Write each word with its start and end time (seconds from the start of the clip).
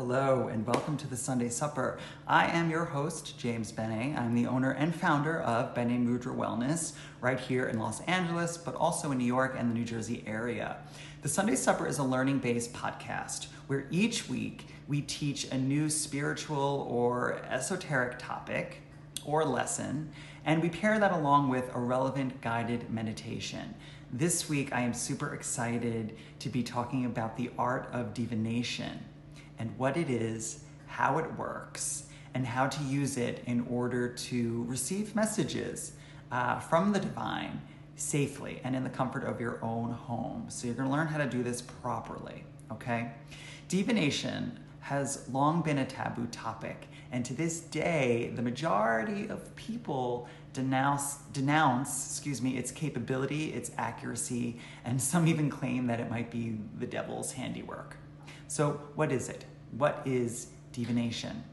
Hello, 0.00 0.48
and 0.48 0.66
welcome 0.66 0.96
to 0.96 1.06
the 1.06 1.14
Sunday 1.14 1.50
Supper. 1.50 1.98
I 2.26 2.46
am 2.46 2.70
your 2.70 2.86
host, 2.86 3.38
James 3.38 3.70
Bene. 3.70 4.16
I'm 4.16 4.34
the 4.34 4.46
owner 4.46 4.70
and 4.70 4.94
founder 4.94 5.42
of 5.42 5.74
Bene 5.74 5.98
Mudra 5.98 6.34
Wellness 6.34 6.94
right 7.20 7.38
here 7.38 7.68
in 7.68 7.78
Los 7.78 8.00
Angeles, 8.04 8.56
but 8.56 8.74
also 8.74 9.12
in 9.12 9.18
New 9.18 9.26
York 9.26 9.56
and 9.58 9.68
the 9.68 9.74
New 9.74 9.84
Jersey 9.84 10.24
area. 10.26 10.78
The 11.20 11.28
Sunday 11.28 11.54
Supper 11.54 11.86
is 11.86 11.98
a 11.98 12.02
learning 12.02 12.38
based 12.38 12.72
podcast 12.72 13.48
where 13.66 13.86
each 13.90 14.26
week 14.26 14.68
we 14.88 15.02
teach 15.02 15.44
a 15.52 15.58
new 15.58 15.90
spiritual 15.90 16.86
or 16.88 17.42
esoteric 17.50 18.18
topic 18.18 18.80
or 19.26 19.44
lesson, 19.44 20.12
and 20.46 20.62
we 20.62 20.70
pair 20.70 20.98
that 20.98 21.12
along 21.12 21.50
with 21.50 21.70
a 21.74 21.78
relevant 21.78 22.40
guided 22.40 22.88
meditation. 22.88 23.74
This 24.10 24.48
week, 24.48 24.72
I 24.72 24.80
am 24.80 24.94
super 24.94 25.34
excited 25.34 26.16
to 26.38 26.48
be 26.48 26.62
talking 26.62 27.04
about 27.04 27.36
the 27.36 27.50
art 27.58 27.86
of 27.92 28.14
divination 28.14 29.04
and 29.60 29.76
what 29.78 29.96
it 29.96 30.10
is, 30.10 30.64
how 30.86 31.18
it 31.18 31.38
works, 31.38 32.04
and 32.34 32.46
how 32.46 32.66
to 32.66 32.82
use 32.84 33.16
it 33.16 33.42
in 33.46 33.60
order 33.70 34.08
to 34.08 34.64
receive 34.66 35.14
messages 35.14 35.92
uh, 36.32 36.58
from 36.58 36.92
the 36.92 36.98
divine 36.98 37.60
safely 37.94 38.60
and 38.64 38.74
in 38.74 38.82
the 38.82 38.90
comfort 38.90 39.22
of 39.24 39.40
your 39.40 39.62
own 39.62 39.90
home. 39.92 40.46
So 40.48 40.66
you're 40.66 40.74
going 40.74 40.88
to 40.88 40.92
learn 40.92 41.06
how 41.06 41.18
to 41.18 41.26
do 41.26 41.42
this 41.42 41.60
properly, 41.60 42.44
okay? 42.72 43.12
Divination 43.68 44.58
has 44.80 45.28
long 45.30 45.60
been 45.60 45.78
a 45.78 45.84
taboo 45.84 46.26
topic, 46.28 46.88
and 47.12 47.24
to 47.26 47.34
this 47.34 47.60
day, 47.60 48.32
the 48.34 48.42
majority 48.42 49.28
of 49.28 49.54
people 49.56 50.26
denounce, 50.54 51.16
denounce, 51.32 52.06
excuse 52.06 52.40
me, 52.40 52.56
its 52.56 52.70
capability, 52.70 53.52
its 53.52 53.70
accuracy, 53.76 54.58
and 54.84 55.00
some 55.00 55.28
even 55.28 55.50
claim 55.50 55.86
that 55.88 56.00
it 56.00 56.08
might 56.10 56.30
be 56.30 56.56
the 56.78 56.86
devil's 56.86 57.32
handiwork. 57.32 57.96
So, 58.50 58.80
what 58.96 59.12
is 59.12 59.28
it? 59.28 59.44
What 59.78 60.02
is 60.04 60.48
divination? 60.72 61.44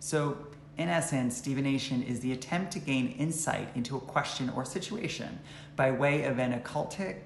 So, 0.00 0.38
in 0.78 0.88
essence, 0.88 1.42
divination 1.42 2.02
is 2.02 2.20
the 2.20 2.32
attempt 2.32 2.72
to 2.72 2.78
gain 2.78 3.08
insight 3.18 3.68
into 3.74 3.98
a 3.98 4.00
question 4.00 4.48
or 4.56 4.64
situation 4.64 5.40
by 5.76 5.90
way 5.90 6.24
of 6.24 6.38
an 6.38 6.58
occultic 6.58 7.16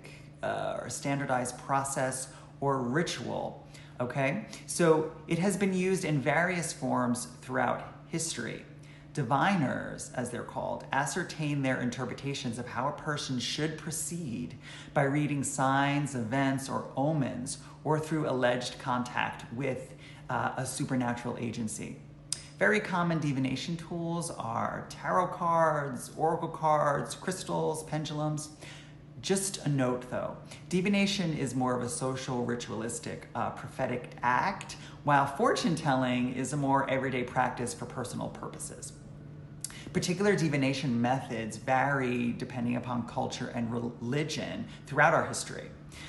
uh, 0.43 0.79
or 0.81 0.91
standardized 0.91 1.57
process 1.59 2.33
or 2.61 2.79
ritual. 2.79 3.65
Okay? 4.01 4.47
So, 4.67 5.13
it 5.29 5.39
has 5.39 5.57
been 5.57 5.73
used 5.73 6.05
in 6.05 6.21
various 6.21 6.73
forms 6.73 7.29
throughout 7.43 7.95
history. 8.09 8.65
Diviners, 9.15 10.11
as 10.15 10.31
they're 10.31 10.43
called, 10.43 10.85
ascertain 10.91 11.63
their 11.63 11.81
interpretations 11.81 12.59
of 12.59 12.67
how 12.67 12.89
a 12.89 12.93
person 12.93 13.39
should 13.39 13.79
proceed 13.79 14.57
by 14.95 15.03
reading 15.03 15.45
signs, 15.45 16.17
events, 16.17 16.69
or 16.69 16.87
omens, 16.97 17.59
or 17.85 17.99
through 17.99 18.29
alleged 18.29 18.79
contact 18.79 19.51
with 19.53 19.95
uh, 20.31 20.53
a 20.57 20.67
supernatural 20.67 21.37
agency. 21.39 21.97
Very 22.59 22.81
common 22.81 23.19
divination 23.19 23.77
tools 23.77 24.31
are 24.31 24.87
tarot 24.89 25.29
cards, 25.29 26.13
oracle 26.17 26.49
cards, 26.49 27.15
crystals, 27.15 27.83
pendulums. 27.85 28.51
Just 29.21 29.67
a 29.67 29.69
note 29.69 30.11
though, 30.11 30.37
divination 30.69 31.37
is 31.37 31.55
more 31.55 31.77
of 31.77 31.83
a 31.83 31.89
social, 31.89 32.45
ritualistic, 32.45 33.29
uh, 33.35 33.51
prophetic 33.51 34.11
act, 34.23 34.77
while 35.05 35.27
fortune 35.27 35.77
telling 35.77 36.35
is 36.35 36.53
a 36.53 36.57
more 36.57 36.89
everyday 36.89 37.25
practice 37.25 37.75
for 37.75 37.87
personal 37.87 38.29
purposes. 38.29 38.93
Particular 39.93 40.35
divination 40.35 41.01
methods 41.01 41.59
vary 41.59 42.33
depending 42.33 42.77
upon 42.77 43.07
culture 43.07 43.53
and 43.55 43.71
religion 43.71 44.67
throughout 44.87 45.13
our 45.13 45.27
history. 45.27 45.69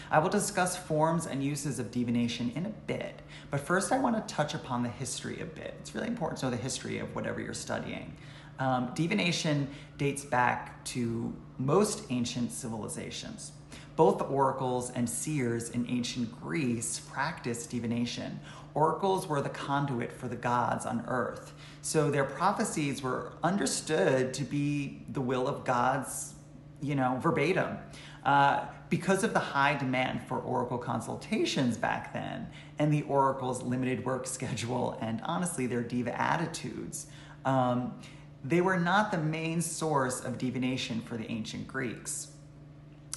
I 0.09 0.19
will 0.19 0.29
discuss 0.29 0.77
forms 0.77 1.25
and 1.25 1.43
uses 1.43 1.79
of 1.79 1.91
divination 1.91 2.53
in 2.55 2.65
a 2.65 2.69
bit, 2.69 3.21
but 3.51 3.59
first 3.59 3.91
I 3.91 3.99
want 3.99 4.15
to 4.15 4.33
touch 4.33 4.53
upon 4.53 4.83
the 4.83 4.89
history 4.89 5.41
a 5.41 5.45
bit. 5.45 5.75
It's 5.81 5.93
really 5.93 6.07
important 6.07 6.39
to 6.39 6.45
know 6.45 6.51
the 6.51 6.57
history 6.57 6.99
of 6.99 7.13
whatever 7.13 7.41
you're 7.41 7.53
studying. 7.53 8.15
Um, 8.59 8.91
divination 8.95 9.67
dates 9.97 10.23
back 10.23 10.83
to 10.85 11.33
most 11.57 12.05
ancient 12.09 12.53
civilizations. 12.53 13.51
Both 13.95 14.21
oracles 14.21 14.91
and 14.91 15.09
seers 15.09 15.71
in 15.71 15.85
ancient 15.89 16.31
Greece 16.41 17.01
practiced 17.11 17.69
divination. 17.69 18.39
Oracles 18.75 19.27
were 19.27 19.41
the 19.41 19.49
conduit 19.49 20.11
for 20.11 20.27
the 20.27 20.35
gods 20.35 20.85
on 20.85 21.03
earth, 21.07 21.53
so 21.81 22.09
their 22.09 22.23
prophecies 22.23 23.01
were 23.01 23.33
understood 23.43 24.33
to 24.33 24.43
be 24.43 25.03
the 25.09 25.21
will 25.21 25.47
of 25.47 25.63
gods, 25.63 26.33
you 26.81 26.95
know, 26.95 27.19
verbatim. 27.21 27.77
Uh, 28.25 28.65
because 28.89 29.23
of 29.23 29.33
the 29.33 29.39
high 29.39 29.75
demand 29.75 30.21
for 30.27 30.37
Oracle 30.39 30.77
consultations 30.77 31.77
back 31.77 32.13
then 32.13 32.47
and 32.79 32.93
the 32.93 33.01
Oracle's 33.03 33.61
limited 33.61 34.05
work 34.05 34.27
schedule 34.27 34.97
and 35.01 35.19
honestly 35.23 35.67
their 35.67 35.81
diva 35.81 36.19
attitudes, 36.19 37.07
um, 37.43 37.99
they 38.43 38.61
were 38.61 38.77
not 38.77 39.11
the 39.11 39.17
main 39.17 39.61
source 39.61 40.23
of 40.23 40.37
divination 40.37 41.01
for 41.01 41.17
the 41.17 41.29
ancient 41.31 41.67
Greeks. 41.67 42.27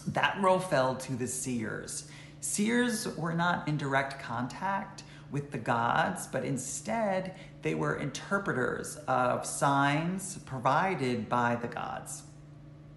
That 0.06 0.38
role 0.40 0.60
fell 0.60 0.94
to 0.96 1.14
the 1.14 1.26
seers. 1.26 2.08
Seers 2.40 3.08
were 3.16 3.34
not 3.34 3.66
in 3.66 3.76
direct 3.76 4.20
contact 4.20 5.02
with 5.30 5.50
the 5.50 5.58
gods, 5.58 6.26
but 6.26 6.44
instead 6.44 7.34
they 7.62 7.74
were 7.74 7.96
interpreters 7.96 8.96
of 9.08 9.44
signs 9.44 10.38
provided 10.38 11.28
by 11.28 11.56
the 11.56 11.68
gods. 11.68 12.22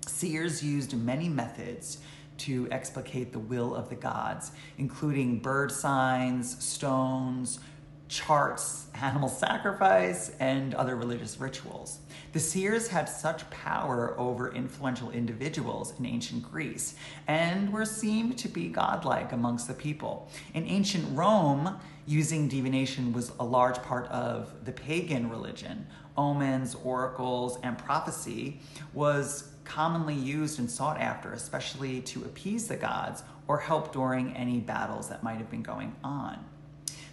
Seers 0.08 0.64
used 0.64 0.94
many 0.96 1.30
methods 1.30 2.00
to 2.40 2.68
explicate 2.72 3.32
the 3.32 3.40
will 3.40 3.76
of 3.76 3.90
the 3.90 3.96
gods, 3.96 4.52
including 4.78 5.40
bird 5.40 5.72
signs, 5.72 6.64
stones, 6.64 7.60
charts, 8.08 8.88
animal 8.96 9.30
sacrifice, 9.30 10.32
and 10.40 10.74
other 10.74 10.96
religious 10.96 11.40
rituals. 11.40 12.00
The 12.34 12.40
seers 12.40 12.88
had 12.88 13.08
such 13.08 13.50
power 13.50 14.20
over 14.20 14.54
influential 14.54 15.12
individuals 15.12 15.94
in 16.00 16.06
ancient 16.06 16.44
Greece 16.44 16.96
and 17.28 17.72
were 17.72 17.86
seen 17.86 18.34
to 18.36 18.48
be 18.48 18.68
godlike 18.68 19.32
amongst 19.32 19.68
the 19.68 19.74
people. 19.74 20.30
In 20.54 20.66
ancient 20.66 21.18
Rome, 21.18 21.80
using 22.10 22.48
divination 22.48 23.14
was 23.14 23.32
a 23.40 23.46
large 23.46 23.80
part 23.84 24.08
of 24.08 24.52
the 24.66 24.72
pagan 24.72 25.30
religion. 25.30 25.86
Omens, 26.18 26.76
oracles, 26.84 27.60
and 27.62 27.78
prophecy 27.78 28.60
was 28.96 29.52
commonly 29.64 30.16
used 30.16 30.58
and 30.58 30.70
sought 30.70 31.00
after, 31.00 31.32
especially 31.34 32.02
to 32.02 32.24
appease 32.24 32.68
the 32.68 32.76
gods 32.76 33.22
or 33.48 33.60
help 33.60 33.94
during 33.94 34.36
any 34.36 34.60
battles 34.60 35.08
that 35.08 35.22
might 35.22 35.38
have 35.38 35.52
been 35.52 35.62
going 35.62 35.96
on. 36.04 36.44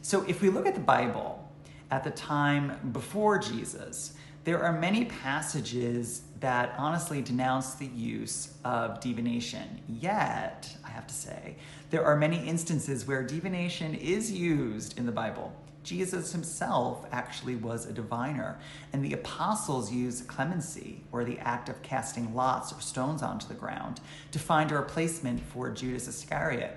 So, 0.01 0.25
if 0.27 0.41
we 0.41 0.49
look 0.49 0.67
at 0.67 0.75
the 0.75 0.81
Bible 0.81 1.47
at 1.91 2.03
the 2.03 2.11
time 2.11 2.91
before 2.93 3.39
Jesus, 3.39 4.15
there 4.45 4.63
are 4.63 4.73
many 4.73 5.05
passages 5.05 6.23
that 6.41 6.75
honestly 6.79 7.21
denounce 7.21 7.75
the 7.75 7.87
use 7.87 8.55
of 8.65 9.01
divination. 9.01 9.83
Yet, 9.89 10.75
I 10.85 10.89
have 10.89 11.07
to 11.07 11.15
say, 11.15 11.57
there 11.91 12.05
are 12.05 12.17
many 12.17 12.47
instances 12.47 13.07
where 13.07 13.23
divination 13.23 13.95
is 13.95 14.33
used 14.33 14.99
in 14.99 15.07
the 15.07 15.13
Bible. 15.13 15.53
Jesus 15.85 16.33
himself 16.33 17.07
actually 17.13 17.55
was 17.55 17.87
a 17.87 17.93
diviner, 17.93 18.59
and 18.93 19.05
the 19.05 19.13
apostles 19.13 19.93
used 19.93 20.27
cleromancy, 20.27 20.97
or 21.13 21.25
the 21.25 21.39
act 21.39 21.69
of 21.69 21.81
casting 21.83 22.35
lots 22.35 22.73
or 22.73 22.81
stones 22.81 23.23
onto 23.23 23.47
the 23.47 23.55
ground, 23.55 24.01
to 24.33 24.39
find 24.41 24.73
a 24.73 24.75
replacement 24.75 25.41
for 25.41 25.71
Judas 25.71 26.09
Iscariot. 26.09 26.77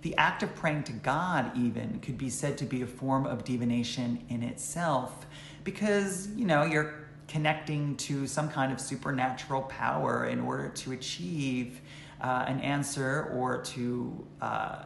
The 0.00 0.16
act 0.16 0.42
of 0.42 0.54
praying 0.54 0.84
to 0.84 0.92
God, 0.92 1.54
even, 1.54 2.00
could 2.00 2.16
be 2.16 2.30
said 2.30 2.56
to 2.58 2.64
be 2.64 2.80
a 2.80 2.86
form 2.86 3.26
of 3.26 3.44
divination 3.44 4.24
in 4.30 4.42
itself 4.42 5.26
because, 5.62 6.28
you 6.28 6.46
know, 6.46 6.62
you're 6.62 6.94
connecting 7.28 7.96
to 7.96 8.26
some 8.26 8.48
kind 8.48 8.72
of 8.72 8.80
supernatural 8.80 9.62
power 9.62 10.26
in 10.26 10.40
order 10.40 10.68
to 10.68 10.92
achieve 10.92 11.80
uh, 12.20 12.44
an 12.46 12.60
answer 12.60 13.30
or 13.34 13.62
to 13.62 14.26
uh, 14.40 14.84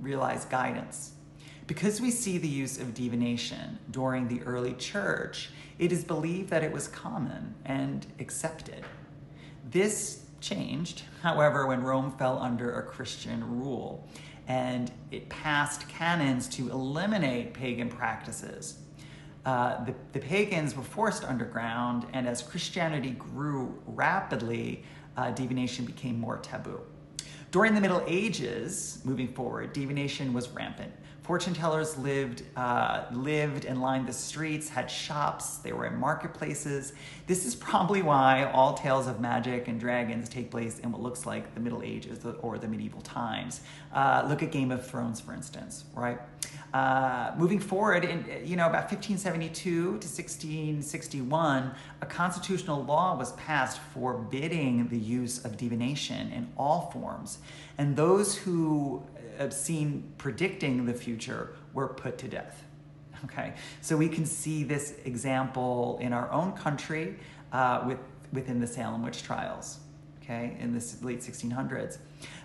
realize 0.00 0.44
guidance. 0.46 1.12
Because 1.66 2.00
we 2.00 2.10
see 2.10 2.38
the 2.38 2.48
use 2.48 2.78
of 2.78 2.92
divination 2.92 3.78
during 3.90 4.28
the 4.28 4.42
early 4.42 4.74
church, 4.74 5.50
it 5.78 5.92
is 5.92 6.04
believed 6.04 6.50
that 6.50 6.62
it 6.62 6.72
was 6.72 6.88
common 6.88 7.54
and 7.64 8.06
accepted. 8.18 8.84
This 9.70 10.26
changed, 10.40 11.02
however, 11.22 11.66
when 11.66 11.82
Rome 11.82 12.12
fell 12.18 12.38
under 12.38 12.78
a 12.78 12.82
Christian 12.82 13.60
rule 13.60 14.06
and 14.48 14.90
it 15.10 15.28
passed 15.28 15.88
canons 15.88 16.48
to 16.48 16.70
eliminate 16.70 17.54
pagan 17.54 17.88
practices. 17.88 18.78
Uh, 19.44 19.84
the, 19.84 19.94
the, 20.12 20.20
pagans 20.20 20.76
were 20.76 20.84
forced 20.84 21.24
underground, 21.24 22.06
and 22.12 22.28
as 22.28 22.42
Christianity 22.42 23.10
grew 23.10 23.76
rapidly, 23.86 24.84
uh, 25.16 25.30
divination 25.30 25.84
became 25.84 26.18
more 26.18 26.38
taboo. 26.38 26.80
During 27.50 27.74
the 27.74 27.80
Middle 27.80 28.02
Ages, 28.06 29.00
moving 29.04 29.28
forward, 29.28 29.72
divination 29.72 30.32
was 30.32 30.48
rampant. 30.48 30.92
Fortune 31.22 31.54
tellers 31.54 31.96
lived, 31.98 32.42
uh, 32.56 33.04
lived 33.12 33.64
and 33.64 33.80
lined 33.80 34.08
the 34.08 34.12
streets, 34.12 34.68
had 34.68 34.90
shops, 34.90 35.58
they 35.58 35.72
were 35.72 35.86
in 35.86 35.96
marketplaces. 35.96 36.94
This 37.28 37.46
is 37.46 37.54
probably 37.54 38.02
why 38.02 38.50
all 38.52 38.74
tales 38.74 39.06
of 39.06 39.20
magic 39.20 39.68
and 39.68 39.78
dragons 39.78 40.28
take 40.28 40.50
place 40.50 40.80
in 40.80 40.90
what 40.90 41.00
looks 41.00 41.24
like 41.24 41.54
the 41.54 41.60
Middle 41.60 41.82
Ages 41.82 42.26
or 42.40 42.58
the 42.58 42.66
medieval 42.66 43.02
times. 43.02 43.60
Uh, 43.92 44.24
look 44.28 44.42
at 44.42 44.50
Game 44.50 44.72
of 44.72 44.84
Thrones, 44.84 45.20
for 45.20 45.32
instance, 45.32 45.84
right? 45.94 46.18
Uh, 46.72 47.32
moving 47.36 47.58
forward, 47.58 48.02
in 48.02 48.24
you 48.44 48.56
know 48.56 48.66
about 48.66 48.90
1572 48.90 49.70
to 49.70 49.90
1661, 49.90 51.70
a 52.00 52.06
constitutional 52.06 52.82
law 52.84 53.14
was 53.14 53.32
passed 53.32 53.78
forbidding 53.92 54.88
the 54.88 54.96
use 54.96 55.44
of 55.44 55.58
divination 55.58 56.32
in 56.32 56.50
all 56.56 56.90
forms, 56.90 57.38
and 57.76 57.94
those 57.94 58.36
who 58.36 59.02
have 59.36 59.52
seen 59.52 60.10
predicting 60.16 60.86
the 60.86 60.94
future 60.94 61.54
were 61.74 61.88
put 61.88 62.16
to 62.16 62.28
death. 62.28 62.64
Okay, 63.24 63.52
so 63.82 63.94
we 63.94 64.08
can 64.08 64.24
see 64.24 64.64
this 64.64 64.94
example 65.04 65.98
in 66.00 66.14
our 66.14 66.30
own 66.32 66.52
country 66.52 67.16
uh, 67.52 67.84
with 67.86 67.98
within 68.32 68.60
the 68.60 68.66
Salem 68.66 69.04
witch 69.04 69.22
trials. 69.22 69.78
Okay, 70.22 70.56
in 70.58 70.72
the 70.72 70.96
late 71.02 71.20
1600s. 71.20 71.98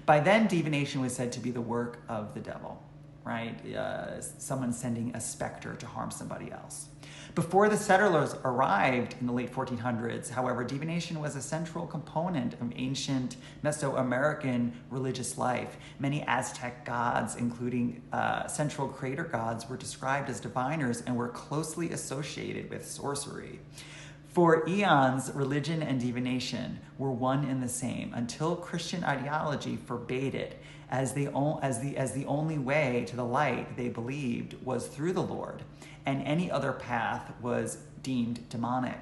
By 0.05 0.19
then, 0.19 0.47
divination 0.47 0.99
was 0.99 1.15
said 1.15 1.31
to 1.33 1.39
be 1.39 1.51
the 1.51 1.61
work 1.61 2.01
of 2.09 2.33
the 2.33 2.41
devil 2.41 2.81
right? 3.27 3.75
Uh, 3.75 4.21
someone 4.21 4.71
sending 4.71 5.13
a 5.13 5.19
specter 5.19 5.75
to 5.75 5.85
harm 5.85 6.09
somebody 6.09 6.49
else. 6.51 6.87
Before 7.35 7.69
the 7.69 7.77
settlers 7.77 8.33
arrived 8.45 9.15
in 9.19 9.27
the 9.27 9.33
late 9.33 9.53
1400s, 9.53 10.29
however, 10.29 10.63
divination 10.63 11.19
was 11.19 11.35
a 11.35 11.41
central 11.41 11.85
component 11.85 12.53
of 12.53 12.71
ancient 12.75 13.35
Mesoamerican 13.63 14.71
religious 14.89 15.37
life. 15.37 15.77
Many 15.99 16.23
Aztec 16.23 16.85
gods, 16.85 17.35
including 17.35 18.01
uh, 18.11 18.47
central 18.47 18.87
crater 18.87 19.25
gods, 19.25 19.69
were 19.69 19.77
described 19.77 20.29
as 20.29 20.39
diviners 20.39 21.01
and 21.01 21.15
were 21.15 21.27
closely 21.27 21.91
associated 21.91 22.71
with 22.71 22.87
sorcery. 22.87 23.59
For 24.29 24.67
eons, 24.67 25.31
religion 25.33 25.83
and 25.83 25.99
divination 25.99 26.79
were 26.97 27.11
one 27.11 27.43
and 27.45 27.61
the 27.61 27.69
same 27.69 28.13
until 28.13 28.55
Christian 28.55 29.03
ideology 29.03 29.75
forbade 29.75 30.33
it 30.33 30.61
as 30.89 31.13
the, 31.13 31.27
as, 31.61 31.79
the, 31.79 31.97
as 31.97 32.13
the 32.13 32.25
only 32.25 32.57
way 32.57 33.05
to 33.07 33.15
the 33.15 33.25
light 33.25 33.75
they 33.75 33.89
believed 33.89 34.55
was 34.63 34.87
through 34.87 35.13
the 35.13 35.21
Lord, 35.23 35.63
and 36.05 36.21
any 36.23 36.49
other 36.49 36.71
path 36.71 37.31
was 37.41 37.77
deemed 38.03 38.47
demonic. 38.49 38.99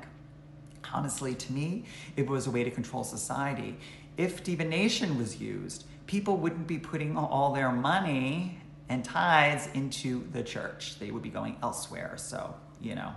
Honestly, 0.93 1.35
to 1.35 1.53
me, 1.53 1.85
it 2.15 2.27
was 2.27 2.47
a 2.47 2.51
way 2.51 2.63
to 2.63 2.71
control 2.71 3.03
society. 3.03 3.77
If 4.17 4.43
divination 4.43 5.17
was 5.17 5.39
used, 5.39 5.85
people 6.07 6.37
wouldn't 6.37 6.67
be 6.67 6.77
putting 6.77 7.17
all 7.17 7.53
their 7.53 7.71
money 7.71 8.59
and 8.89 9.03
tithes 9.03 9.67
into 9.73 10.27
the 10.31 10.43
church. 10.43 10.97
They 10.99 11.11
would 11.11 11.23
be 11.23 11.29
going 11.29 11.57
elsewhere. 11.61 12.13
So, 12.17 12.55
you 12.81 12.95
know, 12.95 13.13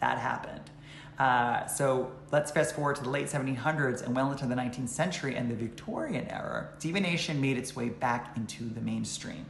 that 0.00 0.18
happened. 0.18 0.70
Uh, 1.18 1.64
so 1.66 2.10
let's 2.32 2.50
fast 2.50 2.74
forward 2.74 2.96
to 2.96 3.02
the 3.02 3.10
late 3.10 3.26
1700s 3.26 4.02
and 4.02 4.16
well 4.16 4.32
into 4.32 4.46
the 4.46 4.54
19th 4.54 4.88
century 4.88 5.36
and 5.36 5.50
the 5.50 5.54
Victorian 5.54 6.28
era, 6.28 6.68
divination 6.80 7.40
made 7.40 7.56
its 7.56 7.76
way 7.76 7.88
back 7.88 8.36
into 8.36 8.64
the 8.64 8.80
mainstream. 8.80 9.46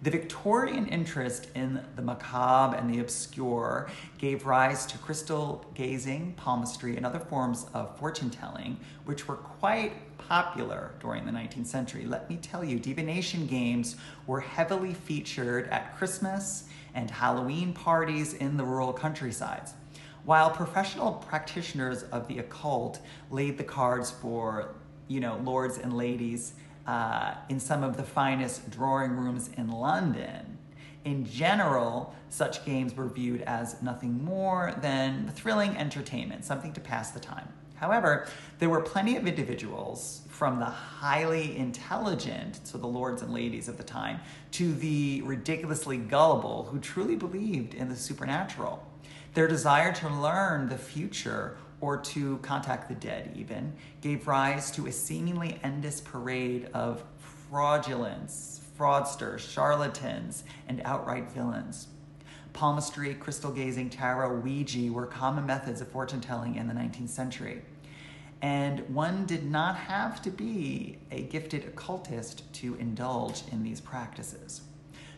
The 0.00 0.10
Victorian 0.10 0.86
interest 0.86 1.48
in 1.56 1.84
the 1.96 2.02
macabre 2.02 2.76
and 2.76 2.88
the 2.88 3.00
obscure 3.00 3.90
gave 4.16 4.46
rise 4.46 4.86
to 4.86 4.98
crystal 4.98 5.66
gazing, 5.74 6.34
palmistry, 6.36 6.96
and 6.96 7.04
other 7.04 7.18
forms 7.18 7.66
of 7.74 7.98
fortune 7.98 8.30
telling, 8.30 8.78
which 9.06 9.26
were 9.26 9.34
quite 9.34 10.16
popular 10.18 10.92
during 11.00 11.26
the 11.26 11.32
19th 11.32 11.66
century. 11.66 12.04
Let 12.04 12.30
me 12.30 12.36
tell 12.36 12.62
you, 12.62 12.78
divination 12.78 13.48
games 13.48 13.96
were 14.28 14.38
heavily 14.38 14.94
featured 14.94 15.66
at 15.70 15.96
Christmas 15.98 16.68
and 16.94 17.10
Halloween 17.10 17.72
parties 17.72 18.34
in 18.34 18.56
the 18.56 18.64
rural 18.64 18.92
countrysides. 18.92 19.74
While 20.28 20.50
professional 20.50 21.12
practitioners 21.12 22.02
of 22.02 22.28
the 22.28 22.40
occult 22.40 23.00
laid 23.30 23.56
the 23.56 23.64
cards 23.64 24.10
for, 24.10 24.74
you 25.06 25.20
know, 25.20 25.40
lords 25.42 25.78
and 25.78 25.96
ladies 25.96 26.52
uh, 26.86 27.32
in 27.48 27.58
some 27.58 27.82
of 27.82 27.96
the 27.96 28.02
finest 28.02 28.68
drawing 28.68 29.12
rooms 29.12 29.48
in 29.56 29.70
London, 29.70 30.58
in 31.06 31.24
general, 31.24 32.14
such 32.28 32.62
games 32.66 32.94
were 32.94 33.08
viewed 33.08 33.40
as 33.46 33.80
nothing 33.80 34.22
more 34.22 34.74
than 34.82 35.30
thrilling 35.30 35.74
entertainment, 35.78 36.44
something 36.44 36.74
to 36.74 36.80
pass 36.80 37.10
the 37.10 37.20
time. 37.20 37.48
However, 37.76 38.28
there 38.58 38.68
were 38.68 38.82
plenty 38.82 39.16
of 39.16 39.26
individuals 39.26 40.20
from 40.28 40.58
the 40.58 40.66
highly 40.66 41.56
intelligent, 41.56 42.60
so 42.64 42.76
the 42.76 42.86
lords 42.86 43.22
and 43.22 43.32
ladies 43.32 43.66
of 43.66 43.78
the 43.78 43.82
time, 43.82 44.20
to 44.50 44.74
the 44.74 45.22
ridiculously 45.22 45.96
gullible 45.96 46.64
who 46.64 46.78
truly 46.80 47.16
believed 47.16 47.72
in 47.72 47.88
the 47.88 47.96
supernatural. 47.96 48.87
Their 49.38 49.46
desire 49.46 49.92
to 49.92 50.08
learn 50.08 50.68
the 50.68 50.76
future 50.76 51.56
or 51.80 51.96
to 51.96 52.38
contact 52.38 52.88
the 52.88 52.96
dead, 52.96 53.30
even, 53.36 53.72
gave 54.00 54.26
rise 54.26 54.68
to 54.72 54.88
a 54.88 54.90
seemingly 54.90 55.60
endless 55.62 56.00
parade 56.00 56.68
of 56.74 57.04
fraudulence, 57.48 58.60
fraudsters, 58.76 59.38
charlatans, 59.38 60.42
and 60.66 60.82
outright 60.84 61.30
villains. 61.30 61.86
Palmistry, 62.52 63.14
crystal 63.14 63.52
gazing, 63.52 63.90
tarot, 63.90 64.40
Ouija 64.40 64.92
were 64.92 65.06
common 65.06 65.46
methods 65.46 65.80
of 65.80 65.86
fortune 65.86 66.20
telling 66.20 66.56
in 66.56 66.66
the 66.66 66.74
19th 66.74 67.10
century. 67.10 67.62
And 68.42 68.92
one 68.92 69.24
did 69.24 69.48
not 69.48 69.76
have 69.76 70.20
to 70.22 70.30
be 70.30 70.98
a 71.12 71.22
gifted 71.22 71.64
occultist 71.64 72.52
to 72.54 72.74
indulge 72.74 73.44
in 73.52 73.62
these 73.62 73.80
practices. 73.80 74.62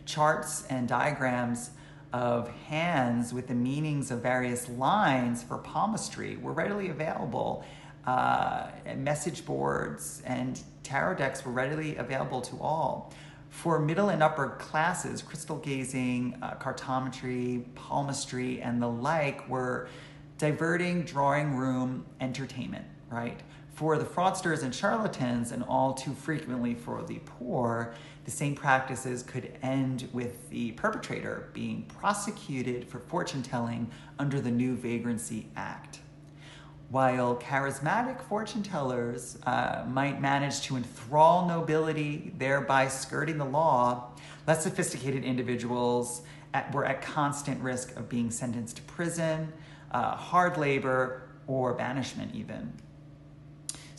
Charts 0.05 0.67
and 0.69 0.87
diagrams 0.87 1.71
of 2.13 2.49
hands 2.67 3.33
with 3.33 3.47
the 3.49 3.55
meanings 3.55 4.11
of 4.11 4.23
various 4.23 4.69
lines 4.69 5.43
for 5.43 5.59
palmistry 5.59 6.37
were 6.37 6.53
readily 6.53 6.89
available. 6.89 7.65
Uh, 8.07 8.69
message 8.97 9.45
boards 9.45 10.23
and 10.25 10.63
tarot 10.83 11.15
decks 11.15 11.45
were 11.45 11.53
readily 11.53 11.97
available 11.97 12.41
to 12.41 12.57
all. 12.61 13.13
For 13.51 13.79
middle 13.79 14.09
and 14.09 14.23
upper 14.23 14.51
classes, 14.51 15.23
crystal 15.23 15.57
gazing, 15.57 16.39
uh, 16.41 16.55
cartomancy, 16.55 17.65
palmistry, 17.75 18.63
and 18.63 18.81
the 18.81 18.89
like 18.89 19.49
were 19.49 19.89
diverting 20.39 21.03
drawing 21.03 21.57
room 21.57 22.07
entertainment, 22.21 22.87
right? 23.11 23.41
For 23.75 23.97
the 23.99 24.05
fraudsters 24.05 24.63
and 24.63 24.75
charlatans, 24.75 25.53
and 25.53 25.63
all 25.65 25.95
too 25.95 26.13
frequently 26.13 26.75
for 26.75 27.03
the 27.03 27.19
poor, 27.25 27.95
the 28.25 28.31
same 28.31 28.55
practices 28.55 29.23
could 29.23 29.53
end 29.63 30.09
with 30.13 30.51
the 30.51 30.73
perpetrator 30.73 31.49
being 31.55 31.85
prosecuted 31.85 32.87
for 32.87 32.99
fortune 33.01 33.43
telling 33.43 33.91
under 34.19 34.41
the 34.41 34.51
new 34.51 34.77
Vagrancy 34.77 35.49
Act. 35.57 36.01
While 36.91 37.37
charismatic 37.37 38.21
fortune 38.21 38.63
tellers 38.63 39.39
uh, 39.47 39.85
might 39.89 40.21
manage 40.21 40.61
to 40.63 40.77
enthrall 40.77 41.47
nobility, 41.47 42.35
thereby 42.37 42.89
skirting 42.89 43.39
the 43.39 43.45
law, 43.45 44.11
less 44.47 44.65
sophisticated 44.65 45.25
individuals 45.25 46.23
at, 46.53 46.75
were 46.75 46.85
at 46.85 47.01
constant 47.01 47.63
risk 47.63 47.97
of 47.97 48.09
being 48.09 48.31
sentenced 48.31 48.77
to 48.77 48.83
prison, 48.83 49.53
uh, 49.93 50.17
hard 50.17 50.59
labor, 50.59 51.23
or 51.47 51.75
banishment, 51.75 52.35
even. 52.35 52.73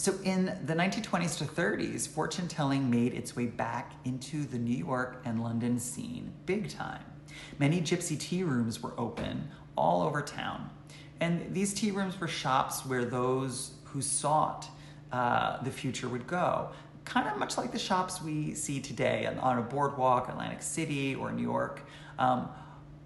So 0.01 0.15
in 0.23 0.45
the 0.65 0.73
1920s 0.73 1.37
to 1.37 1.43
30s, 1.43 2.07
fortune 2.07 2.47
telling 2.47 2.89
made 2.89 3.13
its 3.13 3.35
way 3.35 3.45
back 3.45 3.93
into 4.03 4.45
the 4.45 4.57
New 4.57 4.75
York 4.75 5.21
and 5.25 5.43
London 5.43 5.79
scene 5.79 6.33
big 6.47 6.69
time. 6.69 7.03
Many 7.59 7.81
gypsy 7.81 8.19
tea 8.19 8.41
rooms 8.41 8.81
were 8.81 8.99
open 8.99 9.47
all 9.77 10.01
over 10.01 10.23
town. 10.23 10.71
And 11.19 11.53
these 11.53 11.71
tea 11.75 11.91
rooms 11.91 12.19
were 12.19 12.27
shops 12.27 12.83
where 12.83 13.05
those 13.05 13.73
who 13.83 14.01
sought 14.01 14.67
uh, 15.11 15.61
the 15.61 15.69
future 15.69 16.09
would 16.09 16.25
go. 16.25 16.71
Kind 17.05 17.27
of 17.27 17.37
much 17.37 17.55
like 17.55 17.71
the 17.71 17.77
shops 17.77 18.23
we 18.23 18.55
see 18.55 18.79
today 18.79 19.27
on, 19.27 19.59
a 19.59 19.61
boardwalk, 19.61 20.29
Atlantic 20.29 20.63
City, 20.63 21.13
or 21.13 21.31
New 21.31 21.43
York. 21.43 21.85
Um, 22.17 22.49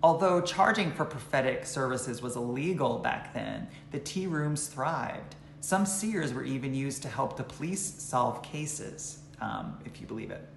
although 0.01 0.39
charging 0.39 0.93
for 0.93 1.03
prophetic 1.03 1.65
services 1.65 2.21
was 2.21 2.37
illegal 2.37 2.99
back 2.99 3.33
then, 3.33 3.67
the 3.91 3.99
tea 3.99 4.27
rooms 4.27 4.67
thrived. 4.67 5.35
Some 5.65 5.87
seers 5.87 6.31
were 6.31 6.43
even 6.43 6.75
used 6.75 7.01
to 7.01 7.09
help 7.09 7.37
the 7.37 7.43
police 7.43 7.81
solve 7.81 8.43
cases, 8.43 9.21
um, 9.41 9.79
if 9.83 9.99
you 9.99 10.05
believe 10.05 10.29
it. 10.29 10.47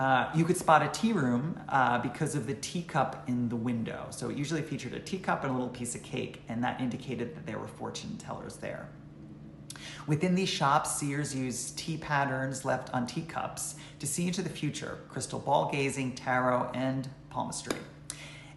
Uh, 0.00 0.30
you 0.34 0.44
could 0.44 0.56
spot 0.56 0.82
a 0.82 0.88
tea 0.88 1.12
room 1.12 1.60
uh, 1.68 1.98
because 1.98 2.34
of 2.34 2.48
the 2.48 2.54
teacup 2.54 3.22
in 3.28 3.48
the 3.48 3.54
window. 3.54 4.08
So 4.10 4.30
it 4.30 4.36
usually 4.36 4.62
featured 4.62 4.94
a 4.94 4.98
teacup 4.98 5.44
and 5.44 5.52
a 5.52 5.54
little 5.54 5.68
piece 5.68 5.94
of 5.94 6.02
cake, 6.02 6.42
and 6.48 6.60
that 6.64 6.80
indicated 6.80 7.36
that 7.36 7.46
there 7.46 7.56
were 7.56 7.68
fortune 7.68 8.16
tellers 8.16 8.56
there. 8.56 8.88
Within 10.08 10.34
these 10.34 10.48
shops, 10.48 10.98
seers 10.98 11.32
used 11.32 11.78
tea 11.78 11.96
patterns 11.96 12.64
left 12.64 12.92
on 12.92 13.06
teacups 13.06 13.76
to 14.00 14.08
see 14.08 14.26
into 14.26 14.42
the 14.42 14.50
future 14.50 14.98
crystal 15.08 15.38
ball 15.38 15.70
gazing, 15.70 16.16
tarot, 16.16 16.68
and 16.74 17.08
palmistry. 17.30 17.78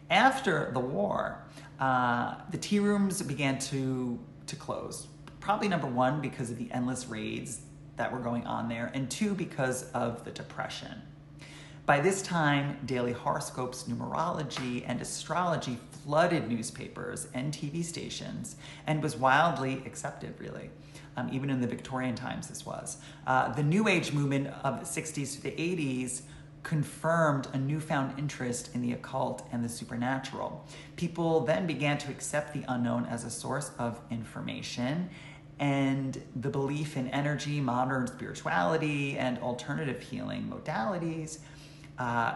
After 0.10 0.72
the 0.74 0.80
war, 0.80 1.44
uh, 1.80 2.38
the 2.50 2.58
tea 2.58 2.80
rooms 2.80 3.22
began 3.22 3.60
to, 3.60 4.20
to 4.48 4.56
close 4.56 5.06
probably 5.42 5.68
number 5.68 5.88
one 5.88 6.22
because 6.22 6.50
of 6.50 6.58
the 6.58 6.72
endless 6.72 7.08
raids 7.08 7.62
that 7.98 8.12
were 8.12 8.20
going 8.20 8.48
on 8.48 8.70
there, 8.70 8.90
and 8.94 9.12
two 9.12 9.34
because 9.34 9.92
of 9.92 10.24
the 10.24 10.32
depression. 10.32 11.02
By 11.86 12.00
this 12.00 12.22
time, 12.22 12.80
daily 12.86 13.12
horoscopes, 13.12 13.84
numerology, 13.84 14.84
and 14.88 15.02
astrology 15.02 15.78
flooded 16.04 16.48
newspapers 16.48 17.28
and 17.34 17.54
TV 17.54 17.84
stations 17.84 18.56
and 18.88 19.04
was 19.04 19.18
wildly 19.18 19.84
accepted, 19.86 20.36
really. 20.40 20.70
Um, 21.18 21.30
even 21.34 21.50
in 21.50 21.60
the 21.60 21.68
Victorian 21.68 22.16
times, 22.16 22.48
this 22.48 22.66
was. 22.66 22.98
Uh, 23.28 23.52
the 23.54 23.64
New 23.64 23.88
Age 23.88 24.14
movement 24.14 24.48
of 24.64 24.80
the 24.80 25.02
60s 25.02 25.36
to 25.36 25.42
the 25.42 25.52
80s 25.52 26.22
confirmed 26.64 27.48
a 27.54 27.58
newfound 27.58 28.18
interest 28.20 28.70
in 28.74 28.82
the 28.82 28.94
occult 28.94 29.48
and 29.52 29.64
the 29.66 29.70
supernatural. 29.70 30.66
People 30.96 31.42
then 31.42 31.66
began 31.66 31.98
to 31.98 32.12
accept 32.12 32.54
the 32.54 32.64
unknown 32.68 33.06
as 33.08 33.26
a 33.26 33.30
source 33.30 33.72
of 33.80 34.00
information, 34.12 35.10
and 35.62 36.22
the 36.36 36.50
belief 36.50 36.98
in 36.98 37.08
energy, 37.10 37.62
modern 37.62 38.08
spirituality, 38.08 39.18
and 39.18 39.38
alternative 39.40 40.02
healing 40.02 40.52
modalities. 40.52 41.38
Uh, 41.98 42.36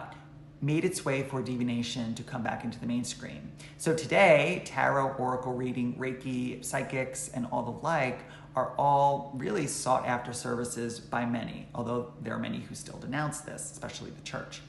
made 0.62 0.86
its 0.86 1.04
way 1.04 1.22
for 1.22 1.42
divination 1.42 2.14
to 2.14 2.22
come 2.22 2.42
back 2.42 2.64
into 2.64 2.80
the 2.80 2.86
mainstream. 2.86 3.52
So 3.76 3.94
today, 3.94 4.62
tarot, 4.64 5.14
oracle 5.18 5.52
reading, 5.52 5.94
Reiki, 5.96 6.64
psychics, 6.64 7.28
and 7.28 7.46
all 7.52 7.62
the 7.62 7.84
like 7.84 8.20
are 8.54 8.72
all 8.78 9.32
really 9.36 9.66
sought 9.66 10.06
after 10.06 10.32
services 10.32 10.98
by 10.98 11.26
many, 11.26 11.68
although 11.74 12.14
there 12.22 12.32
are 12.32 12.38
many 12.38 12.60
who 12.60 12.74
still 12.74 12.98
denounce 12.98 13.40
this, 13.40 13.70
especially 13.70 14.10
the 14.10 14.22
church. 14.22 14.62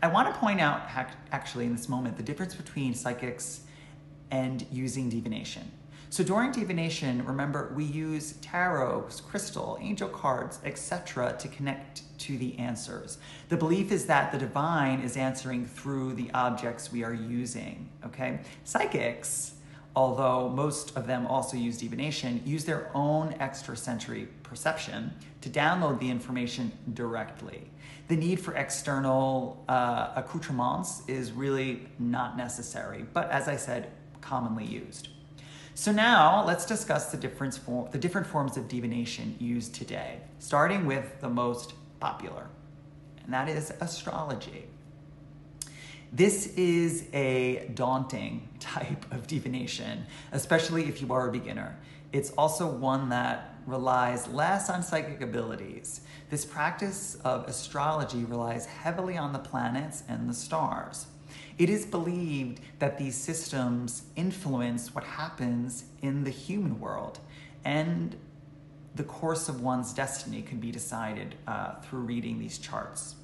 I 0.00 0.06
want 0.06 0.32
to 0.32 0.38
point 0.38 0.60
out, 0.60 0.82
actually, 1.32 1.66
in 1.66 1.72
this 1.74 1.88
moment, 1.88 2.16
the 2.16 2.22
difference 2.22 2.54
between 2.54 2.94
psychics 2.94 3.62
and 4.30 4.64
using 4.70 5.10
divination. 5.10 5.68
So 6.10 6.24
during 6.24 6.52
divination, 6.52 7.24
remember, 7.24 7.72
we 7.76 7.84
use 7.84 8.32
tarot, 8.40 9.08
crystal, 9.28 9.78
angel 9.80 10.08
cards, 10.08 10.58
etc. 10.64 11.36
to 11.38 11.48
connect 11.48 12.02
to 12.20 12.38
the 12.38 12.58
answers. 12.58 13.18
The 13.48 13.56
belief 13.56 13.92
is 13.92 14.06
that 14.06 14.32
the 14.32 14.38
divine 14.38 15.00
is 15.00 15.16
answering 15.16 15.66
through 15.66 16.14
the 16.14 16.30
objects 16.32 16.90
we 16.90 17.04
are 17.04 17.12
using, 17.12 17.88
okay? 18.04 18.40
Psychics 18.64 19.52
although 19.98 20.48
most 20.48 20.96
of 20.96 21.08
them 21.08 21.26
also 21.26 21.56
use 21.56 21.78
divination, 21.78 22.40
use 22.44 22.64
their 22.64 22.88
own 22.94 23.32
extrasensory 23.40 24.28
perception 24.44 25.12
to 25.40 25.48
download 25.48 25.98
the 25.98 26.08
information 26.08 26.70
directly. 26.94 27.68
The 28.06 28.14
need 28.14 28.38
for 28.38 28.54
external 28.54 29.64
uh, 29.68 30.12
accoutrements 30.14 31.02
is 31.08 31.32
really 31.32 31.88
not 31.98 32.36
necessary, 32.36 33.06
but 33.12 33.28
as 33.30 33.48
I 33.48 33.56
said, 33.56 33.90
commonly 34.20 34.64
used. 34.64 35.08
So 35.78 35.92
now 35.92 36.44
let's 36.44 36.66
discuss 36.66 37.12
the, 37.12 37.16
difference 37.16 37.56
for, 37.56 37.88
the 37.92 37.98
different 37.98 38.26
forms 38.26 38.56
of 38.56 38.66
divination 38.66 39.36
used 39.38 39.76
today, 39.76 40.18
starting 40.40 40.86
with 40.86 41.20
the 41.20 41.28
most 41.28 41.74
popular, 42.00 42.48
and 43.22 43.32
that 43.32 43.48
is 43.48 43.72
astrology. 43.80 44.64
This 46.12 46.48
is 46.56 47.04
a 47.12 47.70
daunting 47.74 48.48
type 48.58 49.06
of 49.12 49.28
divination, 49.28 50.04
especially 50.32 50.86
if 50.88 51.00
you 51.00 51.12
are 51.12 51.28
a 51.28 51.30
beginner. 51.30 51.78
It's 52.12 52.30
also 52.30 52.66
one 52.66 53.10
that 53.10 53.54
relies 53.64 54.26
less 54.26 54.68
on 54.70 54.82
psychic 54.82 55.20
abilities. 55.20 56.00
This 56.28 56.44
practice 56.44 57.18
of 57.24 57.46
astrology 57.46 58.24
relies 58.24 58.66
heavily 58.66 59.16
on 59.16 59.32
the 59.32 59.38
planets 59.38 60.02
and 60.08 60.28
the 60.28 60.34
stars. 60.34 61.06
It 61.58 61.68
is 61.68 61.84
believed 61.84 62.60
that 62.78 62.98
these 62.98 63.16
systems 63.16 64.02
influence 64.14 64.94
what 64.94 65.02
happens 65.02 65.84
in 66.02 66.22
the 66.22 66.30
human 66.30 66.78
world, 66.78 67.18
and 67.64 68.16
the 68.94 69.02
course 69.02 69.48
of 69.48 69.60
one's 69.60 69.92
destiny 69.92 70.42
can 70.42 70.58
be 70.58 70.70
decided 70.70 71.34
uh, 71.46 71.74
through 71.80 72.00
reading 72.00 72.38
these 72.38 72.58
charts. 72.58 73.16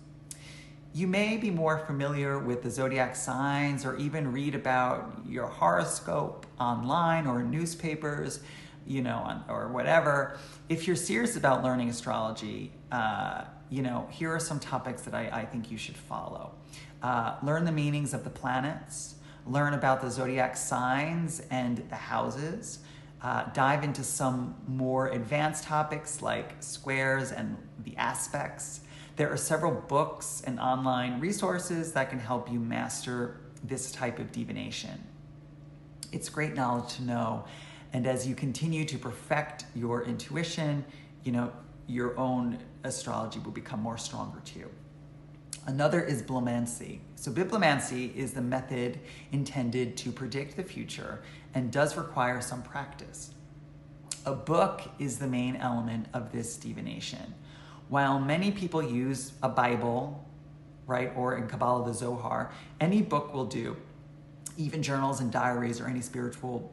You 0.92 1.06
may 1.06 1.36
be 1.36 1.50
more 1.50 1.78
familiar 1.78 2.38
with 2.38 2.62
the 2.62 2.70
zodiac 2.70 3.16
signs 3.16 3.84
or 3.84 3.96
even 3.96 4.32
read 4.32 4.54
about 4.54 5.20
your 5.28 5.46
horoscope 5.46 6.46
online 6.60 7.26
or 7.26 7.40
in 7.40 7.50
newspapers, 7.50 8.40
you 8.86 9.02
know, 9.02 9.16
on, 9.16 9.44
or 9.48 9.68
whatever. 9.68 10.38
If 10.68 10.86
you're 10.86 10.94
serious 10.96 11.36
about 11.36 11.64
learning 11.64 11.88
astrology, 11.88 12.72
uh, 12.92 13.42
you 13.70 13.82
know, 13.82 14.08
here 14.10 14.32
are 14.32 14.40
some 14.40 14.60
topics 14.60 15.02
that 15.02 15.14
I, 15.14 15.28
I 15.32 15.44
think 15.44 15.70
you 15.70 15.78
should 15.78 15.96
follow. 15.96 16.54
Uh, 17.04 17.36
learn 17.42 17.66
the 17.66 17.72
meanings 17.72 18.14
of 18.14 18.24
the 18.24 18.30
planets, 18.30 19.16
learn 19.46 19.74
about 19.74 20.00
the 20.00 20.10
zodiac 20.10 20.56
signs 20.56 21.42
and 21.50 21.84
the 21.90 21.94
houses, 21.94 22.78
uh, 23.20 23.44
dive 23.52 23.84
into 23.84 24.02
some 24.02 24.54
more 24.66 25.08
advanced 25.08 25.64
topics 25.64 26.22
like 26.22 26.54
squares 26.60 27.30
and 27.30 27.58
the 27.84 27.94
aspects. 27.98 28.80
There 29.16 29.30
are 29.30 29.36
several 29.36 29.70
books 29.70 30.42
and 30.46 30.58
online 30.58 31.20
resources 31.20 31.92
that 31.92 32.08
can 32.08 32.18
help 32.18 32.50
you 32.50 32.58
master 32.58 33.38
this 33.62 33.92
type 33.92 34.18
of 34.18 34.32
divination. 34.32 35.04
It's 36.10 36.30
great 36.30 36.54
knowledge 36.54 36.94
to 36.94 37.02
know. 37.02 37.44
And 37.92 38.06
as 38.06 38.26
you 38.26 38.34
continue 38.34 38.86
to 38.86 38.96
perfect 38.96 39.66
your 39.74 40.04
intuition, 40.04 40.86
you 41.22 41.32
know, 41.32 41.52
your 41.86 42.18
own 42.18 42.60
astrology 42.82 43.40
will 43.40 43.52
become 43.52 43.80
more 43.80 43.98
stronger 43.98 44.40
to 44.40 44.58
you. 44.58 44.70
Another 45.66 46.02
is 46.02 46.22
bibliomancy. 46.22 46.98
So, 47.16 47.30
bibliomancy 47.30 48.14
is 48.14 48.32
the 48.32 48.42
method 48.42 49.00
intended 49.32 49.96
to 49.98 50.12
predict 50.12 50.56
the 50.56 50.62
future 50.62 51.22
and 51.54 51.70
does 51.70 51.96
require 51.96 52.42
some 52.42 52.62
practice. 52.62 53.30
A 54.26 54.34
book 54.34 54.82
is 54.98 55.18
the 55.18 55.26
main 55.26 55.56
element 55.56 56.06
of 56.12 56.32
this 56.32 56.56
divination. 56.56 57.34
While 57.88 58.18
many 58.20 58.50
people 58.50 58.82
use 58.82 59.32
a 59.42 59.48
Bible, 59.48 60.26
right, 60.86 61.12
or 61.16 61.36
in 61.36 61.46
Kabbalah, 61.46 61.86
the 61.86 61.94
Zohar, 61.94 62.52
any 62.80 63.00
book 63.00 63.32
will 63.32 63.46
do, 63.46 63.76
even 64.56 64.82
journals 64.82 65.20
and 65.20 65.30
diaries 65.30 65.80
or 65.80 65.86
any 65.86 66.00
spiritual, 66.00 66.72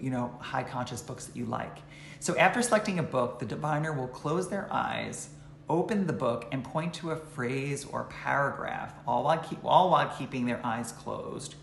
you 0.00 0.10
know, 0.10 0.32
high 0.40 0.62
conscious 0.62 1.02
books 1.02 1.26
that 1.26 1.36
you 1.36 1.46
like. 1.46 1.78
So 2.20 2.36
after 2.36 2.62
selecting 2.62 2.98
a 2.98 3.02
book, 3.02 3.38
the 3.38 3.46
diviner 3.46 3.92
will 3.92 4.08
close 4.08 4.48
their 4.48 4.68
eyes, 4.72 5.30
open 5.70 6.08
the 6.08 6.12
book, 6.12 6.46
and 6.50 6.64
point 6.64 6.92
to 6.92 7.12
a 7.12 7.16
phrase 7.16 7.84
or 7.84 8.04
paragraph, 8.04 8.92
all 9.06 9.22
while, 9.22 9.38
keep, 9.38 9.60
all 9.64 9.90
while 9.90 10.12
keeping 10.18 10.44
their 10.44 10.60
eyes 10.66 10.90
closed. 10.90 11.54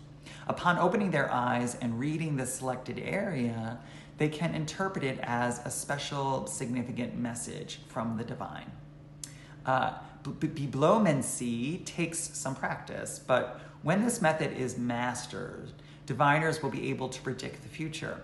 Upon 0.48 0.78
opening 0.78 1.10
their 1.10 1.30
eyes 1.30 1.76
and 1.76 2.00
reading 2.00 2.36
the 2.36 2.46
selected 2.46 2.98
area, 2.98 3.78
they 4.16 4.28
can 4.28 4.54
interpret 4.54 5.04
it 5.04 5.20
as 5.22 5.60
a 5.64 5.70
special, 5.70 6.46
significant 6.46 7.18
message 7.18 7.80
from 7.88 8.16
the 8.16 8.24
divine. 8.24 8.72
Uh, 9.66 9.92
bibliomancy 10.24 11.84
takes 11.84 12.18
some 12.18 12.54
practice, 12.54 13.20
but 13.24 13.60
when 13.82 14.02
this 14.02 14.22
method 14.22 14.56
is 14.56 14.78
mastered, 14.78 15.70
diviners 16.06 16.62
will 16.62 16.70
be 16.70 16.88
able 16.88 17.10
to 17.10 17.20
predict 17.20 17.62
the 17.62 17.68
future. 17.68 18.22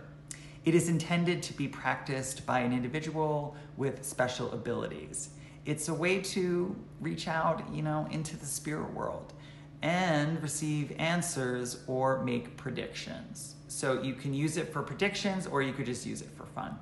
It 0.65 0.75
is 0.75 0.89
intended 0.89 1.43
to 1.43 1.53
be 1.53 1.69
practiced 1.69 2.47
by 2.47 2.61
an 2.61 2.73
individual 2.73 3.55
with 3.77 4.03
special 4.03 4.51
abilities. 4.53 5.29
It's 5.67 5.89
a 5.89 5.95
way 5.95 6.21
to 6.21 6.77
reach 7.01 7.27
out, 7.27 7.63
you 7.73 7.83
know, 7.83 8.07
into 8.11 8.37
the 8.37 8.47
spirit 8.47 8.93
world 8.93 9.33
and 9.83 10.43
receive 10.43 10.93
answers 10.99 11.83
or 11.87 12.23
make 12.25 12.57
predictions. 12.57 13.55
So 13.69 14.03
you 14.03 14.15
can 14.15 14.33
use 14.33 14.57
it 14.57 14.73
for 14.73 14.83
predictions 14.83 15.47
or 15.47 15.63
you 15.63 15.73
could 15.73 15.87
just 15.87 16.07
use 16.07 16.23
it 16.23 16.31
for 16.37 16.47
fun. 16.47 16.79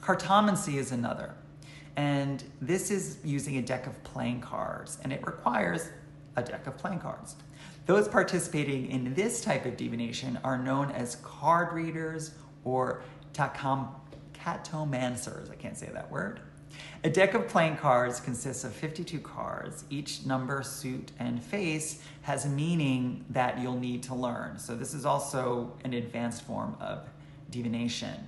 Cartomancy 0.00 0.74
is 0.74 0.92
another. 0.92 1.34
And 1.96 2.44
this 2.60 2.90
is 2.92 3.18
using 3.24 3.58
a 3.58 3.62
deck 3.62 3.88
of 3.88 4.00
playing 4.04 4.40
cards, 4.40 4.98
and 5.02 5.12
it 5.12 5.26
requires 5.26 5.90
a 6.36 6.42
deck 6.42 6.68
of 6.68 6.78
playing 6.78 7.00
cards. 7.00 7.34
Those 7.86 8.06
participating 8.06 8.88
in 8.90 9.14
this 9.14 9.40
type 9.40 9.66
of 9.66 9.76
divination 9.76 10.38
are 10.44 10.56
known 10.56 10.92
as 10.92 11.16
card 11.16 11.72
readers 11.72 12.34
or 12.62 13.02
takam, 13.32 13.88
catomancers. 14.32 15.50
I 15.50 15.56
can't 15.56 15.76
say 15.76 15.90
that 15.92 16.08
word. 16.08 16.40
A 17.04 17.10
deck 17.10 17.34
of 17.34 17.48
playing 17.48 17.76
cards 17.76 18.20
consists 18.20 18.64
of 18.64 18.72
52 18.72 19.20
cards. 19.20 19.84
Each 19.88 20.26
number, 20.26 20.62
suit, 20.62 21.12
and 21.18 21.42
face 21.42 22.02
has 22.22 22.44
a 22.44 22.48
meaning 22.48 23.24
that 23.30 23.58
you'll 23.60 23.78
need 23.78 24.02
to 24.04 24.14
learn. 24.14 24.58
So, 24.58 24.74
this 24.74 24.94
is 24.94 25.06
also 25.06 25.72
an 25.84 25.94
advanced 25.94 26.42
form 26.42 26.76
of 26.80 27.08
divination. 27.50 28.26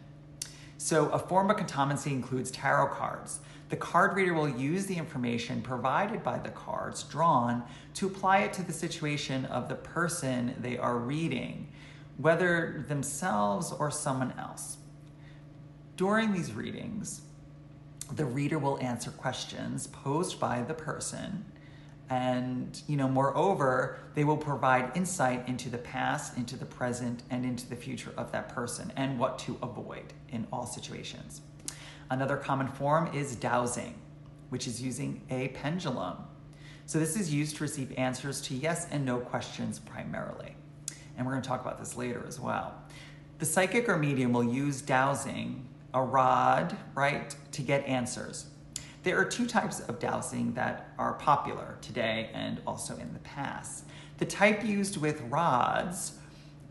So, 0.79 1.09
a 1.11 1.19
form 1.19 1.51
of 1.51 1.57
cartomancy 1.57 2.13
includes 2.13 2.51
tarot 2.51 2.95
cards. 2.95 3.41
The 3.71 3.77
card 3.77 4.17
reader 4.17 4.35
will 4.35 4.49
use 4.49 4.87
the 4.87 4.97
information 4.97 5.63
provided 5.63 6.23
by 6.25 6.39
the 6.39 6.51
cards 6.51 7.05
drawn 7.05 7.63
to 7.95 8.07
apply 8.07 8.39
it 8.39 8.53
to 8.55 8.63
the 8.63 8.73
situation 8.73 9.45
of 9.45 9.69
the 9.69 9.77
person 9.77 10.57
they 10.59 10.77
are 10.77 10.97
reading, 10.97 11.69
whether 12.17 12.85
themselves 12.89 13.73
or 13.73 13.91
someone 13.91 14.33
else. 14.39 14.79
During 15.97 16.33
these 16.33 16.53
readings, 16.53 17.21
the 18.17 18.25
reader 18.25 18.59
will 18.59 18.79
answer 18.81 19.11
questions 19.11 19.87
posed 19.87 20.41
by 20.41 20.63
the 20.63 20.75
person. 20.75 21.45
And 22.09 22.81
you 22.89 22.97
know 22.97 23.09
moreover 23.09 23.99
they 24.15 24.25
will 24.25 24.37
provide 24.37 24.97
insight 24.97 25.49
into 25.49 25.71
the 25.71 25.79
past 25.79 26.37
into 26.37 26.57
the 26.57 26.65
present 26.65 27.23
and 27.31 27.45
into 27.45 27.69
the 27.69 27.77
future 27.77 28.13
of 28.17 28.33
that 28.33 28.49
person 28.49 28.93
and 28.97 29.19
what 29.19 29.39
to 29.41 29.57
avoid 29.63 30.13
in 30.31 30.47
all 30.53 30.67
situations. 30.67 31.41
Another 32.11 32.37
common 32.37 32.67
form 32.67 33.09
is 33.15 33.37
dowsing 33.37 33.95
which 34.51 34.67
is 34.67 34.83
using 34.83 35.23
a 35.31 35.49
pendulum. 35.49 36.17
So 36.85 36.99
this 36.99 37.17
is 37.17 37.33
used 37.33 37.57
to 37.57 37.63
receive 37.63 37.93
answers 37.97 38.41
to 38.43 38.55
yes 38.55 38.87
and 38.91 39.05
no 39.05 39.19
questions 39.19 39.79
primarily. 39.79 40.57
And 41.17 41.25
we're 41.25 41.33
going 41.33 41.43
to 41.43 41.49
talk 41.49 41.61
about 41.61 41.79
this 41.79 41.97
later 41.97 42.25
as 42.27 42.39
well. 42.39 42.75
The 43.39 43.47
psychic 43.47 43.89
or 43.89 43.97
medium 43.97 44.33
will 44.33 44.45
use 44.45 44.83
dowsing 44.83 45.67
a 45.95 46.03
rod 46.03 46.77
right 46.95 47.35
to 47.53 47.63
get 47.63 47.85
answers 47.87 48.47
There 49.03 49.19
are 49.19 49.25
two 49.25 49.47
types 49.47 49.81
of 49.81 49.99
dowsing 49.99 50.53
that 50.55 50.93
are 50.99 51.15
popular 51.15 51.79
today 51.81 52.31
and 52.35 52.61
also 52.67 52.97
in 52.97 53.13
the 53.15 53.19
past. 53.21 53.87
The 54.19 54.27
type 54.27 54.63
used 54.65 54.99
with 54.99 55.23
rods 55.23 56.19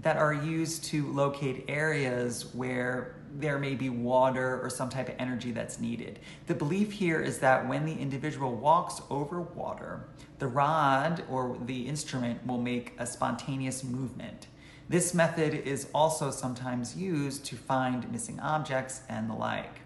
that 0.02 0.18
are 0.18 0.34
used 0.34 0.84
to 0.86 1.12
locate 1.12 1.66
areas 1.68 2.54
where 2.54 3.16
there 3.38 3.60
may 3.60 3.76
be 3.76 3.90
water 3.90 4.60
or 4.62 4.70
some 4.70 4.90
type 4.90 5.10
of 5.10 5.16
energy 5.20 5.52
that's 5.52 5.80
needed. 5.80 6.20
The 6.48 6.56
belief 6.56 6.92
here 6.92 7.20
is 7.22 7.40
that 7.40 7.68
when 7.68 7.86
the 7.86 7.94
individual 7.94 8.56
walks 8.56 9.02
over 9.10 9.42
water, 9.42 10.06
the 10.40 10.48
rod 10.48 11.24
or 11.30 11.58
the 11.66 11.88
instrument 11.88 12.46
will 12.46 12.62
make 12.62 12.94
a 12.98 13.06
spontaneous 13.06 13.84
movement. 13.84 14.48
This 14.90 15.14
method 15.14 15.54
is 15.54 15.88
also 15.94 16.32
sometimes 16.32 16.98
used 16.98 17.46
to 17.46 17.56
find 17.56 18.12
missing 18.12 18.40
objects 18.40 19.02
and 19.08 19.30
the 19.30 19.36
like. 19.36 19.82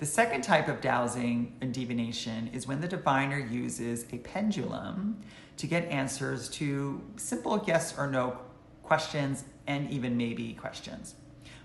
The 0.00 0.04
second 0.04 0.42
type 0.42 0.68
of 0.68 0.82
dowsing 0.82 1.56
and 1.62 1.72
divination 1.72 2.50
is 2.52 2.66
when 2.66 2.82
the 2.82 2.86
diviner 2.86 3.38
uses 3.38 4.04
a 4.12 4.18
pendulum 4.18 5.18
to 5.56 5.66
get 5.66 5.88
answers 5.88 6.50
to 6.50 7.00
simple 7.16 7.64
yes 7.66 7.96
or 7.96 8.06
no 8.06 8.36
questions 8.82 9.44
and 9.66 9.90
even 9.90 10.14
maybe 10.14 10.52
questions. 10.52 11.14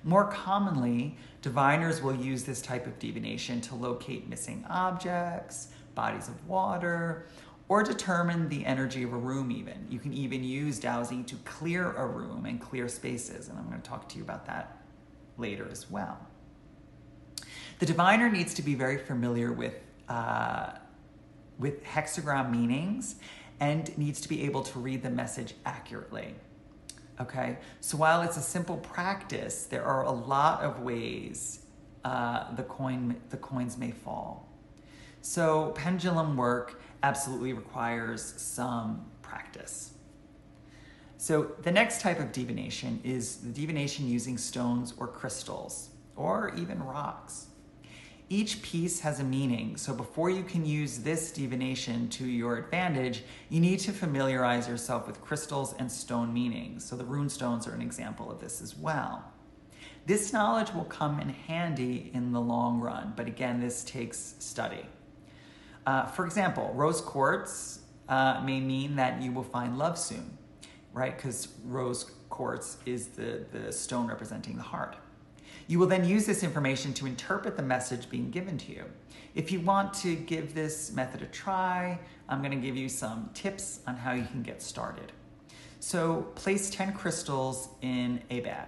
More 0.06 0.32
commonly, 0.32 1.18
diviners 1.42 2.02
will 2.02 2.16
use 2.16 2.46
this 2.46 2.62
type 2.62 2.88
of 2.88 2.98
divination 2.98 3.60
to 3.60 3.76
locate 3.76 4.30
missing 4.30 4.64
objects, 4.70 5.68
bodies 5.96 6.30
of 6.30 6.48
water, 6.48 7.28
or 7.70 7.84
determine 7.84 8.50
the 8.50 8.66
energy 8.66 9.04
of 9.04 9.14
a 9.14 9.18
room 9.18 9.52
even. 9.52 9.86
You 9.90 10.00
can 10.00 10.12
even 10.12 10.44
use 10.44 10.80
dowsing 10.80 11.24
to 11.26 11.36
clear 11.46 11.94
a 11.94 12.06
room 12.06 12.46
and 12.46 12.60
clear 12.60 12.90
spaces, 12.90 13.48
and 13.48 13.58
I'm 13.58 13.70
going 13.70 13.80
to 13.80 13.88
talk 13.88 14.10
to 14.10 14.18
you 14.18 14.24
about 14.24 14.48
that 14.48 14.82
later 15.38 15.68
as 15.72 15.90
well. 15.90 16.18
The 17.78 17.86
diviner 17.86 18.30
needs 18.30 18.56
to 18.56 18.64
be 18.64 18.74
very 18.76 18.98
familiar 18.98 19.54
with, 19.54 19.76
uh, 20.10 20.72
with 21.60 21.84
hexagram 21.84 22.52
meanings 22.52 23.16
and 23.60 23.96
needs 23.98 24.20
to 24.22 24.30
be 24.30 24.44
able 24.44 24.64
to 24.64 24.80
read 24.80 25.04
the 25.04 25.10
message 25.10 25.54
accurately. 25.66 26.36
Okay, 27.22 27.58
so 27.82 27.98
while 27.98 28.22
it's 28.22 28.38
a 28.38 28.42
simple 28.42 28.78
practice, 28.78 29.66
there 29.66 29.84
are 29.84 30.06
a 30.06 30.12
lot 30.12 30.62
of 30.62 30.80
ways 30.80 31.60
uh, 32.06 32.54
the 32.56 32.64
coin 32.64 33.18
the 33.30 33.38
coins 33.38 33.78
may 33.78 33.92
fall. 33.92 34.48
So 35.22 35.72
pendulum 35.72 36.38
work 36.38 36.79
absolutely 37.04 37.54
requires 37.54 38.22
some 38.38 39.06
practice. 39.22 39.94
So 41.18 41.52
the 41.64 41.72
next 41.72 42.02
type 42.02 42.20
of 42.20 42.32
divination 42.32 43.02
is 43.04 43.38
the 43.38 43.50
divination 43.50 44.08
using 44.08 44.38
stones 44.38 44.94
or 44.98 45.08
crystals 45.08 45.90
or 46.16 46.54
even 46.56 46.82
rocks. 46.82 47.48
Each 48.32 48.62
piece 48.62 49.00
has 49.00 49.20
a 49.20 49.24
meaning, 49.24 49.76
so 49.76 49.92
before 49.92 50.30
you 50.30 50.44
can 50.44 50.64
use 50.64 51.00
this 51.00 51.32
divination 51.32 52.10
to 52.10 52.28
your 52.28 52.58
advantage, 52.58 53.24
you 53.50 53.60
need 53.60 53.80
to 53.80 53.92
familiarize 53.92 54.68
yourself 54.68 55.08
with 55.08 55.20
crystals 55.20 55.74
and 55.80 55.92
stone 55.92 56.32
meanings. 56.32 56.88
So 56.88 56.96
the 56.96 57.06
rune 57.06 57.28
stones 57.30 57.68
are 57.68 57.74
an 57.74 57.82
example 57.82 58.32
of 58.32 58.40
this 58.40 58.62
as 58.62 58.78
well. 58.78 59.24
This 60.06 60.32
knowledge 60.32 60.74
will 60.74 60.86
come 60.86 61.20
in 61.20 61.30
handy 61.30 62.12
in 62.14 62.32
the 62.32 62.40
long 62.40 62.80
run, 62.80 63.14
but 63.16 63.28
again, 63.28 63.60
this 63.60 63.84
takes 63.84 64.36
study. 64.38 64.86
Uh, 65.86 66.06
for 66.06 66.26
example, 66.26 66.72
rose 66.76 67.02
quartz 67.02 67.80
uh, 68.08 68.42
may 68.44 68.60
mean 68.60 68.96
that 68.96 69.22
you 69.22 69.32
will 69.32 69.44
find 69.44 69.78
love 69.78 69.98
soon, 69.98 70.38
right? 70.94 71.16
Because 71.16 71.50
rose 71.66 72.12
quartz 72.30 72.78
is 72.86 73.08
the, 73.08 73.46
the 73.52 73.72
stone 73.72 74.08
representing 74.08 74.56
the 74.56 74.64
heart. 74.64 74.96
You 75.68 75.78
will 75.78 75.88
then 75.88 76.04
use 76.04 76.26
this 76.26 76.44
information 76.44 76.94
to 76.96 77.06
interpret 77.06 77.56
the 77.56 77.64
message 77.64 78.10
being 78.10 78.32
given 78.32 78.58
to 78.58 78.72
you. 78.72 78.86
If 79.36 79.52
you 79.52 79.60
want 79.60 79.94
to 79.96 80.16
give 80.16 80.56
this 80.56 80.92
method 80.92 81.22
a 81.22 81.28
try, 81.28 82.00
I'm 82.28 82.40
going 82.42 82.60
to 82.60 82.66
give 82.66 82.76
you 82.76 82.90
some 82.90 83.30
tips 83.34 83.80
on 83.86 83.96
how 83.96 84.14
you 84.14 84.24
can 84.24 84.42
get 84.42 84.62
started. 84.62 85.12
So 85.80 86.24
place 86.36 86.70
10 86.70 86.94
crystals 86.94 87.70
in 87.82 88.22
a 88.30 88.40
bag, 88.42 88.68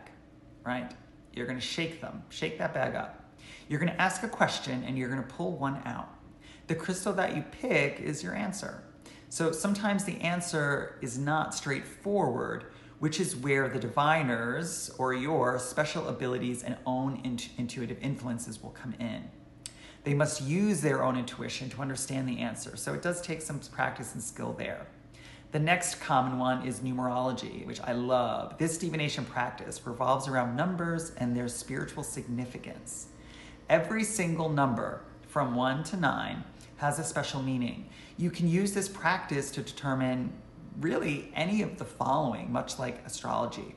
right? 0.63 0.91
You're 1.33 1.47
going 1.47 1.59
to 1.59 1.65
shake 1.65 2.01
them, 2.01 2.23
shake 2.29 2.57
that 2.59 2.73
bag 2.73 2.95
up. 2.95 3.25
You're 3.67 3.79
going 3.79 3.91
to 3.91 4.01
ask 4.01 4.23
a 4.23 4.27
question 4.27 4.83
and 4.83 4.97
you're 4.97 5.09
going 5.09 5.23
to 5.23 5.27
pull 5.27 5.53
one 5.53 5.81
out. 5.85 6.09
The 6.67 6.75
crystal 6.75 7.13
that 7.13 7.35
you 7.35 7.43
pick 7.51 7.99
is 7.99 8.23
your 8.23 8.35
answer. 8.35 8.83
So 9.29 9.51
sometimes 9.51 10.03
the 10.03 10.19
answer 10.21 10.97
is 11.01 11.17
not 11.17 11.55
straightforward, 11.55 12.65
which 12.99 13.19
is 13.19 13.35
where 13.35 13.69
the 13.69 13.79
diviners 13.79 14.91
or 14.97 15.13
your 15.13 15.57
special 15.57 16.07
abilities 16.07 16.63
and 16.63 16.77
own 16.85 17.21
int- 17.23 17.49
intuitive 17.57 17.97
influences 18.01 18.61
will 18.61 18.71
come 18.71 18.93
in. 18.99 19.29
They 20.03 20.13
must 20.13 20.41
use 20.41 20.81
their 20.81 21.03
own 21.03 21.17
intuition 21.17 21.69
to 21.69 21.81
understand 21.81 22.27
the 22.27 22.39
answer, 22.39 22.75
so 22.75 22.93
it 22.93 23.01
does 23.01 23.21
take 23.21 23.41
some 23.41 23.59
practice 23.59 24.13
and 24.13 24.21
skill 24.21 24.53
there. 24.53 24.87
The 25.51 25.59
next 25.59 25.95
common 25.95 26.39
one 26.39 26.65
is 26.65 26.79
numerology, 26.79 27.65
which 27.65 27.81
I 27.81 27.91
love. 27.91 28.57
This 28.57 28.77
divination 28.77 29.25
practice 29.25 29.85
revolves 29.85 30.27
around 30.27 30.55
numbers 30.55 31.11
and 31.17 31.35
their 31.35 31.47
spiritual 31.47 32.03
significance. 32.03 33.07
Every 33.69 34.03
single 34.03 34.49
number 34.49 35.03
from 35.31 35.55
1 35.55 35.85
to 35.85 35.95
9 35.95 36.43
has 36.75 36.99
a 36.99 37.03
special 37.05 37.41
meaning. 37.41 37.87
You 38.17 38.29
can 38.29 38.49
use 38.49 38.73
this 38.73 38.89
practice 38.89 39.49
to 39.51 39.61
determine 39.61 40.33
really 40.81 41.31
any 41.33 41.61
of 41.61 41.77
the 41.77 41.85
following, 41.85 42.51
much 42.51 42.77
like 42.77 43.05
astrology. 43.05 43.73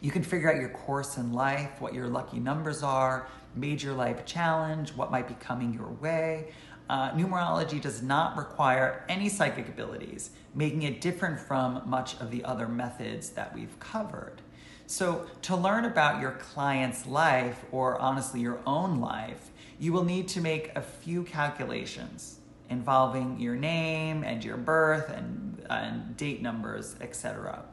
You 0.00 0.12
can 0.12 0.22
figure 0.22 0.52
out 0.52 0.60
your 0.60 0.68
course 0.68 1.16
in 1.16 1.32
life, 1.32 1.80
what 1.80 1.94
your 1.94 2.06
lucky 2.06 2.38
numbers 2.38 2.84
are, 2.84 3.26
major 3.56 3.92
life 3.92 4.24
challenge, 4.24 4.90
what 4.90 5.10
might 5.10 5.26
be 5.26 5.34
coming 5.34 5.74
your 5.74 5.88
way. 5.88 6.52
Uh, 6.88 7.10
numerology 7.10 7.80
does 7.80 8.00
not 8.00 8.36
require 8.36 9.04
any 9.08 9.28
psychic 9.28 9.68
abilities, 9.68 10.30
making 10.54 10.82
it 10.82 11.00
different 11.00 11.40
from 11.40 11.82
much 11.86 12.20
of 12.20 12.30
the 12.30 12.44
other 12.44 12.68
methods 12.68 13.30
that 13.30 13.52
we've 13.52 13.80
covered. 13.80 14.42
So, 14.86 15.26
to 15.42 15.56
learn 15.56 15.84
about 15.84 16.20
your 16.20 16.32
client's 16.32 17.06
life, 17.06 17.64
or 17.72 17.98
honestly 17.98 18.40
your 18.40 18.60
own 18.64 19.00
life, 19.00 19.50
you 19.78 19.92
will 19.92 20.04
need 20.04 20.28
to 20.28 20.40
make 20.40 20.74
a 20.76 20.80
few 20.80 21.22
calculations 21.24 22.38
involving 22.70 23.38
your 23.38 23.56
name 23.56 24.24
and 24.24 24.44
your 24.44 24.56
birth 24.56 25.08
and, 25.10 25.64
and 25.70 26.16
date 26.16 26.42
numbers, 26.42 26.96
etc. 27.00 27.64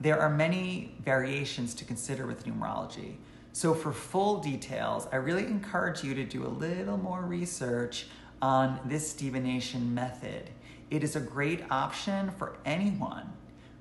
There 0.00 0.18
are 0.20 0.30
many 0.30 0.94
variations 1.02 1.74
to 1.74 1.84
consider 1.84 2.26
with 2.26 2.46
numerology. 2.46 3.16
So, 3.52 3.74
for 3.74 3.92
full 3.92 4.38
details, 4.38 5.08
I 5.10 5.16
really 5.16 5.44
encourage 5.44 6.04
you 6.04 6.14
to 6.14 6.24
do 6.24 6.46
a 6.46 6.48
little 6.48 6.96
more 6.96 7.22
research 7.22 8.06
on 8.40 8.78
this 8.84 9.12
divination 9.12 9.92
method. 9.92 10.50
It 10.90 11.02
is 11.02 11.16
a 11.16 11.20
great 11.20 11.62
option 11.70 12.30
for 12.30 12.58
anyone 12.64 13.32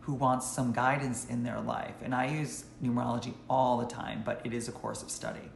who 0.01 0.13
wants 0.13 0.47
some 0.47 0.73
guidance 0.73 1.27
in 1.27 1.43
their 1.43 1.62
life. 1.62 1.93
And 2.01 2.15
I 2.15 2.27
use 2.27 2.65
numerology 2.84 3.34
all 3.47 3.77
the 3.77 3.86
time, 3.86 4.23
but 4.25 4.41
it 4.43 4.53
is 4.53 4.67
a 4.67 4.71
course 4.71 5.03
of 5.03 5.12
study. 5.12 5.48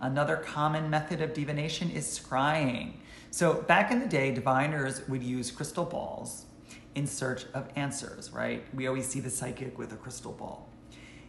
Another 0.00 0.36
common 0.36 0.88
method 0.88 1.20
of 1.20 1.34
divination 1.34 1.90
is 1.90 2.06
scrying. 2.06 2.94
So 3.30 3.62
back 3.62 3.90
in 3.90 4.00
the 4.00 4.06
day, 4.06 4.32
diviners 4.32 5.06
would 5.08 5.22
use 5.22 5.50
crystal 5.50 5.84
balls 5.84 6.46
in 6.94 7.06
search 7.06 7.44
of 7.54 7.68
answers, 7.76 8.32
right? 8.32 8.64
We 8.74 8.86
always 8.86 9.06
see 9.06 9.20
the 9.20 9.30
psychic 9.30 9.78
with 9.78 9.92
a 9.92 9.96
crystal 9.96 10.32
ball. 10.32 10.68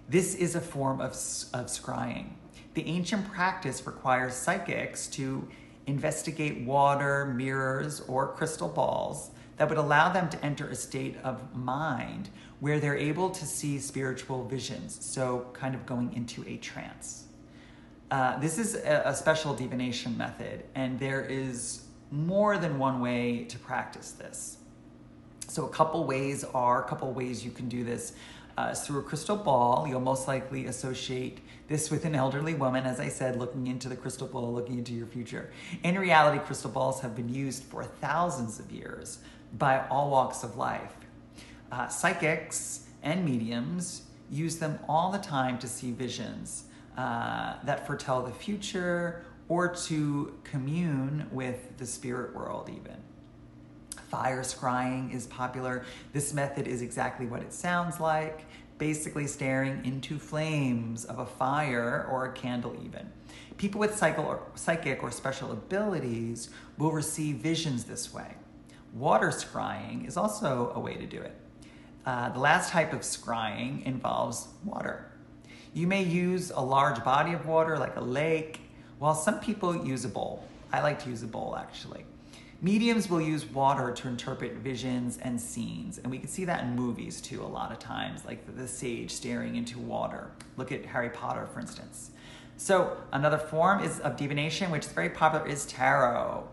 This 0.09 0.35
is 0.35 0.55
a 0.55 0.61
form 0.61 1.01
of, 1.01 1.11
of 1.11 1.67
scrying. 1.67 2.29
The 2.73 2.87
ancient 2.87 3.29
practice 3.29 3.85
requires 3.85 4.33
psychics 4.33 5.07
to 5.07 5.47
investigate 5.85 6.61
water, 6.65 7.25
mirrors, 7.25 8.01
or 8.07 8.27
crystal 8.27 8.69
balls 8.69 9.31
that 9.57 9.67
would 9.69 9.77
allow 9.77 10.11
them 10.11 10.29
to 10.29 10.43
enter 10.43 10.69
a 10.69 10.75
state 10.75 11.17
of 11.23 11.55
mind 11.55 12.29
where 12.59 12.79
they're 12.79 12.97
able 12.97 13.29
to 13.29 13.45
see 13.45 13.77
spiritual 13.79 14.45
visions, 14.45 14.97
so 15.05 15.47
kind 15.53 15.75
of 15.75 15.85
going 15.85 16.13
into 16.13 16.43
a 16.47 16.57
trance. 16.57 17.25
Uh, 18.11 18.37
this 18.39 18.57
is 18.57 18.75
a, 18.75 19.03
a 19.05 19.15
special 19.15 19.53
divination 19.53 20.17
method, 20.17 20.65
and 20.75 20.99
there 20.99 21.21
is 21.21 21.85
more 22.11 22.57
than 22.57 22.77
one 22.77 22.99
way 22.99 23.45
to 23.45 23.57
practice 23.57 24.11
this. 24.11 24.57
So, 25.47 25.65
a 25.65 25.69
couple 25.69 26.03
ways 26.03 26.43
are 26.53 26.83
a 26.83 26.87
couple 26.87 27.11
ways 27.13 27.43
you 27.43 27.51
can 27.51 27.69
do 27.69 27.85
this. 27.85 28.13
Uh, 28.57 28.73
through 28.73 28.99
a 28.99 29.03
crystal 29.03 29.37
ball, 29.37 29.87
you'll 29.87 30.01
most 30.01 30.27
likely 30.27 30.65
associate 30.65 31.39
this 31.69 31.89
with 31.89 32.03
an 32.03 32.13
elderly 32.13 32.53
woman, 32.53 32.85
as 32.85 32.99
I 32.99 33.07
said, 33.07 33.39
looking 33.39 33.67
into 33.67 33.87
the 33.87 33.95
crystal 33.95 34.27
ball, 34.27 34.53
looking 34.53 34.77
into 34.77 34.91
your 34.91 35.07
future. 35.07 35.49
In 35.83 35.97
reality, 35.97 36.43
crystal 36.43 36.69
balls 36.69 36.99
have 36.99 37.15
been 37.15 37.33
used 37.33 37.63
for 37.63 37.85
thousands 37.85 38.59
of 38.59 38.69
years 38.69 39.19
by 39.57 39.87
all 39.87 40.09
walks 40.09 40.43
of 40.43 40.57
life. 40.57 40.93
Uh, 41.71 41.87
psychics 41.87 42.87
and 43.03 43.23
mediums 43.23 44.03
use 44.29 44.57
them 44.57 44.79
all 44.89 45.11
the 45.13 45.17
time 45.17 45.57
to 45.59 45.67
see 45.67 45.91
visions 45.91 46.65
uh, 47.01 47.55
that 47.63 47.87
foretell 47.87 48.21
the 48.21 48.31
future 48.31 49.25
or 49.47 49.67
to 49.67 50.37
commune 50.43 51.25
with 51.31 51.75
the 51.77 51.85
spirit 51.85 52.35
world, 52.35 52.69
even. 52.69 52.97
Fire 54.09 54.43
scrying 54.43 55.11
is 55.11 55.25
popular. 55.25 55.83
This 56.13 56.31
method 56.31 56.67
is 56.67 56.83
exactly 56.83 57.25
what 57.25 57.41
it 57.41 57.53
sounds 57.53 57.99
like 57.99 58.45
basically 58.77 59.27
staring 59.27 59.83
into 59.85 60.17
flames 60.17 61.05
of 61.05 61.19
a 61.19 61.25
fire 61.25 62.07
or 62.11 62.25
a 62.25 62.31
candle, 62.33 62.75
even. 62.83 63.11
People 63.57 63.79
with 63.79 63.95
psychic 63.95 65.03
or 65.03 65.11
special 65.11 65.51
abilities 65.51 66.49
will 66.79 66.91
receive 66.91 67.35
visions 67.37 67.83
this 67.83 68.11
way. 68.13 68.35
Water 68.93 69.29
scrying 69.29 70.07
is 70.07 70.17
also 70.17 70.71
a 70.75 70.79
way 70.79 70.95
to 70.95 71.05
do 71.05 71.21
it. 71.21 71.35
Uh, 72.05 72.29
the 72.29 72.39
last 72.39 72.71
type 72.71 72.91
of 72.93 73.01
scrying 73.01 73.85
involves 73.85 74.47
water. 74.63 75.10
You 75.73 75.87
may 75.87 76.03
use 76.03 76.51
a 76.51 76.59
large 76.59 77.01
body 77.03 77.31
of 77.31 77.45
water 77.45 77.77
like 77.77 77.95
a 77.95 78.01
lake, 78.01 78.59
while 78.99 79.15
some 79.15 79.39
people 79.39 79.85
use 79.85 80.03
a 80.03 80.09
bowl. 80.09 80.43
I 80.73 80.81
like 80.81 81.01
to 81.03 81.09
use 81.09 81.23
a 81.23 81.27
bowl 81.27 81.55
actually. 81.57 82.05
Mediums 82.61 83.09
will 83.09 83.21
use 83.21 83.45
water 83.45 83.91
to 83.91 84.07
interpret 84.09 84.53
visions 84.55 85.17
and 85.21 85.39
scenes, 85.39 85.97
and 85.97 86.11
we 86.11 86.19
can 86.19 86.27
see 86.27 86.45
that 86.45 86.63
in 86.63 86.75
movies 86.75 87.21
too 87.21 87.41
a 87.41 87.47
lot 87.47 87.71
of 87.71 87.79
times, 87.79 88.25
like 88.25 88.55
the, 88.55 88.67
sage 88.67 89.11
staring 89.11 89.55
into 89.55 89.79
water. 89.79 90.29
Look 90.57 90.71
at 90.73 90.85
Harry 90.85 91.09
Potter, 91.09 91.47
for 91.53 91.61
instance. 91.61 92.11
So 92.57 92.97
another 93.13 93.39
form 93.39 93.81
is 93.81 93.99
of 94.01 94.17
divination, 94.17 94.69
which 94.71 94.85
is 94.85 94.91
very 94.91 95.09
popular, 95.09 95.47
is 95.47 95.65
tarot. 95.65 96.47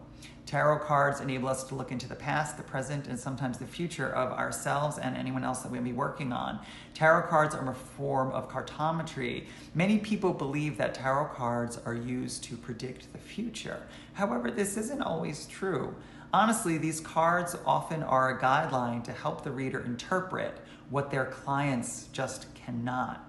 Tarot 0.49 0.79
cards 0.79 1.21
enable 1.21 1.47
us 1.47 1.63
to 1.65 1.75
look 1.75 1.93
into 1.93 2.09
the 2.09 2.15
past, 2.15 2.57
the 2.57 2.63
present, 2.63 3.07
and 3.07 3.21
sometimes 3.21 3.59
the 3.59 3.67
future 3.67 4.09
of 4.09 4.33
ourselves 4.33 4.97
and 4.97 5.15
anyone 5.15 5.45
else 5.45 5.59
that 5.59 5.71
we 5.71 5.79
may 5.79 5.91
be 5.91 5.93
working 5.93 6.33
on. 6.33 6.59
Tarot 6.95 7.29
cards 7.29 7.55
are 7.55 7.71
a 7.71 7.75
form 7.75 8.33
of 8.33 8.49
cartomancy. 8.49 9.45
Many 9.75 9.99
people 9.99 10.33
believe 10.33 10.79
that 10.79 10.95
tarot 10.95 11.35
cards 11.35 11.79
are 11.85 11.93
used 11.93 12.45
to 12.45 12.57
predict 12.57 13.13
the 13.13 13.19
future. 13.19 13.83
However, 14.15 14.51
this 14.51 14.79
isn't 14.79 15.03
always 15.03 15.45
true. 15.45 15.95
Honestly, 16.33 16.79
these 16.79 17.01
cards 17.01 17.55
often 17.67 18.03
are 18.03 18.31
a 18.31 18.41
guideline 18.41 19.05
to 19.05 19.13
help 19.13 19.45
the 19.45 19.51
reader 19.51 19.81
interpret 19.81 20.63
what 20.89 21.11
their 21.11 21.27
clients 21.27 22.09
just 22.15 22.47
cannot. 22.55 23.23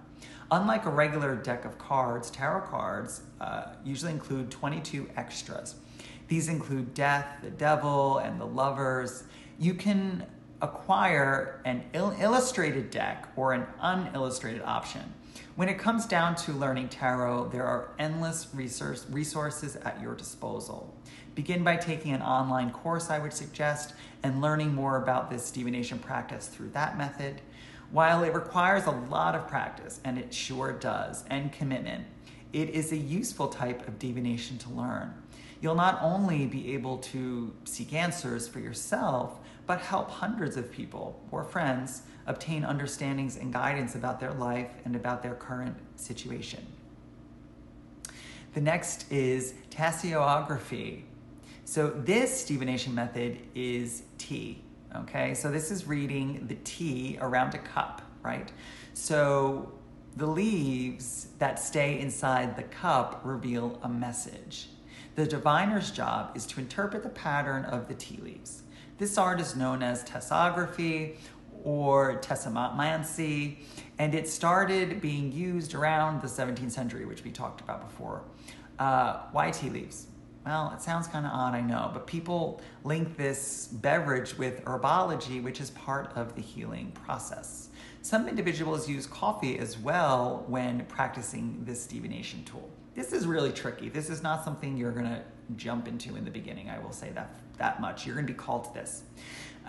Unlike 0.52 0.86
a 0.86 0.90
regular 0.90 1.36
deck 1.36 1.66
of 1.66 1.78
cards, 1.78 2.32
tarot 2.32 2.62
cards 2.70 3.24
uh, 3.42 3.74
usually 3.84 4.14
include 4.14 4.50
22 4.50 5.10
extras. 5.18 5.76
These 6.30 6.48
include 6.48 6.94
death, 6.94 7.26
the 7.42 7.50
devil, 7.50 8.20
and 8.20 8.39
the 8.39 8.46
lovers. 8.46 9.24
You 9.58 9.74
can 9.74 10.28
acquire 10.62 11.60
an 11.65 11.84
il- 11.94 12.15
illustrated 12.20 12.92
deck 12.92 13.28
or 13.36 13.54
an 13.54 13.65
unillustrated 13.82 14.62
option. 14.62 15.02
When 15.56 15.70
it 15.70 15.80
comes 15.80 16.06
down 16.06 16.36
to 16.36 16.54
learning 16.54 16.89
tarot, 16.89 17.50
there 17.50 17.65
are 17.65 17.96
endless 17.98 18.48
resource, 18.54 19.08
resources 19.10 19.76
at 19.78 20.00
your 20.00 20.13
disposal. 20.13 20.96
Begin 21.34 21.63
by 21.63 21.78
taking 21.78 22.13
an 22.13 22.22
online 22.22 22.70
course, 22.72 23.10
I 23.10 23.18
would 23.18 23.34
suggest, 23.34 23.94
and 24.22 24.39
learning 24.39 24.76
more 24.76 25.02
about 25.02 25.32
this 25.32 25.50
divination 25.50 25.98
practice 25.98 26.48
through 26.48 26.70
that 26.70 26.98
method. 26.98 27.42
While 27.92 28.24
it 28.24 28.36
requires 28.36 28.86
a 28.86 28.92
lot 28.92 29.34
of 29.34 29.48
practice, 29.48 30.00
and 30.04 30.20
it 30.20 30.32
sure 30.32 30.74
does, 30.74 31.24
and 31.28 31.52
commitment, 31.52 32.06
it 32.54 32.70
is 32.70 32.92
a 32.92 32.98
useful 32.98 33.48
type 33.48 33.88
of 33.88 33.98
divination 33.98 34.60
to 34.60 34.70
learn 34.70 35.13
you'll 35.62 35.76
not 35.76 36.00
only 36.02 36.45
be 36.45 36.74
able 36.74 36.98
to 36.98 37.54
seek 37.65 37.93
answers 37.93 38.48
for 38.48 38.60
yourself, 38.60 39.39
but 39.65 39.82
help 39.82 40.10
hundreds 40.10 40.58
of 40.58 40.72
people 40.72 41.22
or 41.32 41.43
friends 41.43 42.04
obtain 42.26 42.63
understandings 42.63 43.38
and 43.38 43.52
guidance 43.52 43.95
about 43.95 44.19
their 44.19 44.34
life 44.34 44.69
and 44.86 44.95
about 44.95 45.22
their 45.22 45.36
current 45.36 45.76
situation. 45.95 46.65
The 48.54 48.62
next 48.62 49.12
is 49.12 49.54
tasseography. 49.69 51.04
So 51.65 51.89
this 51.89 52.45
divination 52.45 52.95
method 52.95 53.38
is 53.54 54.04
tea. 54.17 54.63
Okay, 54.95 55.36
so 55.36 55.52
this 55.52 55.69
is 55.69 55.86
reading 55.86 56.48
the 56.48 56.56
tea 56.63 57.19
around 57.22 57.54
a 57.54 57.60
cup, 57.60 58.02
right? 58.24 58.52
So 58.95 59.72
the 60.15 60.26
leaves 60.26 61.28
that 61.38 61.60
stay 61.60 62.00
inside 62.00 62.56
the 62.56 62.63
cup 62.63 63.22
reveal 63.24 63.80
a 63.84 63.89
message. 63.89 64.69
The 65.20 65.28
diviner's 65.28 65.92
job 65.92 66.32
is 66.34 66.46
to 66.46 66.62
interpret 66.62 67.04
the 67.04 67.10
pattern 67.10 67.66
of 67.66 67.90
the 67.90 67.94
tea 67.94 68.22
leaves. 68.24 68.64
This 69.00 69.18
art 69.18 69.42
is 69.42 69.54
known 69.54 69.84
as 69.84 70.02
tasseography 70.06 71.18
or 71.66 72.22
tasseomancy, 72.22 73.58
and 73.98 74.16
it 74.16 74.30
started 74.30 75.02
being 75.02 75.34
used 75.34 75.76
around 75.76 76.22
the 76.22 76.28
17th 76.28 76.72
century, 76.72 77.04
which 77.04 77.26
we 77.26 77.32
talked 77.32 77.60
about 77.60 77.82
before. 77.82 78.22
Uh, 78.80 79.24
why 79.34 79.52
tea 79.52 79.70
leaves? 79.70 80.08
Well, 80.46 80.72
it 80.74 80.82
sounds 80.82 81.08
kind 81.08 81.26
of 81.26 81.34
odd, 81.34 81.54
I 81.54 81.60
know, 81.60 81.92
but 81.94 82.08
people 82.08 82.62
link 82.86 83.18
this 83.18 83.68
beverage 83.68 84.38
with 84.38 84.64
herbology, 84.64 85.44
which 85.44 85.60
is 85.60 85.72
part 85.72 86.14
of 86.16 86.34
the 86.36 86.42
healing 86.42 86.94
process. 86.94 87.68
Some 88.04 88.30
individuals 88.30 88.88
use 88.88 89.06
coffee 89.06 89.60
as 89.60 89.78
well 89.78 90.46
when 90.48 90.86
practicing 90.86 91.66
this 91.66 91.88
divination 91.88 92.46
tool. 92.46 92.70
This 93.00 93.14
is 93.14 93.26
really 93.26 93.54
tricky. 93.54 93.88
This 93.88 94.10
is 94.10 94.22
not 94.22 94.44
something 94.44 94.76
you're 94.76 94.92
going 94.92 95.06
to 95.06 95.22
jump 95.56 95.88
into 95.88 96.18
in 96.18 96.26
the 96.26 96.32
beginning. 96.32 96.70
I 96.70 96.80
will 96.80 96.92
say 96.92 97.12
that 97.12 97.34
that 97.58 97.80
much. 97.80 98.06
You're 98.06 98.14
going 98.14 98.28
to 98.28 98.34
be 98.34 98.38
called 98.38 98.66
to 98.66 98.74
this. 98.74 99.04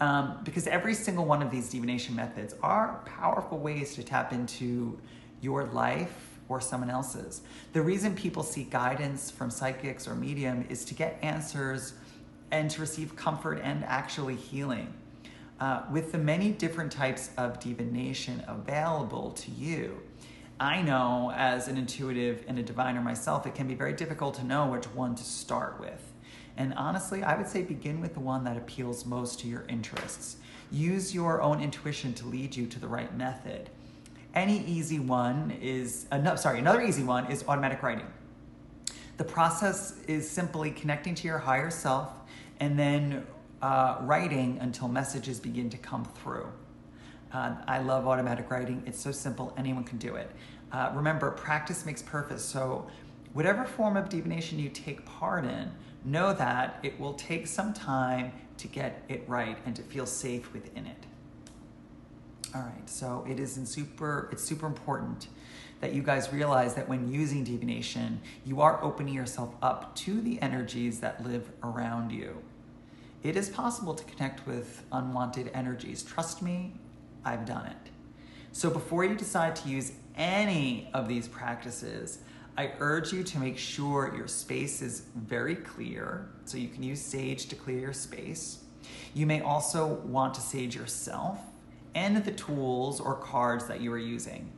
Um, 0.00 0.40
because 0.42 0.66
every 0.66 0.94
single 0.94 1.24
one 1.24 1.40
of 1.40 1.48
these 1.48 1.70
divination 1.70 2.16
methods 2.16 2.56
are 2.60 3.04
powerful 3.06 3.58
ways 3.58 3.94
to 3.94 4.02
tap 4.02 4.32
into 4.32 4.98
your 5.40 5.66
life 5.66 6.40
or 6.48 6.60
someone 6.60 6.90
else's. 6.90 7.42
The 7.72 7.80
reason 7.80 8.16
people 8.16 8.42
seek 8.42 8.68
guidance 8.68 9.30
from 9.30 9.48
psychics 9.48 10.08
or 10.08 10.16
medium 10.16 10.66
is 10.68 10.84
to 10.86 10.94
get 10.94 11.16
answers 11.22 11.92
and 12.50 12.68
to 12.72 12.80
receive 12.80 13.14
comfort 13.14 13.60
and 13.62 13.84
actually 13.84 14.34
healing. 14.34 14.92
Uh, 15.60 15.82
with 15.92 16.10
the 16.10 16.18
many 16.18 16.50
different 16.50 16.90
types 16.90 17.30
of 17.36 17.60
divination 17.60 18.42
available 18.48 19.30
to 19.32 19.52
you, 19.52 20.02
I 20.60 20.82
know 20.82 21.32
as 21.34 21.68
an 21.68 21.78
intuitive 21.78 22.44
and 22.46 22.58
a 22.58 22.62
diviner 22.62 23.00
myself, 23.00 23.46
it 23.46 23.54
can 23.54 23.66
be 23.66 23.74
very 23.74 23.94
difficult 23.94 24.34
to 24.34 24.44
know 24.44 24.66
which 24.66 24.84
one 24.88 25.14
to 25.14 25.24
start 25.24 25.80
with. 25.80 26.12
And 26.58 26.74
honestly, 26.74 27.22
I 27.22 27.34
would 27.34 27.48
say 27.48 27.62
begin 27.62 28.02
with 28.02 28.12
the 28.12 28.20
one 28.20 28.44
that 28.44 28.58
appeals 28.58 29.06
most 29.06 29.40
to 29.40 29.48
your 29.48 29.64
interests. 29.70 30.36
Use 30.70 31.14
your 31.14 31.40
own 31.40 31.62
intuition 31.62 32.12
to 32.14 32.26
lead 32.26 32.54
you 32.54 32.66
to 32.66 32.78
the 32.78 32.88
right 32.88 33.16
method. 33.16 33.70
Any 34.34 34.62
easy 34.66 34.98
one 34.98 35.56
is, 35.62 36.06
uh, 36.12 36.18
no, 36.18 36.36
sorry, 36.36 36.58
another 36.58 36.82
easy 36.82 37.04
one 37.04 37.30
is 37.32 37.42
automatic 37.48 37.82
writing. 37.82 38.06
The 39.16 39.24
process 39.24 39.98
is 40.08 40.30
simply 40.30 40.72
connecting 40.72 41.14
to 41.14 41.26
your 41.26 41.38
higher 41.38 41.70
self 41.70 42.10
and 42.60 42.78
then 42.78 43.26
uh, 43.62 43.96
writing 44.02 44.58
until 44.60 44.88
messages 44.88 45.40
begin 45.40 45.70
to 45.70 45.78
come 45.78 46.04
through. 46.04 46.52
Uh, 47.32 47.54
I 47.66 47.78
love 47.80 48.06
automatic 48.06 48.50
writing. 48.50 48.82
It's 48.86 48.98
so 48.98 49.12
simple, 49.12 49.52
anyone 49.56 49.84
can 49.84 49.98
do 49.98 50.16
it. 50.16 50.30
Uh, 50.72 50.90
remember, 50.94 51.30
practice 51.30 51.86
makes 51.86 52.02
perfect. 52.02 52.40
So, 52.40 52.86
whatever 53.32 53.64
form 53.64 53.96
of 53.96 54.08
divination 54.08 54.58
you 54.58 54.68
take 54.68 55.04
part 55.04 55.44
in, 55.44 55.70
know 56.04 56.32
that 56.32 56.78
it 56.82 56.98
will 56.98 57.14
take 57.14 57.46
some 57.46 57.72
time 57.72 58.32
to 58.56 58.68
get 58.68 59.02
it 59.08 59.24
right 59.26 59.58
and 59.64 59.74
to 59.76 59.82
feel 59.82 60.06
safe 60.06 60.52
within 60.52 60.86
it. 60.86 61.06
All 62.54 62.62
right, 62.62 62.90
so 62.90 63.24
it 63.28 63.38
is 63.38 63.56
in 63.56 63.64
super, 63.64 64.28
it's 64.32 64.42
super 64.42 64.66
important 64.66 65.28
that 65.80 65.94
you 65.94 66.02
guys 66.02 66.32
realize 66.32 66.74
that 66.74 66.88
when 66.88 67.10
using 67.10 67.44
divination, 67.44 68.20
you 68.44 68.60
are 68.60 68.82
opening 68.82 69.14
yourself 69.14 69.54
up 69.62 69.94
to 69.96 70.20
the 70.20 70.40
energies 70.42 71.00
that 71.00 71.24
live 71.24 71.50
around 71.62 72.10
you. 72.10 72.42
It 73.22 73.36
is 73.36 73.48
possible 73.48 73.94
to 73.94 74.04
connect 74.04 74.46
with 74.46 74.84
unwanted 74.92 75.50
energies. 75.54 76.02
Trust 76.02 76.42
me, 76.42 76.72
I've 77.24 77.44
done 77.44 77.66
it. 77.66 77.90
So 78.52 78.70
before 78.70 79.04
you 79.04 79.14
decide 79.14 79.54
to 79.56 79.68
use 79.68 79.92
any 80.16 80.90
of 80.92 81.08
these 81.08 81.28
practices, 81.28 82.18
I 82.58 82.72
urge 82.80 83.12
you 83.12 83.22
to 83.22 83.38
make 83.38 83.56
sure 83.56 84.12
your 84.16 84.28
space 84.28 84.82
is 84.82 85.04
very 85.14 85.54
clear. 85.54 86.28
So 86.44 86.58
you 86.58 86.68
can 86.68 86.82
use 86.82 87.00
Sage 87.00 87.46
to 87.46 87.54
clear 87.54 87.78
your 87.78 87.92
space. 87.92 88.64
You 89.14 89.26
may 89.26 89.40
also 89.40 89.86
want 89.86 90.34
to 90.34 90.40
sage 90.40 90.74
yourself 90.74 91.38
and 91.94 92.22
the 92.24 92.32
tools 92.32 93.00
or 93.00 93.14
cards 93.14 93.66
that 93.66 93.80
you 93.80 93.92
are 93.92 93.98
using. 93.98 94.52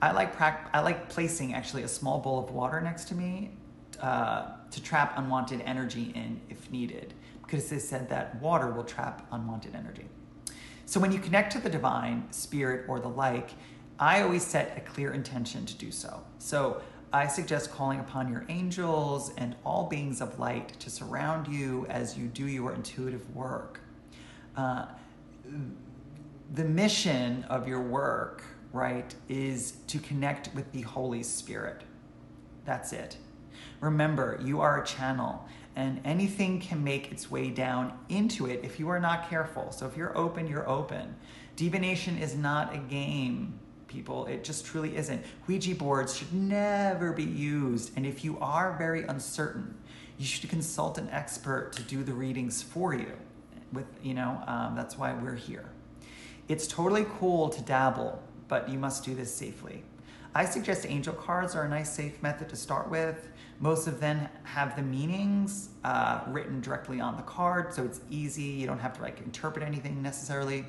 I 0.00 0.12
like, 0.12 0.40
I 0.40 0.80
like 0.80 1.08
placing 1.08 1.54
actually 1.54 1.82
a 1.82 1.88
small 1.88 2.18
bowl 2.18 2.38
of 2.38 2.50
water 2.50 2.80
next 2.80 3.06
to 3.08 3.14
me 3.14 3.50
uh, 4.00 4.50
to 4.70 4.82
trap 4.82 5.14
unwanted 5.16 5.62
energy 5.62 6.12
in 6.14 6.40
if 6.50 6.70
needed, 6.70 7.14
because 7.42 7.68
they 7.70 7.78
said 7.78 8.08
that 8.10 8.40
water 8.42 8.70
will 8.70 8.84
trap 8.84 9.26
unwanted 9.32 9.74
energy. 9.74 10.06
So 10.86 11.00
when 11.00 11.10
you 11.10 11.18
connect 11.18 11.52
to 11.52 11.58
the 11.58 11.68
divine, 11.68 12.30
spirit, 12.30 12.84
or 12.88 13.00
the 13.00 13.08
like, 13.08 13.50
I 13.98 14.22
always 14.22 14.46
set 14.46 14.76
a 14.76 14.80
clear 14.80 15.12
intention 15.12 15.66
to 15.66 15.74
do 15.74 15.90
so. 15.90 16.22
So 16.38 16.80
I 17.12 17.26
suggest 17.26 17.72
calling 17.72 17.98
upon 17.98 18.30
your 18.30 18.44
angels 18.48 19.32
and 19.36 19.56
all 19.64 19.88
beings 19.88 20.20
of 20.20 20.38
light 20.38 20.78
to 20.80 20.88
surround 20.88 21.48
you 21.48 21.86
as 21.90 22.16
you 22.16 22.28
do 22.28 22.46
your 22.46 22.72
intuitive 22.72 23.34
work. 23.34 23.80
Uh, 24.56 24.86
the 26.54 26.64
mission 26.64 27.44
of 27.44 27.66
your 27.66 27.82
work, 27.82 28.44
right, 28.72 29.12
is 29.28 29.78
to 29.88 29.98
connect 29.98 30.54
with 30.54 30.70
the 30.70 30.82
Holy 30.82 31.24
Spirit. 31.24 31.82
That's 32.64 32.92
it. 32.92 33.16
Remember, 33.80 34.38
you 34.42 34.60
are 34.60 34.82
a 34.82 34.86
channel 34.86 35.44
and 35.76 36.00
anything 36.04 36.58
can 36.58 36.82
make 36.82 37.12
its 37.12 37.30
way 37.30 37.50
down 37.50 37.92
into 38.08 38.46
it 38.46 38.60
if 38.64 38.80
you 38.80 38.88
are 38.88 38.98
not 38.98 39.28
careful. 39.30 39.70
So 39.70 39.86
if 39.86 39.96
you're 39.96 40.16
open, 40.16 40.48
you're 40.48 40.68
open. 40.68 41.14
Divination 41.54 42.18
is 42.18 42.34
not 42.34 42.74
a 42.74 42.78
game. 42.78 43.60
people. 43.88 44.26
It 44.26 44.44
just 44.44 44.66
truly 44.66 44.96
isn't. 44.96 45.24
Ouija 45.46 45.74
boards 45.74 46.16
should 46.16 46.32
never 46.32 47.12
be 47.12 47.24
used. 47.24 47.92
And 47.96 48.06
if 48.06 48.24
you 48.24 48.38
are 48.40 48.76
very 48.76 49.04
uncertain, 49.04 49.74
you 50.18 50.26
should 50.26 50.48
consult 50.50 50.98
an 50.98 51.08
expert 51.10 51.72
to 51.74 51.82
do 51.82 52.02
the 52.02 52.12
readings 52.12 52.62
for 52.62 52.94
you. 52.94 53.12
With 53.72 53.86
you 54.02 54.14
know, 54.14 54.42
um, 54.46 54.74
that's 54.76 54.96
why 54.96 55.12
we're 55.14 55.34
here. 55.34 55.66
It's 56.48 56.66
totally 56.66 57.06
cool 57.18 57.48
to 57.48 57.62
dabble, 57.62 58.22
but 58.48 58.68
you 58.68 58.78
must 58.78 59.04
do 59.04 59.14
this 59.14 59.34
safely. 59.34 59.82
I 60.34 60.44
suggest 60.44 60.86
angel 60.86 61.14
cards 61.14 61.56
are 61.56 61.64
a 61.64 61.68
nice, 61.68 61.90
safe 61.92 62.22
method 62.22 62.48
to 62.50 62.56
start 62.56 62.90
with. 62.90 63.28
Most 63.58 63.86
of 63.86 64.00
them 64.00 64.28
have 64.42 64.76
the 64.76 64.82
meanings 64.82 65.70
uh, 65.82 66.20
written 66.28 66.60
directly 66.60 67.00
on 67.00 67.16
the 67.16 67.22
card, 67.22 67.72
so 67.72 67.84
it's 67.84 68.00
easy. 68.10 68.42
You 68.42 68.66
don't 68.66 68.78
have 68.78 68.94
to 68.94 69.02
like 69.02 69.20
interpret 69.20 69.64
anything 69.64 70.02
necessarily. 70.02 70.64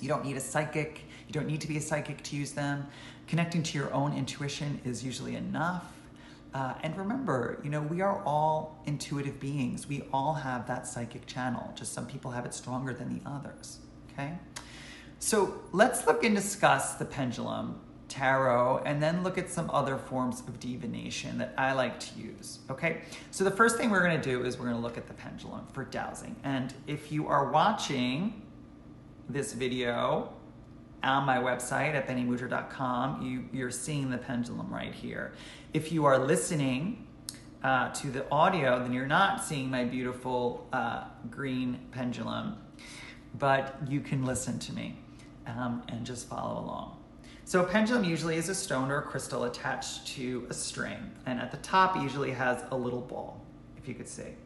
You 0.00 0.08
don't 0.08 0.24
need 0.24 0.36
a 0.36 0.40
psychic. 0.40 1.04
You 1.26 1.34
don't 1.34 1.46
need 1.46 1.60
to 1.60 1.68
be 1.68 1.76
a 1.76 1.80
psychic 1.80 2.22
to 2.24 2.36
use 2.36 2.52
them. 2.52 2.86
Connecting 3.26 3.62
to 3.64 3.78
your 3.78 3.92
own 3.92 4.16
intuition 4.16 4.80
is 4.84 5.04
usually 5.04 5.36
enough. 5.36 5.84
Uh, 6.52 6.74
and 6.82 6.96
remember, 6.96 7.60
you 7.62 7.70
know, 7.70 7.82
we 7.82 8.00
are 8.00 8.22
all 8.24 8.82
intuitive 8.86 9.38
beings. 9.38 9.86
We 9.86 10.02
all 10.12 10.34
have 10.34 10.66
that 10.66 10.86
psychic 10.86 11.26
channel. 11.26 11.72
Just 11.76 11.92
some 11.92 12.06
people 12.06 12.30
have 12.32 12.44
it 12.44 12.54
stronger 12.54 12.92
than 12.92 13.08
the 13.08 13.28
others. 13.28 13.78
Okay? 14.12 14.32
So 15.20 15.60
let's 15.72 16.06
look 16.06 16.24
and 16.24 16.34
discuss 16.34 16.94
the 16.94 17.04
pendulum 17.04 17.78
tarot, 18.10 18.82
and 18.84 19.02
then 19.02 19.22
look 19.22 19.38
at 19.38 19.48
some 19.48 19.70
other 19.70 19.96
forms 19.96 20.40
of 20.40 20.60
divination 20.60 21.38
that 21.38 21.54
I 21.56 21.72
like 21.72 21.98
to 22.00 22.20
use. 22.20 22.58
Okay, 22.68 23.02
so 23.30 23.44
the 23.44 23.50
first 23.50 23.76
thing 23.76 23.88
we're 23.88 24.04
going 24.04 24.20
to 24.20 24.28
do 24.28 24.44
is 24.44 24.58
we're 24.58 24.66
going 24.66 24.76
to 24.76 24.82
look 24.82 24.98
at 24.98 25.06
the 25.06 25.14
pendulum 25.14 25.66
for 25.72 25.84
dowsing. 25.84 26.36
And 26.44 26.74
if 26.86 27.10
you 27.10 27.28
are 27.28 27.50
watching 27.50 28.42
this 29.28 29.52
video 29.52 30.32
on 31.02 31.24
my 31.24 31.38
website 31.38 31.94
at 31.94 32.06
benemudra.com, 32.06 33.22
you, 33.22 33.48
you're 33.56 33.70
seeing 33.70 34.10
the 34.10 34.18
pendulum 34.18 34.68
right 34.70 34.92
here. 34.92 35.32
If 35.72 35.92
you 35.92 36.04
are 36.04 36.18
listening 36.18 37.06
uh, 37.62 37.90
to 37.92 38.08
the 38.08 38.28
audio, 38.30 38.78
then 38.80 38.92
you're 38.92 39.06
not 39.06 39.42
seeing 39.42 39.70
my 39.70 39.84
beautiful 39.84 40.66
uh, 40.72 41.04
green 41.30 41.78
pendulum, 41.92 42.56
but 43.38 43.78
you 43.88 44.00
can 44.00 44.24
listen 44.24 44.58
to 44.58 44.72
me 44.72 44.98
um, 45.46 45.82
and 45.88 46.04
just 46.04 46.28
follow 46.28 46.60
along. 46.60 46.99
So 47.50 47.64
a 47.64 47.66
pendulum 47.66 48.04
usually 48.04 48.36
is 48.36 48.48
a 48.48 48.54
stone 48.54 48.92
or 48.92 48.98
a 48.98 49.02
crystal 49.02 49.42
attached 49.42 50.06
to 50.14 50.46
a 50.48 50.54
string, 50.54 51.10
and 51.26 51.40
at 51.40 51.50
the 51.50 51.56
top 51.56 52.00
usually 52.00 52.30
has 52.30 52.62
a 52.70 52.76
little 52.76 53.00
ball, 53.00 53.44
if 53.76 53.88
you 53.88 53.94
could 53.94 54.06
see. 54.06 54.36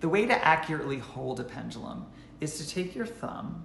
The 0.00 0.10
way 0.10 0.26
to 0.26 0.46
accurately 0.46 0.98
hold 0.98 1.40
a 1.40 1.42
pendulum 1.42 2.04
is 2.42 2.58
to 2.58 2.68
take 2.68 2.94
your 2.94 3.06
thumb 3.06 3.64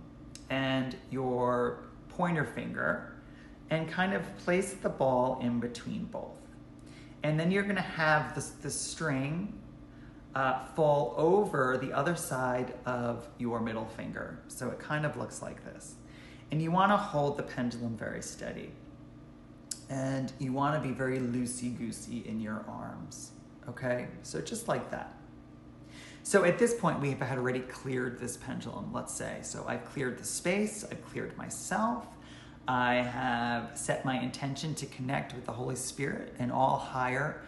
and 0.50 0.96
your 1.12 1.90
pointer 2.08 2.46
finger 2.46 3.18
and 3.70 3.90
kind 3.90 4.14
of 4.14 4.24
place 4.38 4.76
the 4.76 4.88
ball 4.88 5.42
in 5.42 5.60
between 5.60 6.06
both. 6.06 6.40
And 7.24 7.38
then 7.38 7.52
you're 7.52 7.64
gonna 7.64 7.82
have 7.82 8.34
the, 8.34 8.50
the 8.62 8.72
string 8.72 9.60
uh, 10.36 10.64
fall 10.68 11.16
over 11.18 11.78
the 11.78 11.92
other 11.92 12.16
side 12.16 12.76
of 12.86 13.28
your 13.40 13.60
middle 13.60 13.88
finger. 13.88 14.40
So 14.48 14.70
it 14.70 14.80
kind 14.80 15.06
of 15.06 15.18
looks 15.18 15.42
like 15.42 15.66
this. 15.66 15.96
And 16.52 16.62
you 16.62 16.72
want 16.72 16.92
to 16.92 16.98
hold 16.98 17.38
the 17.38 17.44
pendulum 17.44 17.98
very 17.98 18.22
steady. 18.22 18.72
And 19.90 20.32
you 20.40 20.54
want 20.54 20.82
to 20.82 20.88
be 20.88 20.94
very 20.94 21.20
loosey 21.20 21.78
goosey 21.78 22.24
in 22.28 22.40
your 22.40 22.66
arms. 22.68 23.32
Okay? 23.70 24.08
So 24.24 24.42
just 24.42 24.68
like 24.68 24.92
that. 24.92 25.14
So 26.24 26.44
at 26.44 26.60
this 26.60 26.74
point, 26.74 27.00
we 27.00 27.12
have 27.12 27.22
had 27.22 27.38
already 27.38 27.62
cleared 27.62 28.20
this 28.20 28.36
pendulum, 28.36 28.92
let's 28.92 29.14
say. 29.14 29.40
So 29.44 29.64
I've 29.66 29.86
cleared 29.86 30.18
the 30.18 30.26
space, 30.26 30.84
I've 30.84 31.02
cleared 31.06 31.38
myself, 31.38 32.06
I 32.68 32.96
have 32.96 33.78
set 33.78 34.04
my 34.04 34.20
intention 34.20 34.76
to 34.76 34.86
connect 34.88 35.34
with 35.34 35.46
the 35.46 35.54
Holy 35.54 35.78
Spirit 35.78 36.36
and 36.38 36.52
all 36.52 36.76
higher 36.76 37.42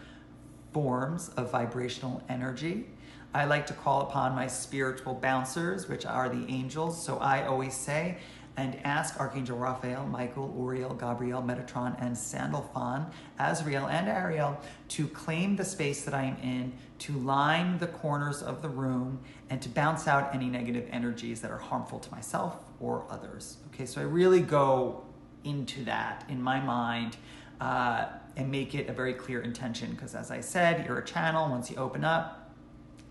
forms 0.72 1.28
of 1.36 1.50
vibrational 1.52 2.22
energy. 2.30 2.86
I 3.34 3.44
like 3.44 3.66
to 3.66 3.74
call 3.74 4.00
upon 4.00 4.34
my 4.34 4.46
spiritual 4.46 5.12
bouncers, 5.12 5.88
which 5.88 6.06
are 6.06 6.30
the 6.30 6.50
angels. 6.50 7.04
So 7.04 7.18
I 7.18 7.46
always 7.46 7.74
say, 7.74 8.16
and 8.56 8.78
ask 8.84 9.18
Archangel 9.18 9.56
Raphael, 9.56 10.06
Michael, 10.06 10.54
Uriel, 10.56 10.94
Gabriel, 10.94 11.42
Metatron, 11.42 12.00
and 12.02 12.16
Sandalphon, 12.16 13.06
Azrael, 13.38 13.86
and 13.86 14.08
Ariel 14.08 14.60
to 14.88 15.06
claim 15.08 15.56
the 15.56 15.64
space 15.64 16.04
that 16.04 16.14
I 16.14 16.24
am 16.24 16.36
in, 16.42 16.72
to 17.00 17.12
line 17.12 17.78
the 17.78 17.86
corners 17.86 18.42
of 18.42 18.60
the 18.60 18.68
room, 18.68 19.20
and 19.48 19.62
to 19.62 19.68
bounce 19.68 20.06
out 20.06 20.34
any 20.34 20.48
negative 20.48 20.86
energies 20.90 21.40
that 21.40 21.50
are 21.50 21.58
harmful 21.58 21.98
to 22.00 22.10
myself 22.10 22.56
or 22.80 23.06
others. 23.08 23.58
Okay, 23.72 23.86
so 23.86 24.00
I 24.00 24.04
really 24.04 24.40
go 24.40 25.04
into 25.44 25.84
that 25.84 26.24
in 26.28 26.42
my 26.42 26.60
mind. 26.60 27.16
Uh, 27.60 28.06
and 28.36 28.50
make 28.50 28.74
it 28.74 28.88
a 28.88 28.92
very 28.92 29.12
clear 29.12 29.42
intention 29.42 29.90
because, 29.90 30.14
as 30.14 30.30
I 30.30 30.40
said, 30.40 30.86
you're 30.86 30.98
a 30.98 31.04
channel. 31.04 31.50
Once 31.50 31.70
you 31.70 31.76
open 31.76 32.04
up, 32.04 32.50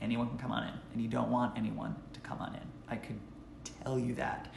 anyone 0.01 0.27
can 0.27 0.37
come 0.37 0.51
on 0.51 0.63
in, 0.63 0.73
and 0.93 1.01
you 1.01 1.07
don't 1.07 1.29
want 1.29 1.57
anyone 1.57 1.95
to 2.13 2.19
come 2.21 2.39
on 2.39 2.55
in. 2.55 2.61
I 2.87 2.95
could 2.95 3.19
tell 3.83 3.99
you 3.99 4.15
that. 4.15 4.51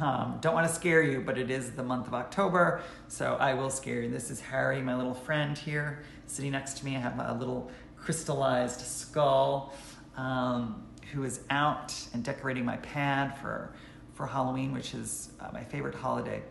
Um, 0.00 0.38
don't 0.42 0.52
want 0.52 0.68
to 0.68 0.74
scare 0.74 1.02
you, 1.02 1.22
but 1.22 1.38
it 1.38 1.50
is 1.50 1.70
the 1.70 1.82
month 1.82 2.06
of 2.06 2.12
October, 2.12 2.82
so 3.08 3.36
I 3.40 3.54
will 3.54 3.70
scare 3.70 4.02
you. 4.02 4.10
This 4.10 4.30
is 4.30 4.40
Harry, 4.40 4.82
my 4.82 4.94
little 4.94 5.14
friend 5.14 5.56
here, 5.56 6.02
sitting 6.26 6.52
next 6.52 6.78
to 6.78 6.84
me. 6.84 6.96
I 6.96 7.00
have 7.00 7.18
a 7.18 7.32
little 7.32 7.70
crystallized 7.96 8.82
skull 8.82 9.74
um, 10.16 10.84
who 11.12 11.24
is 11.24 11.40
out 11.48 11.94
and 12.12 12.22
decorating 12.22 12.64
my 12.64 12.76
pad 12.78 13.38
for, 13.38 13.72
for 14.12 14.26
Halloween, 14.26 14.72
which 14.72 14.92
is 14.92 15.30
uh, 15.40 15.48
my 15.52 15.64
favorite 15.64 15.94
holiday. 15.94 16.42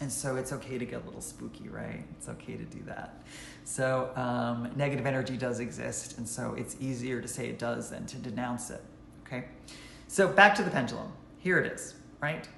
And 0.00 0.10
so 0.10 0.34
it's 0.34 0.52
okay 0.52 0.78
to 0.78 0.84
get 0.84 1.02
a 1.02 1.06
little 1.06 1.20
spooky, 1.20 1.68
right? 1.68 2.02
It's 2.16 2.28
okay 2.28 2.56
to 2.56 2.64
do 2.64 2.82
that. 2.86 3.22
So 3.62 4.10
um, 4.16 4.72
negative 4.74 5.06
energy 5.06 5.36
does 5.36 5.60
exist, 5.60 6.18
and 6.18 6.28
so 6.28 6.54
it's 6.58 6.76
easier 6.80 7.20
to 7.20 7.28
say 7.28 7.46
it 7.46 7.60
does 7.60 7.90
than 7.90 8.04
to 8.06 8.16
denounce 8.16 8.70
it, 8.70 8.82
okay? 9.24 9.44
So 10.08 10.26
back 10.26 10.56
to 10.56 10.64
the 10.64 10.70
pendulum. 10.70 11.12
Here 11.38 11.60
it 11.60 11.70
is 11.70 11.94
right? 12.22 12.48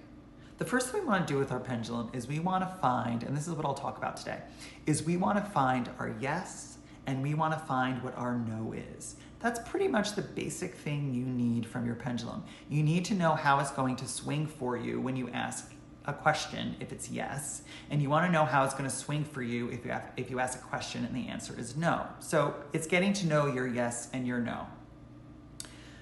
The 0.58 0.64
first 0.64 0.90
thing 0.90 1.00
we 1.00 1.08
want 1.08 1.26
to 1.26 1.32
do 1.32 1.38
with 1.38 1.50
our 1.50 1.58
pendulum 1.58 2.10
is 2.12 2.28
we 2.28 2.38
want 2.38 2.62
to 2.62 2.76
find, 2.80 3.24
and 3.24 3.36
this 3.36 3.48
is 3.48 3.54
what 3.54 3.64
I'll 3.64 3.74
talk 3.74 3.98
about 3.98 4.16
today, 4.16 4.38
is 4.86 5.02
we 5.02 5.16
want 5.16 5.42
to 5.44 5.50
find 5.50 5.90
our 5.98 6.14
yes 6.20 6.78
and 7.06 7.22
we 7.22 7.34
want 7.34 7.52
to 7.54 7.58
find 7.58 8.02
what 8.02 8.16
our 8.16 8.38
no 8.38 8.72
is. 8.72 9.16
That's 9.40 9.60
pretty 9.68 9.88
much 9.88 10.14
the 10.14 10.22
basic 10.22 10.74
thing 10.74 11.12
you 11.12 11.24
need 11.24 11.66
from 11.66 11.84
your 11.84 11.96
pendulum. 11.96 12.44
You 12.68 12.82
need 12.82 13.04
to 13.06 13.14
know 13.14 13.34
how 13.34 13.58
it's 13.58 13.72
going 13.72 13.96
to 13.96 14.08
swing 14.08 14.46
for 14.46 14.76
you 14.76 15.00
when 15.00 15.16
you 15.16 15.28
ask 15.30 15.72
a 16.06 16.12
question 16.12 16.76
if 16.80 16.92
it's 16.92 17.10
yes, 17.10 17.62
and 17.90 18.00
you 18.00 18.08
want 18.10 18.26
to 18.26 18.32
know 18.32 18.44
how 18.44 18.64
it's 18.64 18.74
going 18.74 18.88
to 18.88 18.94
swing 18.94 19.24
for 19.24 19.42
you 19.42 19.68
if 19.70 19.84
you, 19.84 19.90
have, 19.90 20.12
if 20.16 20.30
you 20.30 20.38
ask 20.38 20.58
a 20.58 20.62
question 20.62 21.04
and 21.04 21.16
the 21.16 21.28
answer 21.28 21.58
is 21.58 21.76
no. 21.76 22.06
So 22.20 22.54
it's 22.72 22.86
getting 22.86 23.12
to 23.14 23.26
know 23.26 23.46
your 23.46 23.66
yes 23.66 24.08
and 24.12 24.26
your 24.26 24.38
no. 24.38 24.66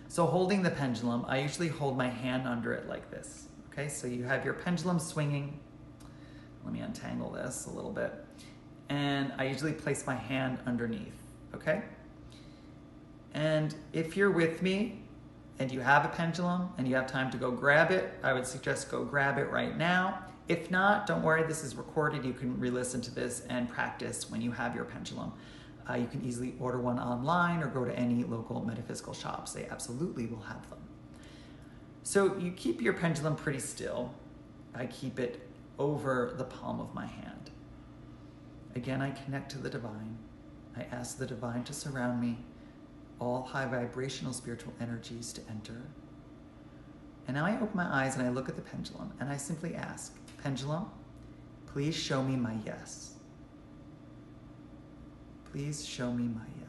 So 0.09 0.27
holding 0.27 0.63
the 0.63 0.71
pendulum, 0.71 1.25
I 1.27 1.41
usually 1.41 1.69
hold 1.69 1.97
my 1.97 2.09
hand 2.09 2.47
under 2.47 2.73
it 2.75 2.87
like 2.87 3.11
this. 3.11 3.42
Okay, 3.73 3.89
so 3.89 4.07
you 4.07 4.25
have 4.25 4.45
your 4.45 4.53
pendulum 4.53 4.99
swinging. 4.99 5.59
Let 6.63 6.75
me 6.75 6.81
untangle 6.81 7.31
this 7.31 7.65
a 7.65 7.71
little 7.71 7.91
bit. 7.91 8.13
And 8.91 9.33
I 9.39 9.47
usually 9.47 9.73
place 9.73 10.07
my 10.07 10.15
hand 10.15 10.59
underneath, 10.67 11.17
okay? 11.55 11.83
And 13.33 13.75
if 13.95 14.15
you're 14.15 14.31
with 14.31 14.61
me 14.61 15.01
and 15.59 15.73
you 15.73 15.81
have 15.81 16.05
a 16.05 16.09
pendulum 16.09 16.69
and 16.77 16.87
you 16.87 16.95
have 16.97 17.07
time 17.07 17.31
to 17.31 17.39
go 17.39 17.51
grab 17.51 17.91
it, 17.91 18.13
I 18.23 18.35
would 18.35 18.47
suggest 18.47 18.91
go 18.91 19.07
grab 19.07 19.39
it 19.39 19.51
right 19.51 19.75
now. 19.75 20.23
If 20.49 20.71
not, 20.71 21.07
don't 21.07 21.23
worry, 21.23 21.45
this 21.45 21.65
is 21.65 21.75
recorded. 21.75 22.27
You 22.27 22.35
can 22.35 22.61
re 22.61 22.69
listen 22.69 23.01
to 23.01 23.15
this 23.15 23.43
and 23.49 23.71
practice 23.71 24.31
when 24.31 24.43
you 24.43 24.53
have 24.53 24.75
your 24.75 24.85
pendulum. 24.85 25.33
Uh, 25.89 25.95
you 25.95 26.07
can 26.09 26.23
easily 26.23 26.55
order 26.61 26.79
one 26.79 26.99
online 26.99 27.63
or 27.63 27.69
go 27.69 27.87
to 27.87 27.99
any 27.99 28.23
local 28.25 28.63
metaphysical 28.63 29.15
shops. 29.15 29.55
They 29.55 29.65
absolutely 29.65 30.27
will 30.27 30.43
have 30.43 30.69
them. 30.69 30.82
So 32.03 32.37
you 32.37 32.53
keep 32.53 32.81
your 32.81 32.93
pendulum 32.95 33.37
pretty 33.37 33.61
still. 33.61 34.15
I 34.75 34.87
keep 34.87 35.19
it 35.19 35.49
over 35.79 36.35
the 36.37 36.45
palm 36.45 36.81
of 36.81 36.95
my 36.95 37.07
hand. 37.07 37.51
Again, 38.75 39.03
I 39.03 39.11
connect 39.11 39.51
to 39.53 39.59
the 39.59 39.71
divine. 39.71 40.17
I 40.77 40.87
ask 40.91 41.19
the 41.19 41.27
divine 41.27 41.65
to 41.65 41.73
surround 41.73 42.21
me, 42.21 42.39
all 43.19 43.43
high 43.43 43.67
vibrational 43.67 44.33
spiritual 44.33 44.73
energies 44.81 45.33
to 45.35 45.43
enter. 45.51 45.83
And 47.29 47.37
now 47.37 47.45
I 47.45 47.55
open 47.55 47.71
my 47.75 48.05
eyes 48.05 48.17
and 48.17 48.27
I 48.27 48.31
look 48.31 48.49
at 48.49 48.57
the 48.57 48.63
pendulum 48.63 49.13
and 49.21 49.29
I 49.29 49.37
simply 49.37 49.75
ask, 49.75 50.17
Pendulum, 50.43 50.87
please 51.67 51.95
show 51.95 52.23
me 52.23 52.35
my 52.35 52.57
yes. 52.67 53.15
Please 55.53 55.87
show 55.87 56.13
me 56.13 56.25
my 56.25 56.41
yes. 56.59 56.62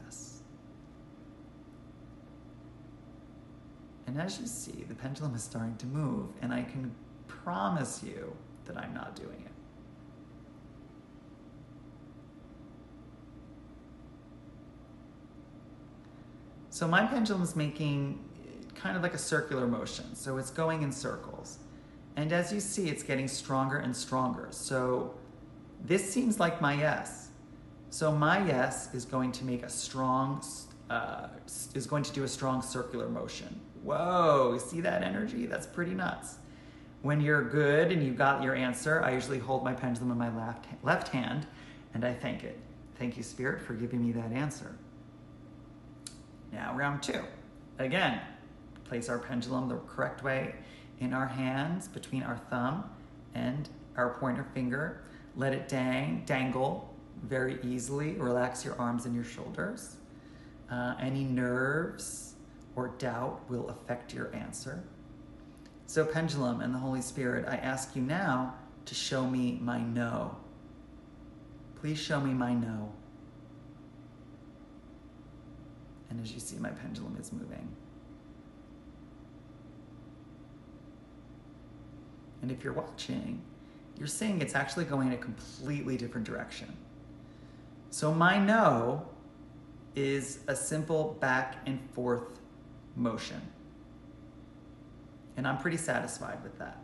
And 4.06 4.20
as 4.20 4.38
you 4.38 4.46
see, 4.46 4.84
the 4.88 4.94
pendulum 4.94 5.34
is 5.34 5.42
starting 5.42 5.76
to 5.76 5.86
move, 5.86 6.28
and 6.42 6.52
I 6.52 6.62
can 6.62 6.94
promise 7.26 8.02
you 8.04 8.36
that 8.66 8.76
I'm 8.76 8.94
not 8.94 9.16
doing 9.16 9.42
it. 9.44 9.52
So 16.70 16.88
my 16.88 17.06
pendulum 17.06 17.42
is 17.42 17.54
making 17.54 18.18
kind 18.74 18.96
of 18.96 19.02
like 19.02 19.14
a 19.14 19.18
circular 19.18 19.66
motion. 19.66 20.14
So 20.16 20.38
it's 20.38 20.50
going 20.50 20.82
in 20.82 20.90
circles. 20.90 21.58
And 22.16 22.32
as 22.32 22.52
you 22.52 22.60
see, 22.60 22.88
it's 22.88 23.02
getting 23.02 23.28
stronger 23.28 23.78
and 23.78 23.96
stronger. 23.96 24.48
So 24.50 25.14
this 25.84 26.12
seems 26.12 26.40
like 26.40 26.60
my 26.60 26.74
yes. 26.74 27.28
So 27.90 28.10
my 28.10 28.44
yes 28.44 28.92
is 28.92 29.04
going 29.04 29.30
to 29.32 29.44
make 29.44 29.62
a 29.62 29.68
strong, 29.68 30.42
uh, 30.90 31.28
is 31.74 31.86
going 31.86 32.02
to 32.02 32.12
do 32.12 32.24
a 32.24 32.28
strong 32.28 32.60
circular 32.60 33.08
motion. 33.08 33.60
Whoa, 33.84 34.58
see 34.58 34.80
that 34.80 35.02
energy? 35.02 35.44
That's 35.46 35.66
pretty 35.66 35.94
nuts. 35.94 36.36
When 37.02 37.20
you're 37.20 37.44
good 37.44 37.92
and 37.92 38.02
you 38.02 38.12
got 38.12 38.42
your 38.42 38.54
answer, 38.54 39.02
I 39.02 39.12
usually 39.12 39.38
hold 39.38 39.62
my 39.62 39.74
pendulum 39.74 40.10
in 40.10 40.18
my 40.18 40.34
left, 40.34 40.64
left 40.82 41.08
hand 41.08 41.46
and 41.92 42.02
I 42.02 42.14
thank 42.14 42.44
it. 42.44 42.58
Thank 42.98 43.18
you, 43.18 43.22
Spirit, 43.22 43.60
for 43.60 43.74
giving 43.74 44.04
me 44.04 44.12
that 44.12 44.32
answer. 44.32 44.74
Now, 46.50 46.74
round 46.74 47.02
two. 47.02 47.20
Again, 47.78 48.20
place 48.84 49.10
our 49.10 49.18
pendulum 49.18 49.68
the 49.68 49.76
correct 49.76 50.22
way 50.24 50.54
in 51.00 51.12
our 51.12 51.26
hands 51.26 51.86
between 51.86 52.22
our 52.22 52.38
thumb 52.48 52.84
and 53.34 53.68
our 53.96 54.14
pointer 54.14 54.46
finger. 54.54 55.02
Let 55.36 55.52
it 55.52 55.68
dang, 55.68 56.22
dangle 56.24 56.94
very 57.22 57.58
easily. 57.62 58.12
Relax 58.14 58.64
your 58.64 58.80
arms 58.80 59.04
and 59.04 59.14
your 59.14 59.24
shoulders. 59.24 59.96
Uh, 60.70 60.94
any 61.00 61.24
nerves 61.24 62.33
or 62.76 62.88
doubt 62.98 63.40
will 63.48 63.68
affect 63.68 64.12
your 64.12 64.34
answer. 64.34 64.82
So, 65.86 66.04
pendulum 66.04 66.60
and 66.60 66.74
the 66.74 66.78
Holy 66.78 67.02
Spirit, 67.02 67.46
I 67.46 67.56
ask 67.56 67.94
you 67.94 68.02
now 68.02 68.54
to 68.86 68.94
show 68.94 69.26
me 69.26 69.58
my 69.60 69.80
no. 69.80 70.36
Please 71.76 71.98
show 71.98 72.20
me 72.20 72.32
my 72.32 72.54
no. 72.54 72.92
And 76.08 76.22
as 76.22 76.32
you 76.32 76.40
see, 76.40 76.56
my 76.56 76.70
pendulum 76.70 77.16
is 77.20 77.32
moving. 77.32 77.68
And 82.40 82.50
if 82.50 82.62
you're 82.62 82.72
watching, 82.72 83.42
you're 83.98 84.06
seeing 84.06 84.40
it's 84.40 84.54
actually 84.54 84.84
going 84.84 85.08
in 85.08 85.14
a 85.14 85.18
completely 85.18 85.96
different 85.96 86.26
direction. 86.26 86.76
So 87.90 88.12
my 88.12 88.38
no 88.38 89.08
is 89.94 90.40
a 90.48 90.56
simple 90.56 91.16
back 91.20 91.56
and 91.66 91.80
forth 91.92 92.40
motion. 92.96 93.40
And 95.36 95.46
I'm 95.46 95.58
pretty 95.58 95.76
satisfied 95.76 96.42
with 96.42 96.58
that. 96.58 96.78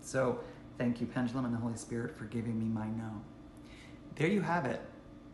So 0.00 0.40
thank 0.78 1.00
you, 1.00 1.06
Pendulum 1.06 1.44
and 1.44 1.54
the 1.54 1.58
Holy 1.58 1.76
Spirit, 1.76 2.16
for 2.16 2.24
giving 2.24 2.58
me 2.58 2.66
my 2.66 2.86
no. 2.88 3.22
There 4.16 4.28
you 4.28 4.42
have 4.42 4.66
it. 4.66 4.80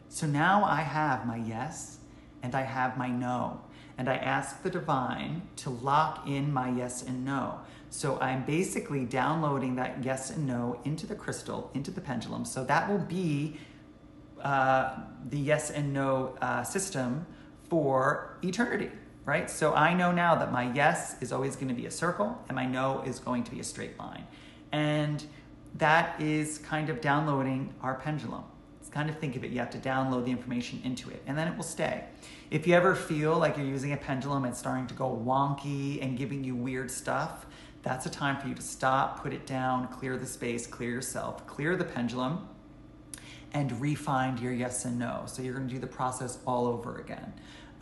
So 0.09 0.27
now 0.27 0.65
I 0.65 0.83
have 0.83 1.27
my 1.27 1.37
yes 1.37 1.99
and 2.43 2.55
I 2.55 2.63
have 2.63 2.97
my 2.97 3.09
no. 3.09 3.61
And 3.99 4.09
I 4.09 4.17
ask 4.17 4.63
the 4.63 4.71
divine 4.71 5.43
to 5.57 5.71
lock 5.71 6.29
in 6.29 6.53
my 6.53 6.71
yes 6.71 7.03
and 7.03 7.25
no. 7.25 7.61
So 7.89 8.21
I'm 8.21 8.45
basically 8.45 9.05
downloading 9.05 9.75
that 9.77 10.05
yes 10.05 10.31
and 10.31 10.47
no 10.47 10.81
into 10.85 11.07
the 11.07 11.15
crystal, 11.15 11.71
into 11.75 11.91
the 11.91 12.01
pendulum. 12.01 12.45
So 12.45 12.63
that 12.65 12.91
will 12.91 12.99
be 12.99 13.59
uh, 14.43 14.99
the 15.31 15.39
yes 15.39 15.71
and 15.71 15.93
no 15.93 16.37
uh, 16.43 16.63
system 16.63 17.27
for 17.69 18.39
eternity 18.43 18.91
right? 19.27 19.51
So 19.51 19.75
I 19.75 19.93
know 19.93 20.13
now 20.13 20.37
that 20.37 20.53
my 20.53 20.73
yes 20.73 21.21
is 21.21 21.33
always 21.33 21.57
going 21.57 21.69
to 21.69 21.75
be 21.75 21.87
a 21.87 21.91
circle 21.91 22.43
and 22.49 22.55
my 22.55 22.65
no 22.65 23.03
is 23.05 23.19
going 23.19 23.43
to 23.45 23.51
be 23.51 23.61
a 23.61 23.65
straight 23.65 23.99
line. 23.99 24.25
And 24.73 25.23
that 25.75 26.19
is 26.21 26.59
kind 26.59 26.89
of 26.89 27.01
downloading 27.01 27.75
our 27.83 27.97
pendulum. 27.97 28.45
It's 28.81 28.89
kind 28.89 29.11
of 29.11 29.19
think 29.19 29.35
of 29.35 29.45
it, 29.45 29.51
you 29.51 29.59
have 29.59 29.71
to 29.71 29.79
download 29.79 30.25
the 30.25 30.31
information 30.31 30.81
into 30.85 31.11
it 31.11 31.23
and 31.27 31.37
then 31.37 31.49
it 31.49 31.57
will 31.57 31.65
stay. 31.65 32.05
If 32.53 32.69
you 32.69 32.75
ever 32.75 32.95
feel 32.95 33.37
like 33.37 33.57
you're 33.57 33.67
using 33.67 33.93
a 33.93 33.97
pendulum 33.97 34.45
and 34.45 34.57
starting 34.57 34.87
to 34.87 34.95
go 34.95 35.11
wonky 35.11 36.01
and 36.01 36.17
giving 36.17 36.45
you 36.45 36.55
weird 36.55 36.89
stuff, 36.89 37.47
that's 37.83 38.07
a 38.07 38.11
time 38.11 38.41
for 38.41 38.47
you 38.47 38.55
to 38.55 38.63
stop, 38.63 39.23
put 39.23 39.33
it 39.33 39.45
down, 39.45 39.89
clear 39.89 40.17
the 40.17 40.27
space, 40.27 40.67
clear 40.67 40.91
yourself, 40.91 41.47
clear 41.49 41.77
the 41.77 41.85
pendulum, 41.85 42.49
and 43.53 43.81
refine 43.81 44.37
your 44.39 44.53
yes 44.53 44.85
and 44.85 44.99
no. 44.99 45.23
So 45.27 45.43
you're 45.43 45.55
going 45.55 45.67
to 45.67 45.75
do 45.75 45.81
the 45.81 45.87
process 45.87 46.39
all 46.47 46.67
over 46.67 46.99
again. 46.99 47.33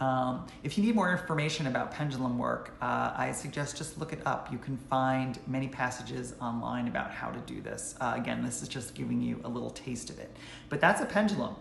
Um, 0.00 0.46
if 0.62 0.76
you 0.76 0.84
need 0.84 0.94
more 0.94 1.12
information 1.12 1.66
about 1.66 1.92
pendulum 1.92 2.36
work, 2.36 2.74
uh, 2.80 3.12
I 3.16 3.32
suggest 3.32 3.76
just 3.76 3.98
look 3.98 4.12
it 4.12 4.20
up. 4.26 4.50
You 4.50 4.58
can 4.58 4.76
find 4.76 5.38
many 5.46 5.68
passages 5.68 6.34
online 6.40 6.88
about 6.88 7.10
how 7.10 7.30
to 7.30 7.38
do 7.40 7.60
this. 7.60 7.94
Uh, 8.00 8.14
again, 8.16 8.44
this 8.44 8.62
is 8.62 8.68
just 8.68 8.94
giving 8.94 9.20
you 9.20 9.40
a 9.44 9.48
little 9.48 9.70
taste 9.70 10.10
of 10.10 10.18
it. 10.18 10.34
But 10.68 10.80
that's 10.80 11.00
a 11.00 11.06
pendulum. 11.06 11.54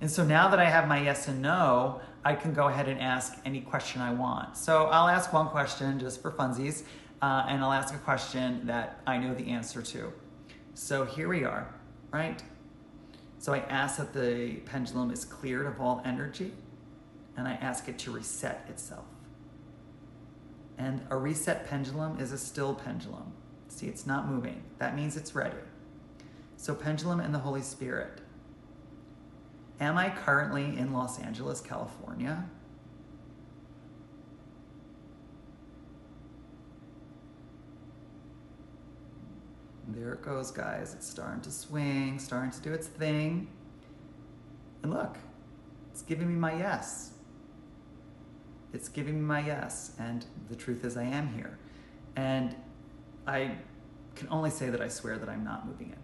And 0.00 0.10
so 0.10 0.24
now 0.24 0.48
that 0.48 0.58
I 0.58 0.68
have 0.68 0.88
my 0.88 1.00
yes 1.00 1.28
and 1.28 1.40
no, 1.40 2.00
I 2.24 2.34
can 2.34 2.52
go 2.52 2.66
ahead 2.66 2.88
and 2.88 3.00
ask 3.00 3.38
any 3.44 3.60
question 3.60 4.02
I 4.02 4.12
want. 4.12 4.56
So 4.56 4.86
I'll 4.86 5.08
ask 5.08 5.32
one 5.32 5.48
question 5.48 5.98
just 5.98 6.20
for 6.20 6.32
funsies, 6.32 6.82
uh, 7.22 7.46
and 7.48 7.62
I'll 7.62 7.72
ask 7.72 7.94
a 7.94 7.98
question 7.98 8.66
that 8.66 9.00
I 9.06 9.16
know 9.16 9.32
the 9.32 9.48
answer 9.48 9.80
to. 9.80 10.12
So 10.74 11.04
here 11.04 11.28
we 11.28 11.44
are, 11.44 11.72
right? 12.10 12.42
So 13.38 13.54
I 13.54 13.60
ask 13.60 13.96
that 13.98 14.12
the 14.12 14.56
pendulum 14.66 15.10
is 15.10 15.24
cleared 15.24 15.66
of 15.66 15.80
all 15.80 16.02
energy 16.04 16.52
and 17.36 17.46
I 17.46 17.52
ask 17.54 17.88
it 17.88 17.98
to 18.00 18.10
reset 18.10 18.66
itself. 18.68 19.04
And 20.78 21.06
a 21.10 21.16
reset 21.16 21.68
pendulum 21.68 22.18
is 22.20 22.32
a 22.32 22.38
still 22.38 22.74
pendulum. 22.74 23.32
See, 23.68 23.86
it's 23.86 24.06
not 24.06 24.28
moving. 24.28 24.62
That 24.78 24.94
means 24.94 25.16
it's 25.16 25.34
ready. 25.34 25.56
So, 26.56 26.74
pendulum 26.74 27.20
and 27.20 27.34
the 27.34 27.38
Holy 27.38 27.62
Spirit. 27.62 28.20
Am 29.80 29.98
I 29.98 30.08
currently 30.08 30.64
in 30.64 30.92
Los 30.92 31.18
Angeles, 31.20 31.60
California? 31.60 32.48
There 39.88 40.12
it 40.12 40.22
goes, 40.22 40.50
guys. 40.50 40.94
It's 40.94 41.08
starting 41.08 41.42
to 41.42 41.50
swing, 41.50 42.18
starting 42.18 42.50
to 42.50 42.60
do 42.60 42.72
its 42.72 42.86
thing. 42.86 43.48
And 44.82 44.92
look, 44.92 45.16
it's 45.90 46.02
giving 46.02 46.28
me 46.28 46.34
my 46.34 46.56
yes. 46.56 47.12
It's 48.76 48.90
giving 48.90 49.14
me 49.14 49.20
my 49.22 49.40
yes. 49.40 49.92
And 49.98 50.26
the 50.50 50.54
truth 50.54 50.84
is, 50.84 50.98
I 50.98 51.04
am 51.04 51.32
here. 51.34 51.58
And 52.14 52.54
I 53.26 53.52
can 54.14 54.28
only 54.30 54.50
say 54.50 54.68
that 54.68 54.82
I 54.82 54.88
swear 54.88 55.16
that 55.16 55.30
I'm 55.30 55.42
not 55.42 55.66
moving 55.66 55.90
it. 55.92 55.98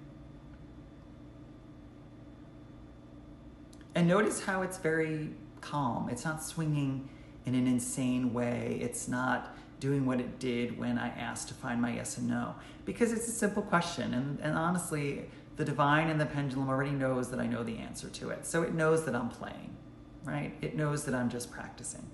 And 3.94 4.08
notice 4.08 4.42
how 4.42 4.62
it's 4.62 4.78
very 4.78 5.35
calm. 5.61 6.08
It's 6.08 6.24
not 6.24 6.42
swinging 6.42 7.11
in 7.44 7.54
an 7.54 7.66
insane 7.66 8.32
way. 8.32 8.78
It's 8.80 9.06
not 9.06 9.54
doing 9.78 10.06
what 10.06 10.18
it 10.18 10.38
did 10.38 10.78
when 10.78 10.96
I 10.96 11.08
asked 11.08 11.48
to 11.48 11.54
find 11.54 11.82
my 11.82 11.92
yes 11.92 12.16
and 12.16 12.26
no. 12.26 12.54
Because 12.87 13.12
it's 13.12 13.28
a 13.28 13.32
simple 13.32 13.62
question. 13.62 14.14
And, 14.14 14.40
and 14.40 14.56
honestly, 14.56 15.26
the 15.56 15.64
divine 15.64 16.08
and 16.08 16.18
the 16.18 16.24
pendulum 16.24 16.70
already 16.70 16.92
knows 16.92 17.30
that 17.32 17.38
I 17.38 17.46
know 17.46 17.62
the 17.62 17.76
answer 17.76 18.08
to 18.08 18.30
it. 18.30 18.46
So 18.46 18.62
it 18.62 18.72
knows 18.72 19.04
that 19.04 19.14
I'm 19.14 19.28
playing, 19.28 19.76
right? 20.24 20.54
It 20.62 20.74
knows 20.74 21.04
that 21.04 21.14
I'm 21.14 21.28
just 21.28 21.50
practicing. 21.52 22.06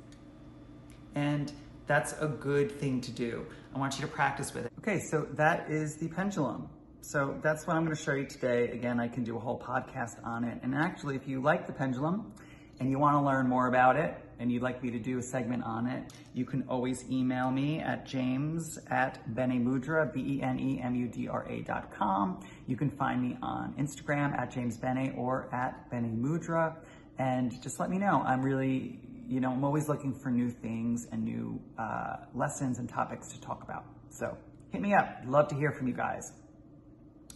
And 1.18 1.52
that's 1.88 2.12
a 2.20 2.28
good 2.28 2.70
thing 2.70 3.00
to 3.00 3.10
do. 3.10 3.44
I 3.74 3.78
want 3.78 3.96
you 3.96 4.02
to 4.02 4.12
practice 4.20 4.54
with 4.54 4.66
it. 4.66 4.72
Okay, 4.78 5.00
so 5.00 5.26
that 5.32 5.68
is 5.68 5.96
the 5.96 6.08
pendulum. 6.08 6.68
So 7.00 7.40
that's 7.42 7.66
what 7.66 7.76
I'm 7.76 7.82
gonna 7.82 7.96
show 7.96 8.14
you 8.14 8.26
today. 8.26 8.70
Again, 8.70 9.00
I 9.00 9.08
can 9.08 9.24
do 9.24 9.36
a 9.36 9.40
whole 9.40 9.58
podcast 9.58 10.16
on 10.22 10.44
it. 10.44 10.60
And 10.62 10.76
actually, 10.76 11.16
if 11.16 11.26
you 11.26 11.40
like 11.40 11.66
the 11.66 11.72
pendulum 11.72 12.32
and 12.78 12.88
you 12.88 13.00
wanna 13.00 13.24
learn 13.24 13.48
more 13.48 13.66
about 13.66 13.96
it 13.96 14.14
and 14.38 14.52
you'd 14.52 14.62
like 14.62 14.80
me 14.80 14.92
to 14.92 14.98
do 15.00 15.18
a 15.18 15.22
segment 15.22 15.64
on 15.64 15.88
it, 15.88 16.12
you 16.34 16.44
can 16.44 16.62
always 16.68 17.04
email 17.10 17.50
me 17.50 17.80
at 17.80 18.06
james 18.06 18.78
at 18.88 19.18
benemudra, 19.34 20.12
B-E-N-E-M-U-D-R-A 20.12 21.62
dot 21.62 21.90
com. 21.90 22.38
You 22.68 22.76
can 22.76 22.90
find 22.90 23.20
me 23.20 23.36
on 23.42 23.74
Instagram 23.74 24.38
at 24.38 24.52
jamesbene 24.52 25.18
or 25.18 25.52
at 25.52 25.90
benemudra. 25.90 26.76
And 27.18 27.60
just 27.60 27.80
let 27.80 27.90
me 27.90 27.98
know. 27.98 28.22
I'm 28.24 28.42
really 28.42 29.00
you 29.28 29.40
know, 29.40 29.52
I'm 29.52 29.62
always 29.62 29.88
looking 29.88 30.14
for 30.14 30.30
new 30.30 30.50
things 30.50 31.06
and 31.12 31.22
new 31.22 31.60
uh, 31.78 32.16
lessons 32.34 32.78
and 32.78 32.88
topics 32.88 33.28
to 33.28 33.40
talk 33.40 33.62
about. 33.62 33.84
So 34.08 34.36
hit 34.70 34.80
me 34.80 34.94
up. 34.94 35.20
Love 35.26 35.48
to 35.48 35.54
hear 35.54 35.70
from 35.70 35.86
you 35.86 35.92
guys. 35.92 36.32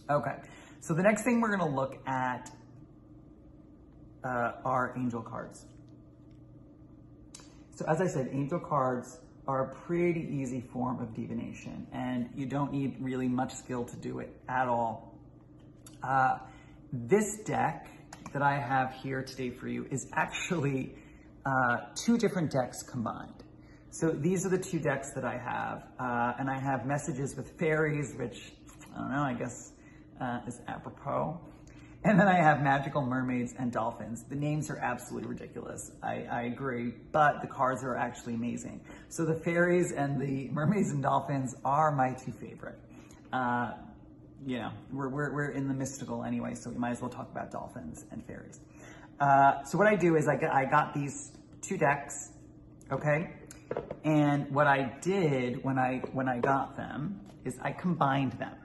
Okay, 0.09 0.35
so 0.79 0.93
the 0.95 1.03
next 1.03 1.23
thing 1.23 1.39
we're 1.39 1.55
gonna 1.55 1.73
look 1.73 1.99
at 2.07 2.51
uh, 4.23 4.53
are 4.65 4.93
angel 4.97 5.21
cards. 5.21 5.65
So 7.75 7.85
as 7.87 8.01
I 8.01 8.07
said, 8.07 8.29
angel 8.31 8.59
cards 8.59 9.19
are 9.47 9.65
a 9.65 9.75
pretty 9.75 10.27
easy 10.31 10.61
form 10.61 10.99
of 10.99 11.13
divination 11.13 11.85
and 11.91 12.29
you 12.35 12.45
don't 12.45 12.71
need 12.71 12.95
really 12.99 13.27
much 13.27 13.53
skill 13.53 13.83
to 13.83 13.95
do 13.97 14.19
it 14.19 14.35
at 14.49 14.67
all. 14.67 15.13
Uh, 16.01 16.39
this 16.91 17.37
deck 17.45 17.87
that 18.31 18.41
I 18.41 18.57
have 18.57 18.93
here 18.93 19.21
today 19.21 19.51
for 19.51 19.67
you 19.67 19.85
is 19.91 20.07
actually 20.13 20.95
uh, 21.45 21.77
two 21.95 22.17
different 22.17 22.51
decks 22.51 22.83
combined. 22.83 23.43
So 23.91 24.09
these 24.09 24.45
are 24.45 24.49
the 24.49 24.57
two 24.57 24.79
decks 24.79 25.11
that 25.13 25.23
I 25.23 25.37
have. 25.37 25.83
Uh, 25.99 26.33
and 26.39 26.49
I 26.49 26.59
have 26.59 26.85
messages 26.85 27.35
with 27.35 27.51
fairies, 27.59 28.15
which, 28.17 28.53
I 28.95 28.99
don't 28.99 29.11
know, 29.11 29.21
I 29.21 29.33
guess 29.33 29.71
uh, 30.19 30.39
is 30.47 30.61
apropos. 30.67 31.39
And 32.05 32.19
then 32.19 32.27
I 32.27 32.35
have 32.35 32.61
magical 32.61 33.01
mermaids 33.01 33.53
and 33.57 33.71
dolphins. 33.71 34.23
The 34.27 34.35
names 34.35 34.69
are 34.69 34.77
absolutely 34.77 35.29
ridiculous. 35.29 35.91
I, 36.01 36.25
I, 36.29 36.41
agree, 36.43 36.93
but 37.13 37.41
the 37.41 37.47
cards 37.47 37.81
are 37.83 37.95
actually 37.95 38.33
amazing. 38.33 38.81
So 39.07 39.23
the 39.23 39.35
fairies 39.35 39.93
and 39.93 40.19
the 40.19 40.49
mermaids 40.49 40.91
and 40.91 41.01
dolphins 41.01 41.55
are 41.63 41.91
my 41.91 42.13
two 42.13 42.33
favorite. 42.33 42.79
uh, 43.31 43.73
you 44.45 44.57
know, 44.57 44.71
we're, 44.91 45.09
we're, 45.09 45.33
we're 45.33 45.51
in 45.51 45.67
the 45.67 45.73
mystical 45.73 46.23
anyway, 46.23 46.53
so 46.55 46.69
we 46.69 46.77
might 46.77 46.91
as 46.91 47.01
well 47.01 47.09
talk 47.09 47.31
about 47.31 47.51
dolphins 47.51 48.05
and 48.11 48.25
fairies. 48.25 48.59
Uh, 49.19 49.63
so 49.63 49.77
what 49.77 49.87
I 49.87 49.95
do 49.95 50.15
is 50.15 50.27
I, 50.27 50.39
I 50.51 50.65
got 50.65 50.93
these 50.93 51.31
two 51.61 51.77
decks, 51.77 52.31
okay? 52.91 53.31
And 54.03 54.49
what 54.51 54.67
I 54.67 54.97
did 55.01 55.63
when 55.63 55.77
I, 55.77 56.01
when 56.11 56.27
I 56.27 56.39
got 56.39 56.75
them 56.75 57.21
is 57.45 57.57
I 57.61 57.71
combined 57.71 58.33
them 58.33 58.55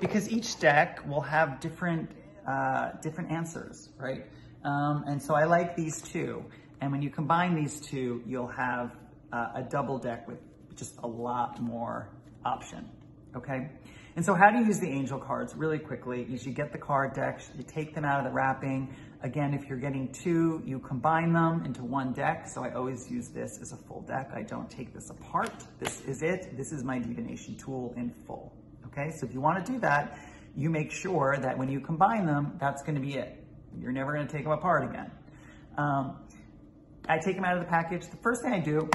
because 0.00 0.30
each 0.30 0.58
deck 0.58 1.00
will 1.06 1.20
have 1.20 1.60
different, 1.60 2.10
uh, 2.46 2.92
different 3.02 3.30
answers, 3.30 3.90
right? 3.98 4.26
Um, 4.64 5.04
and 5.06 5.22
so 5.22 5.34
I 5.34 5.44
like 5.44 5.76
these 5.76 6.00
two. 6.00 6.44
And 6.80 6.90
when 6.90 7.02
you 7.02 7.10
combine 7.10 7.54
these 7.54 7.80
two, 7.80 8.22
you'll 8.26 8.48
have 8.48 8.96
uh, 9.32 9.52
a 9.54 9.62
double 9.62 9.98
deck 9.98 10.26
with 10.26 10.38
just 10.76 10.96
a 11.02 11.06
lot 11.06 11.60
more 11.60 12.08
option, 12.44 12.88
okay? 13.36 13.68
And 14.14 14.24
so 14.24 14.34
how 14.34 14.50
do 14.50 14.58
you 14.58 14.66
use 14.66 14.78
the 14.78 14.88
angel 14.88 15.18
cards 15.18 15.54
really 15.54 15.78
quickly 15.78 16.22
is 16.22 16.44
you 16.44 16.52
get 16.52 16.72
the 16.72 16.78
card 16.78 17.14
decks, 17.14 17.50
you 17.56 17.62
take 17.62 17.94
them 17.94 18.04
out 18.04 18.18
of 18.18 18.24
the 18.24 18.30
wrapping. 18.30 18.94
Again, 19.22 19.54
if 19.54 19.68
you're 19.68 19.78
getting 19.78 20.12
two, 20.12 20.60
you 20.64 20.80
combine 20.80 21.32
them 21.32 21.62
into 21.64 21.84
one 21.84 22.12
deck. 22.12 22.48
So 22.48 22.64
I 22.64 22.72
always 22.72 23.08
use 23.08 23.28
this 23.28 23.58
as 23.60 23.72
a 23.72 23.76
full 23.76 24.00
deck. 24.02 24.32
I 24.34 24.42
don't 24.42 24.68
take 24.68 24.92
this 24.92 25.10
apart. 25.10 25.52
This 25.78 26.00
is 26.02 26.22
it. 26.22 26.56
This 26.56 26.72
is 26.72 26.82
my 26.82 26.98
divination 26.98 27.56
tool 27.56 27.94
in 27.96 28.10
full. 28.26 28.52
Okay, 28.86 29.10
so 29.10 29.24
if 29.24 29.32
you 29.32 29.40
want 29.40 29.64
to 29.64 29.72
do 29.72 29.78
that, 29.78 30.18
you 30.56 30.70
make 30.70 30.90
sure 30.90 31.38
that 31.40 31.56
when 31.56 31.68
you 31.68 31.80
combine 31.80 32.26
them, 32.26 32.56
that's 32.58 32.82
going 32.82 32.96
to 32.96 33.00
be 33.00 33.14
it. 33.14 33.42
You're 33.80 33.92
never 33.92 34.12
going 34.12 34.26
to 34.26 34.32
take 34.32 34.42
them 34.42 34.52
apart 34.52 34.90
again. 34.90 35.10
Um, 35.78 36.18
I 37.08 37.18
take 37.18 37.36
them 37.36 37.44
out 37.44 37.56
of 37.56 37.62
the 37.62 37.68
package. 37.68 38.08
The 38.08 38.18
first 38.18 38.42
thing 38.42 38.52
I 38.52 38.60
do 38.60 38.90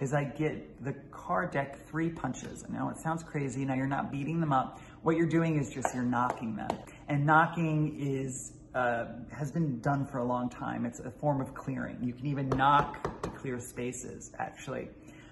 is 0.00 0.14
I 0.14 0.24
get 0.24 0.82
the 0.84 0.94
card 1.10 1.50
deck 1.50 1.86
three 1.86 2.08
punches. 2.08 2.64
Now 2.68 2.88
it 2.88 2.98
sounds 2.98 3.22
crazy. 3.22 3.64
Now 3.64 3.74
you're 3.74 3.86
not 3.86 4.10
beating 4.10 4.40
them 4.40 4.52
up. 4.52 4.80
What 5.02 5.16
you're 5.16 5.28
doing 5.28 5.58
is 5.58 5.70
just 5.70 5.94
you're 5.94 6.02
knocking 6.02 6.56
them. 6.56 6.70
And 7.08 7.26
knocking 7.26 7.98
is 8.00 8.52
uh, 8.74 9.06
has 9.30 9.50
been 9.50 9.80
done 9.80 10.06
for 10.06 10.18
a 10.18 10.24
long 10.24 10.48
time. 10.48 10.84
It's 10.84 11.00
a 11.00 11.10
form 11.10 11.40
of 11.40 11.54
clearing. 11.54 11.98
You 12.02 12.12
can 12.12 12.26
even 12.26 12.48
knock 12.50 13.22
to 13.22 13.30
clear 13.30 13.58
spaces, 13.60 14.32
actually. 14.38 14.88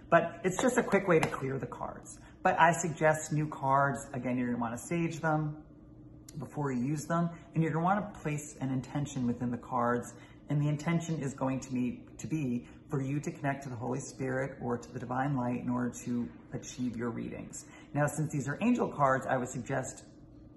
But 0.09 0.41
it's 0.45 0.61
just 0.61 0.79
a 0.79 0.83
quick 0.83 1.09
way 1.09 1.19
to 1.19 1.29
clear 1.29 1.59
the 1.59 1.67
cards. 1.67 2.19
But 2.43 2.59
I 2.61 2.73
suggest 2.73 3.33
new 3.33 3.49
cards. 3.49 4.07
Again, 4.13 4.39
you're 4.39 4.49
gonna 4.49 4.61
wanna 4.61 4.79
sage 4.79 5.21
them 5.21 5.57
before 6.39 6.73
you 6.73 6.85
use 6.85 7.07
them. 7.07 7.29
And 7.55 7.63
you're 7.63 7.73
gonna 7.73 7.85
wanna 7.85 8.11
place 8.23 8.57
an 8.61 8.71
intention 8.71 9.27
within 9.27 9.51
the 9.51 9.59
cards. 9.59 10.15
And 10.49 10.63
the 10.63 10.69
intention 10.69 11.21
is 11.21 11.35
going 11.35 11.61
to 11.61 11.73
be, 11.73 12.05
to 12.19 12.27
be 12.29 12.67
for 12.89 13.03
you 13.03 13.19
to 13.19 13.31
connect 13.33 13.65
to 13.65 13.69
the 13.69 13.75
Holy 13.75 13.99
Spirit 13.99 14.57
or 14.61 14.79
to 14.79 14.93
the 14.93 14.99
divine 15.01 15.37
light 15.37 15.61
in 15.61 15.69
order 15.69 15.91
to 16.05 16.29
achieve 16.53 16.97
your 16.97 17.11
readings. 17.11 17.67
Now, 17.95 18.07
since 18.07 18.33
these 18.33 18.47
are 18.47 18.57
angel 18.63 18.89
cards, 18.89 19.27
I 19.27 19.37
would 19.37 19.49
suggest 19.49 20.05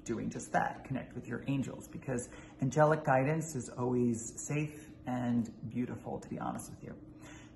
doing 0.09 0.27
just 0.29 0.51
that, 0.51 0.83
connect 0.85 1.13
with 1.13 1.27
your 1.27 1.43
angels, 1.47 1.87
because 1.87 2.29
angelic 2.63 3.05
guidance 3.05 3.55
is 3.55 3.69
always 3.77 4.33
safe 4.35 4.87
and 5.05 5.51
beautiful, 5.69 6.17
to 6.17 6.27
be 6.27 6.39
honest 6.39 6.71
with 6.71 6.83
you. 6.83 6.93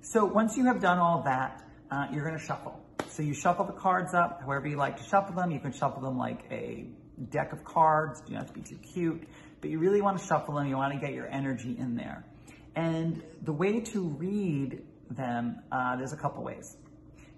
So 0.02 0.24
once 0.24 0.56
you 0.56 0.64
have 0.66 0.80
done 0.80 0.98
all 0.98 1.22
that, 1.24 1.64
uh, 1.90 2.06
you're 2.12 2.24
gonna 2.24 2.38
shuffle. 2.38 2.80
So 3.08 3.24
you 3.24 3.34
shuffle 3.34 3.64
the 3.64 3.72
cards 3.72 4.14
up, 4.14 4.42
however 4.42 4.68
you 4.68 4.76
like 4.76 4.96
to 4.98 5.02
shuffle 5.02 5.34
them. 5.34 5.50
You 5.50 5.58
can 5.58 5.72
shuffle 5.72 6.00
them 6.00 6.16
like 6.16 6.44
a 6.52 6.86
deck 7.30 7.52
of 7.52 7.64
cards, 7.64 8.22
you 8.26 8.34
don't 8.34 8.46
have 8.46 8.54
to 8.54 8.60
be 8.60 8.62
too 8.62 8.78
cute, 8.94 9.26
but 9.60 9.68
you 9.68 9.80
really 9.80 10.00
wanna 10.00 10.20
shuffle 10.20 10.54
them, 10.54 10.68
you 10.68 10.76
wanna 10.76 11.00
get 11.00 11.12
your 11.12 11.26
energy 11.26 11.76
in 11.76 11.96
there. 11.96 12.24
And 12.76 13.20
the 13.42 13.52
way 13.52 13.80
to 13.80 14.00
read 14.00 14.80
them, 15.10 15.58
uh, 15.72 15.96
there's 15.96 16.12
a 16.12 16.16
couple 16.16 16.44
ways. 16.44 16.76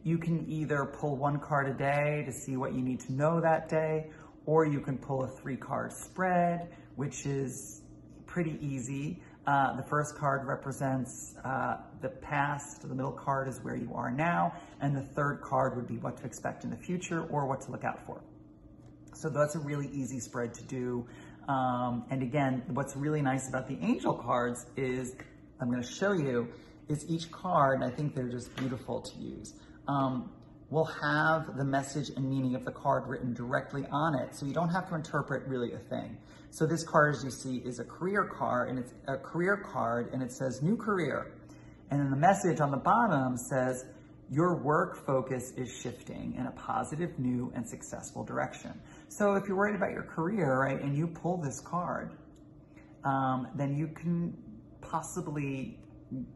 You 0.03 0.19
can 0.19 0.49
either 0.49 0.85
pull 0.85 1.17
one 1.17 1.41
card 1.41 1.69
a 1.69 1.75
day 1.75 2.23
to 2.27 2.33
see 2.33 2.57
what 2.57 2.75
you 2.75 2.83
need 2.83 3.01
to 3.01 3.13
know 3.13 3.41
that 3.41 3.69
day, 3.69 4.11
or 4.47 4.65
you 4.65 4.81
can 4.81 4.97
pull 4.97 5.25
a 5.25 5.29
three 5.29 5.57
card 5.57 5.93
spread, 5.93 6.73
which 6.95 7.27
is 7.27 7.83
pretty 8.27 8.59
easy. 8.61 9.21
Uh, 9.47 9.77
the 9.77 9.83
first 9.83 10.17
card 10.17 10.45
represents 10.45 11.37
uh, 11.45 11.77
the 12.01 12.09
past, 12.09 12.83
the 12.83 12.89
middle 12.89 13.13
card 13.13 13.47
is 13.49 13.61
where 13.63 13.77
you 13.77 13.93
are 13.95 14.11
now, 14.11 14.53
and 14.81 14.97
the 14.97 15.03
third 15.03 15.41
card 15.41 15.77
would 15.77 15.87
be 15.87 15.99
what 15.99 16.17
to 16.17 16.25
expect 16.25 16.65
in 16.65 16.71
the 16.71 16.77
future 16.77 17.27
or 17.31 17.47
what 17.47 17.61
to 17.61 17.71
look 17.71 17.85
out 17.85 18.05
for. 18.05 18.21
So 19.15 19.29
that's 19.29 19.55
a 19.55 19.61
really 19.61 19.89
easy 19.93 20.19
spread 20.19 20.53
to 20.55 20.65
do. 20.65 21.07
Um, 21.49 22.05
and 22.11 22.23
again, 22.23 22.65
what's 22.69 22.97
really 22.97 23.23
nice 23.23 23.49
about 23.49 23.69
the 23.69 23.79
angel 23.81 24.15
cards 24.15 24.67
is, 24.77 25.15
I'm 25.61 25.71
gonna 25.71 25.87
show 25.87 26.13
you, 26.13 26.49
is 26.89 27.09
each 27.09 27.31
card, 27.31 27.83
I 27.83 27.91
think 27.91 28.15
they're 28.15 28.29
just 28.29 28.55
beautiful 28.57 29.01
to 29.01 29.17
use, 29.17 29.55
um, 29.87 30.31
will 30.71 30.85
have 30.85 31.57
the 31.57 31.65
message 31.65 32.11
and 32.17 32.29
meaning 32.29 32.55
of 32.55 32.65
the 32.65 32.73
card 32.73 33.07
written 33.07 33.33
directly 33.33 33.87
on 33.93 34.19
it. 34.19 34.35
So 34.35 34.47
you 34.47 34.53
don't 34.53 34.71
have 34.71 34.89
to 34.89 34.95
interpret 34.95 35.47
really 35.47 35.73
a 35.73 35.79
thing. 35.79 36.19
So 36.51 36.67
this 36.67 36.83
card, 36.83 37.15
as 37.15 37.25
you 37.25 37.31
see, 37.31 37.59
is 37.59 37.79
a 37.79 37.85
career 37.85 38.25
card, 38.25 38.71
and 38.71 38.79
it's 38.79 38.93
a 39.07 39.17
career 39.17 39.65
card, 39.73 40.13
and 40.13 40.23
it 40.23 40.33
says 40.33 40.63
new 40.63 40.77
career. 40.77 41.33
And 41.91 42.01
then 42.01 42.11
the 42.11 42.17
message 42.17 42.61
on 42.61 42.71
the 42.71 42.79
bottom 42.79 43.37
says, 43.37 43.85
your 44.29 44.57
work 44.57 45.07
focus 45.07 45.53
is 45.57 45.73
shifting 45.73 46.35
in 46.37 46.47
a 46.47 46.51
positive, 46.53 47.17
new, 47.17 47.53
and 47.55 47.69
successful 47.69 48.25
direction. 48.25 48.73
So 49.09 49.35
if 49.35 49.47
you're 49.47 49.57
worried 49.57 49.77
about 49.77 49.93
your 49.93 50.03
career, 50.03 50.59
right, 50.59 50.81
and 50.81 50.97
you 50.97 51.07
pull 51.07 51.41
this 51.41 51.61
card, 51.61 52.11
um, 53.05 53.47
then 53.55 53.77
you 53.77 53.87
can 53.87 54.37
possibly, 54.81 55.79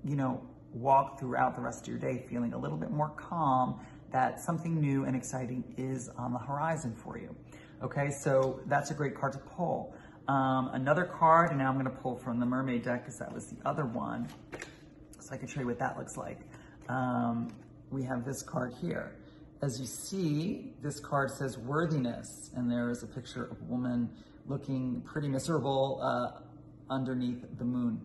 you 0.04 0.14
know, 0.14 0.40
walk 0.72 1.18
throughout 1.18 1.56
the 1.56 1.62
rest 1.62 1.82
of 1.82 1.88
your 1.88 1.98
day 1.98 2.24
feeling 2.28 2.52
a 2.52 2.58
little 2.58 2.78
bit 2.78 2.92
more 2.92 3.10
calm 3.16 3.80
that 4.12 4.40
something 4.40 4.80
new 4.80 5.04
and 5.04 5.16
exciting 5.16 5.64
is 5.76 6.08
on 6.16 6.32
the 6.32 6.38
horizon 6.38 6.94
for 6.94 7.18
you. 7.18 7.34
Okay, 7.82 8.10
so 8.10 8.60
that's 8.66 8.90
a 8.90 8.94
great 8.94 9.14
card 9.14 9.32
to 9.32 9.38
pull. 9.38 9.94
Um, 10.28 10.70
another 10.74 11.04
card, 11.04 11.50
and 11.50 11.58
now 11.58 11.70
I'm 11.70 11.76
gonna 11.76 11.90
pull 11.90 12.16
from 12.16 12.38
the 12.38 12.46
Mermaid 12.46 12.84
deck 12.84 13.02
because 13.02 13.18
that 13.18 13.32
was 13.32 13.46
the 13.46 13.56
other 13.68 13.86
one. 13.86 14.28
So 15.18 15.34
I 15.34 15.36
can 15.36 15.48
show 15.48 15.60
you 15.60 15.66
what 15.66 15.78
that 15.78 15.96
looks 15.98 16.16
like. 16.16 16.40
Um, 16.88 17.48
we 17.90 18.02
have 18.04 18.24
this 18.24 18.42
card 18.42 18.74
here. 18.80 19.16
As 19.62 19.78
you 19.80 19.86
see, 19.86 20.72
this 20.82 21.00
card 21.00 21.30
says 21.30 21.58
worthiness, 21.58 22.50
and 22.54 22.70
there 22.70 22.90
is 22.90 23.02
a 23.02 23.06
picture 23.06 23.44
of 23.44 23.60
a 23.60 23.64
woman 23.64 24.10
looking 24.46 25.02
pretty 25.02 25.28
miserable 25.28 26.00
uh, 26.02 26.40
underneath 26.92 27.44
the 27.58 27.64
moon. 27.64 28.00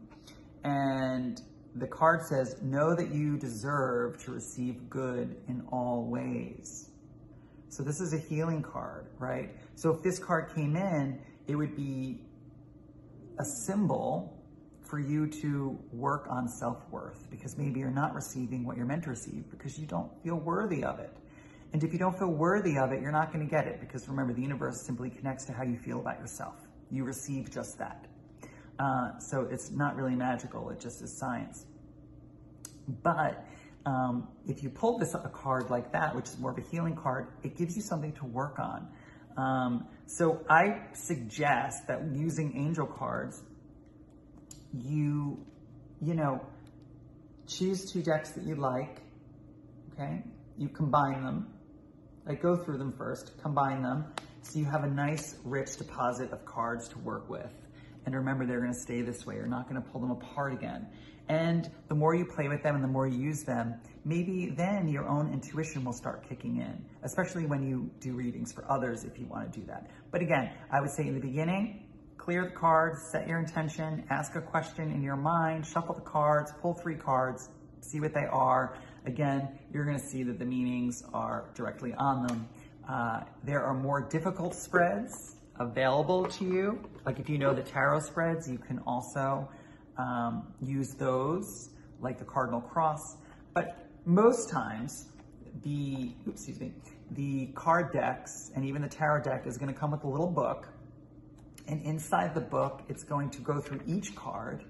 And 0.64 1.42
the 1.76 1.88
card 1.88 2.26
says, 2.26 2.56
know 2.62 2.96
that 2.96 3.14
you 3.14 3.38
deserve 3.38 4.24
to 4.24 4.32
receive 4.32 4.90
good 4.90 5.36
in 5.48 5.62
all 5.72 6.06
ways. 6.06 6.90
So 7.70 7.84
this 7.84 8.00
is 8.00 8.14
a 8.14 8.18
healing 8.18 8.62
card, 8.62 9.08
right? 9.20 9.50
So 9.76 9.92
if 9.92 10.02
this 10.02 10.18
card 10.18 10.54
came 10.56 10.78
in, 10.78 11.20
it 11.48 11.56
would 11.56 11.76
be 11.76 12.22
a 13.40 13.44
symbol 13.66 14.42
for 14.82 15.00
you 15.00 15.28
to 15.28 15.78
work 15.92 16.28
on 16.30 16.48
self-worth 16.48 17.28
because 17.30 17.58
maybe 17.58 17.82
you're 17.82 17.90
not 17.90 18.14
receiving 18.16 18.66
what 18.66 18.78
you're 18.78 18.86
meant 18.86 19.04
to 19.04 19.10
receive 19.10 19.44
because 19.52 19.78
you 19.78 19.86
don't 19.86 20.10
feel 20.24 20.36
worthy 20.36 20.84
of 20.84 21.00
it. 21.00 21.12
And 21.74 21.84
if 21.84 21.92
you 21.92 22.00
don't 22.00 22.18
feel 22.18 22.32
worthy 22.32 22.78
of 22.78 22.94
it, 22.94 23.02
you're 23.02 23.12
not 23.12 23.34
going 23.34 23.46
to 23.46 23.52
get 23.52 23.68
it 23.68 23.82
because 23.82 24.08
remember, 24.08 24.34
the 24.34 24.42
universe 24.42 24.82
simply 24.82 25.10
connects 25.10 25.44
to 25.46 25.52
how 25.52 25.64
you 25.64 25.78
feel 25.78 26.00
about 26.00 26.20
yourself. 26.20 26.56
You 26.90 27.04
receive 27.04 27.52
just 27.52 27.78
that. 27.80 28.06
Uh, 28.78 29.18
so 29.20 29.48
it's 29.50 29.72
not 29.72 29.96
really 29.96 30.16
magical, 30.16 30.70
it 30.70 30.80
just 30.80 31.02
is 31.02 31.18
science. 31.18 31.66
But 33.04 33.46
um, 33.86 34.28
if 34.48 34.64
you 34.64 34.70
pull 34.70 34.98
this 34.98 35.14
a 35.14 35.30
card 35.30 35.70
like 35.70 35.92
that, 35.94 36.16
which 36.16 36.26
is 36.26 36.38
more 36.40 36.52
of 36.52 36.58
a 36.58 36.62
healing 36.62 36.96
card, 36.96 37.28
it 37.44 37.56
gives 37.58 37.76
you 37.76 37.82
something 37.82 38.14
to 38.14 38.26
work 38.26 38.60
on. 38.60 38.88
Um, 39.38 39.88
so 40.08 40.44
I 40.50 40.82
suggest 40.94 41.88
that 41.88 42.02
using 42.14 42.58
angel 42.58 42.86
cards, 42.86 43.42
you, 44.74 45.46
you 46.02 46.14
know, 46.14 46.46
choose 47.48 47.92
two 47.92 48.02
decks 48.02 48.32
that 48.32 48.44
you 48.44 48.56
like, 48.56 49.02
okay? 49.94 50.24
You 50.58 50.70
combine 50.70 51.24
them, 51.24 51.48
like 52.26 52.42
go 52.42 52.56
through 52.56 52.78
them 52.78 52.94
first, 52.94 53.32
combine 53.42 53.84
them, 53.84 54.06
so 54.42 54.60
you 54.60 54.66
have 54.66 54.84
a 54.84 54.90
nice 54.90 55.36
rich 55.44 55.78
deposit 55.78 56.32
of 56.32 56.46
cards 56.46 56.88
to 56.90 57.00
work 57.00 57.30
with. 57.30 57.52
And 58.06 58.16
remember, 58.16 58.46
they're 58.46 58.62
gonna 58.62 58.74
stay 58.74 59.02
this 59.02 59.26
way. 59.26 59.36
You're 59.36 59.48
not 59.48 59.68
gonna 59.68 59.82
pull 59.82 60.02
them 60.02 60.12
apart 60.12 60.54
again. 60.54 60.88
And 61.28 61.70
the 61.88 61.96
more 61.96 62.14
you 62.14 62.26
play 62.26 62.48
with 62.48 62.62
them 62.62 62.76
and 62.76 62.84
the 62.84 62.88
more 62.88 63.08
you 63.08 63.20
use 63.20 63.44
them, 63.44 63.76
maybe 64.04 64.54
then 64.56 64.88
your 64.88 65.08
own 65.08 65.34
intuition 65.34 65.84
will 65.84 65.94
start 65.94 66.28
kicking 66.30 66.58
in, 66.58 66.86
especially 67.04 67.48
when 67.48 67.64
you 67.64 67.90
do 68.00 68.14
readings 68.14 68.54
for 68.54 68.70
others 68.72 69.04
if 69.04 69.18
you 69.18 69.26
wanna 69.26 69.50
do 69.50 69.64
that. 69.66 69.90
But 70.12 70.22
again, 70.22 70.52
I 70.72 70.82
would 70.82 70.92
say 70.92 71.08
in 71.08 71.16
the 71.16 71.20
beginning, 71.20 71.88
clear 72.18 72.46
the 72.46 72.52
cards, 72.52 73.02
set 73.12 73.28
your 73.28 73.40
intention, 73.40 74.06
ask 74.12 74.36
a 74.36 74.42
question 74.42 74.92
in 74.92 75.02
your 75.02 75.16
mind, 75.16 75.66
shuffle 75.66 75.96
the 75.96 76.02
cards, 76.02 76.52
pull 76.62 76.76
three 76.76 76.96
cards, 76.96 77.50
see 77.82 78.00
what 78.00 78.14
they 78.14 78.26
are. 78.26 78.78
Again, 79.08 79.60
you're 79.74 79.86
gonna 79.86 80.00
see 80.00 80.22
that 80.24 80.38
the 80.38 80.46
meanings 80.46 81.04
are 81.12 81.50
directly 81.56 81.94
on 81.96 82.28
them. 82.28 82.48
Uh, 82.88 83.22
there 83.44 83.64
are 83.64 83.74
more 83.74 84.08
difficult 84.08 84.54
spreads 84.54 85.35
available 85.60 86.26
to 86.26 86.46
you. 86.46 86.90
Like 87.06 87.20
if 87.20 87.30
you 87.30 87.38
know 87.38 87.54
the 87.54 87.64
tarot 87.64 88.02
spreads, 88.02 88.50
you 88.50 88.58
can 88.58 88.80
also 88.80 89.50
um, 89.98 90.54
use 90.62 90.94
those, 90.94 91.70
like 92.02 92.18
the 92.18 92.26
cardinal 92.26 92.62
cross. 92.62 93.18
But 93.54 93.88
most 94.06 94.50
times, 94.50 95.10
the, 95.64 96.12
oops, 96.28 96.42
excuse 96.42 96.60
me, 96.60 96.74
the 97.12 97.48
card 97.56 97.94
decks 97.94 98.52
and 98.56 98.66
even 98.66 98.82
the 98.82 98.88
tarot 98.88 99.24
deck 99.24 99.48
is 99.48 99.58
going 99.58 99.74
to 99.74 99.80
come 99.80 99.92
with 99.92 100.04
a 100.04 100.08
little 100.08 100.30
book. 100.30 100.68
And 101.68 101.82
inside 101.84 102.36
the 102.36 102.42
book, 102.42 102.84
it's 102.90 103.04
going 103.04 103.30
to 103.32 103.42
go 103.42 103.60
through 103.60 103.82
each 103.88 104.16
card. 104.16 104.64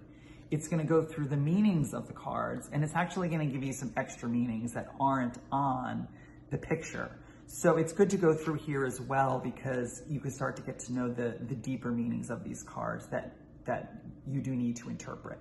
It's 0.52 0.68
going 0.68 0.82
to 0.82 0.88
go 0.88 1.02
through 1.02 1.28
the 1.28 1.38
meanings 1.38 1.94
of 1.94 2.08
the 2.08 2.14
cards, 2.14 2.70
and 2.72 2.84
it's 2.84 2.94
actually 2.96 3.28
going 3.28 3.46
to 3.46 3.52
give 3.52 3.64
you 3.64 3.74
some 3.74 3.92
extra 3.98 4.30
meanings 4.30 4.74
that 4.74 4.88
aren't 5.00 5.38
on 5.52 6.08
the 6.52 6.58
picture. 6.58 7.12
So 7.48 7.78
it's 7.78 7.94
good 7.94 8.10
to 8.10 8.18
go 8.18 8.34
through 8.34 8.56
here 8.56 8.86
as 8.86 9.00
well 9.00 9.40
because 9.40 10.02
you 10.10 10.20
can 10.20 10.32
start 10.32 10.56
to 10.58 10.62
get 10.64 10.80
to 10.80 10.94
know 10.94 11.08
the, 11.08 11.38
the 11.48 11.56
deeper 11.56 11.92
meanings 11.92 12.30
of 12.30 12.44
these 12.44 12.64
cards 12.64 13.08
that, 13.08 13.38
that 13.66 14.02
you 14.28 14.42
do 14.42 14.56
need 14.56 14.78
to 14.78 14.90
interpret. 14.90 15.40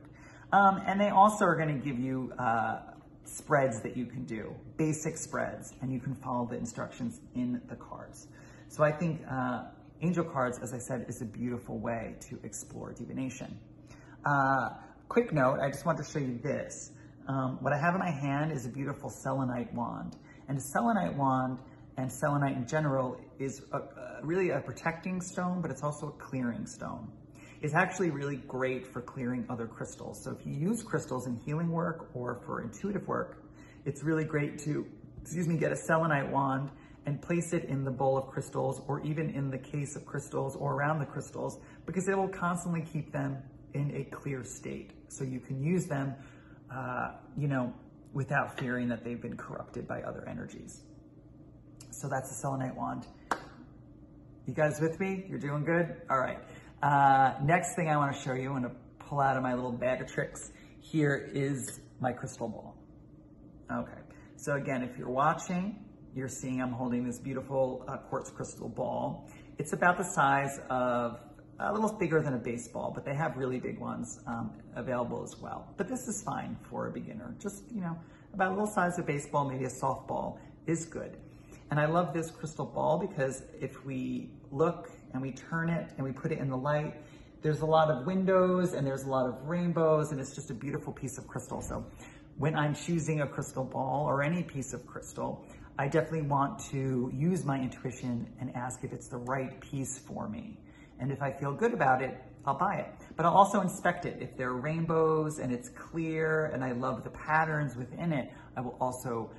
Um, 0.53 0.83
and 0.87 1.01
they 1.01 1.09
also 1.09 1.45
are 1.47 1.57
going 1.57 1.81
to 1.81 1.85
give 1.85 1.99
you 1.99 2.33
uh, 2.39 2.81
spreads 3.25 3.81
that 3.81 3.97
you 3.97 4.05
can 4.07 4.25
do, 4.25 4.55
basic 4.77 5.17
spreads, 5.17 5.73
and 5.81 5.93
you 5.93 5.99
can 5.99 6.15
follow 6.15 6.47
the 6.47 6.57
instructions 6.57 7.21
in 7.35 7.61
the 7.69 7.77
cards. 7.77 8.29
So 8.69 8.85
I 8.85 8.93
think 8.93 9.23
uh, 9.29 9.65
angel 10.03 10.25
cards, 10.25 10.59
as 10.63 10.75
I 10.75 10.79
said, 10.79 11.07
is 11.09 11.23
a 11.23 11.25
beautiful 11.25 11.79
way 11.79 12.17
to 12.29 12.39
explore 12.45 12.93
divination. 12.93 13.59
Uh, 14.25 14.71
quick 15.09 15.33
note, 15.33 15.59
I 15.61 15.71
just 15.71 15.87
want 15.87 15.99
to 15.99 16.05
show 16.05 16.19
you 16.19 16.39
this. 16.43 16.93
Um, 17.27 17.59
what 17.63 17.73
I 17.73 17.79
have 17.79 17.95
in 17.95 18.01
my 18.01 18.11
hand 18.11 18.53
is 18.53 18.67
a 18.67 18.69
beautiful 18.69 19.09
selenite 19.09 19.73
wand. 19.73 20.17
And 20.47 20.59
a 20.59 20.61
selenite 20.61 21.17
wand 21.17 21.59
and 21.97 22.11
selenite 22.11 22.57
in 22.57 22.67
general 22.67 23.17
is 23.39 23.63
a, 23.73 23.81
really 24.23 24.51
a 24.51 24.61
protecting 24.61 25.21
stone, 25.21 25.61
but 25.61 25.71
it's 25.71 25.83
also 25.83 26.09
a 26.09 26.13
clearing 26.13 26.67
stone. 26.67 27.09
It's 27.63 27.75
actually 27.75 28.11
really 28.11 28.37
great 28.37 28.87
for 28.87 29.01
clearing 29.01 29.47
other 29.49 29.67
crystals. 29.67 30.23
So 30.23 30.37
if 30.39 30.47
you 30.47 30.53
use 30.53 30.83
crystals 30.83 31.27
in 31.27 31.37
healing 31.47 31.71
work 31.71 32.11
or 32.15 32.41
for 32.45 32.63
intuitive 32.63 33.07
work, 33.07 33.43
it's 33.85 34.03
really 34.03 34.25
great 34.25 34.59
to, 34.61 34.87
excuse 35.23 35.49
me, 35.49 35.57
get 35.57 35.73
a 35.73 35.77
selenite 35.77 36.31
wand 36.31 36.71
and 37.07 37.21
place 37.21 37.53
it 37.53 37.65
in 37.65 37.85
the 37.85 37.91
bowl 37.91 38.19
of 38.19 38.27
crystals 38.29 38.81
or 38.89 39.01
even 39.01 39.31
in 39.31 39.51
the 39.51 39.59
case 39.59 39.97
of 39.97 40.05
crystals 40.05 40.57
or 40.57 40.75
around 40.75 40.99
the 40.99 41.07
crystals 41.07 41.59
because 41.87 42.09
it 42.09 42.17
will 42.17 42.29
constantly 42.29 42.83
keep 42.83 43.13
them 43.13 43.43
in 43.75 43.95
a 43.97 44.05
clear 44.15 44.45
state. 44.45 44.93
So 45.09 45.25
you 45.25 45.41
can 45.41 45.63
use 45.63 45.87
them, 45.87 46.15
uh, 46.75 47.13
you 47.37 47.49
know, 47.49 47.73
without 48.13 48.59
fearing 48.59 48.89
that 48.89 49.05
they've 49.05 49.21
been 49.21 49.37
corrupted 49.37 49.87
by 49.87 50.03
other 50.03 50.27
energies. 50.29 50.83
So 51.95 52.09
that's 52.09 52.29
the 52.29 52.35
selenite 52.35 52.75
wand. 52.75 53.07
You 54.47 54.53
guys 54.53 54.81
with 54.81 54.99
me? 54.99 55.25
You're 55.29 55.39
doing 55.39 55.65
good? 55.65 56.03
All 56.11 56.19
right. 56.19 56.39
Uh, 56.83 57.35
next 57.43 57.77
thing 57.77 57.89
I 57.89 57.97
want 57.97 58.15
to 58.15 58.21
show 58.21 58.35
you, 58.35 58.53
I'm 58.53 58.63
going 58.63 58.75
to 58.75 58.77
pull 58.99 59.21
out 59.21 59.37
of 59.37 59.43
my 59.43 59.55
little 59.55 59.73
bag 59.73 60.01
of 60.01 60.13
tricks. 60.13 60.51
Here 60.81 61.31
is 61.33 61.81
my 62.01 62.13
crystal 62.13 62.49
ball. 62.49 62.77
Okay. 63.73 64.01
So 64.37 64.57
again, 64.57 64.83
if 64.83 64.99
you're 64.99 65.09
watching, 65.09 65.85
you're 66.15 66.29
seeing 66.29 66.61
I'm 66.61 66.73
holding 66.73 67.07
this 67.07 67.19
beautiful 67.19 67.85
uh, 67.89 67.99
quartz 67.99 68.31
crystal 68.31 68.69
ball. 68.69 69.31
It's 69.59 69.73
about 69.73 69.97
the 69.97 70.05
size 70.05 70.61
of 70.69 71.21
a 71.61 71.73
little 71.73 71.93
bigger 71.93 72.21
than 72.21 72.35
a 72.35 72.39
baseball, 72.39 72.91
but 72.93 73.05
they 73.05 73.15
have 73.15 73.37
really 73.37 73.61
big 73.61 73.79
ones 73.79 74.19
um, 74.27 74.51
available 74.75 75.23
as 75.23 75.37
well. 75.41 75.73
But 75.77 75.89
this 75.89 76.09
is 76.09 76.23
fine 76.23 76.57
for 76.69 76.89
a 76.89 76.91
beginner. 76.91 77.37
Just, 77.39 77.63
you 77.73 77.81
know, 77.81 77.97
about 78.33 78.49
a 78.49 78.55
little 78.55 78.67
size 78.67 78.99
of 78.99 79.07
baseball, 79.07 79.49
maybe 79.49 79.65
a 79.65 79.69
softball 79.69 80.39
is 80.67 80.85
good. 80.85 81.17
And 81.75 81.81
I 81.81 81.87
love 81.87 82.15
this 82.15 82.31
crystal 82.31 82.67
ball 82.67 82.99
because 82.99 83.43
if 83.61 83.85
we 83.85 84.31
look 84.53 84.93
and 85.13 85.21
we 85.21 85.33
turn 85.33 85.69
it 85.69 85.91
and 85.97 86.07
we 86.07 86.13
put 86.13 86.31
it 86.31 86.39
in 86.39 86.49
the 86.49 86.57
light, 86.57 86.95
there's 87.43 87.63
a 87.63 87.67
lot 87.67 87.91
of 87.91 88.07
windows 88.07 88.75
and 88.75 88.87
there's 88.87 89.03
a 89.03 89.09
lot 89.09 89.27
of 89.27 89.49
rainbows 89.49 90.13
and 90.13 90.21
it's 90.21 90.37
just 90.37 90.51
a 90.51 90.55
beautiful 90.55 90.93
piece 90.93 91.19
of 91.19 91.27
crystal. 91.27 91.61
So 91.61 91.85
when 92.39 92.55
I'm 92.55 92.77
choosing 92.77 93.23
a 93.23 93.27
crystal 93.27 93.65
ball 93.65 94.07
or 94.07 94.23
any 94.23 94.45
piece 94.45 94.73
of 94.73 94.87
crystal, 94.87 95.45
I 95.77 95.89
definitely 95.89 96.29
want 96.29 96.61
to 96.71 97.11
use 97.13 97.45
my 97.45 97.59
intuition 97.59 98.33
and 98.39 98.55
ask 98.55 98.85
if 98.85 98.93
it's 98.93 99.09
the 99.09 99.17
right 99.17 99.61
piece 99.61 99.99
for 99.99 100.29
me. 100.29 100.61
And 101.01 101.11
if 101.11 101.23
I 101.23 101.33
feel 101.33 101.53
good 101.53 101.75
about 101.75 102.03
it, 102.03 102.17
I'll 102.47 102.57
buy 102.57 102.77
it. 102.77 102.93
But 103.17 103.27
I'll 103.27 103.35
also 103.35 103.63
inspect 103.63 104.07
it. 104.07 104.19
If 104.21 104.37
there 104.37 104.51
are 104.51 104.61
rainbows 104.61 105.41
and 105.41 105.53
it's 105.53 105.71
clear 105.71 106.47
and 106.55 106.63
I 106.63 106.71
love 106.71 107.03
the 107.03 107.11
patterns 107.11 107.75
within 107.75 108.13
it, 108.13 108.31
I 108.57 108.61
will 108.61 108.77
also 108.81 109.33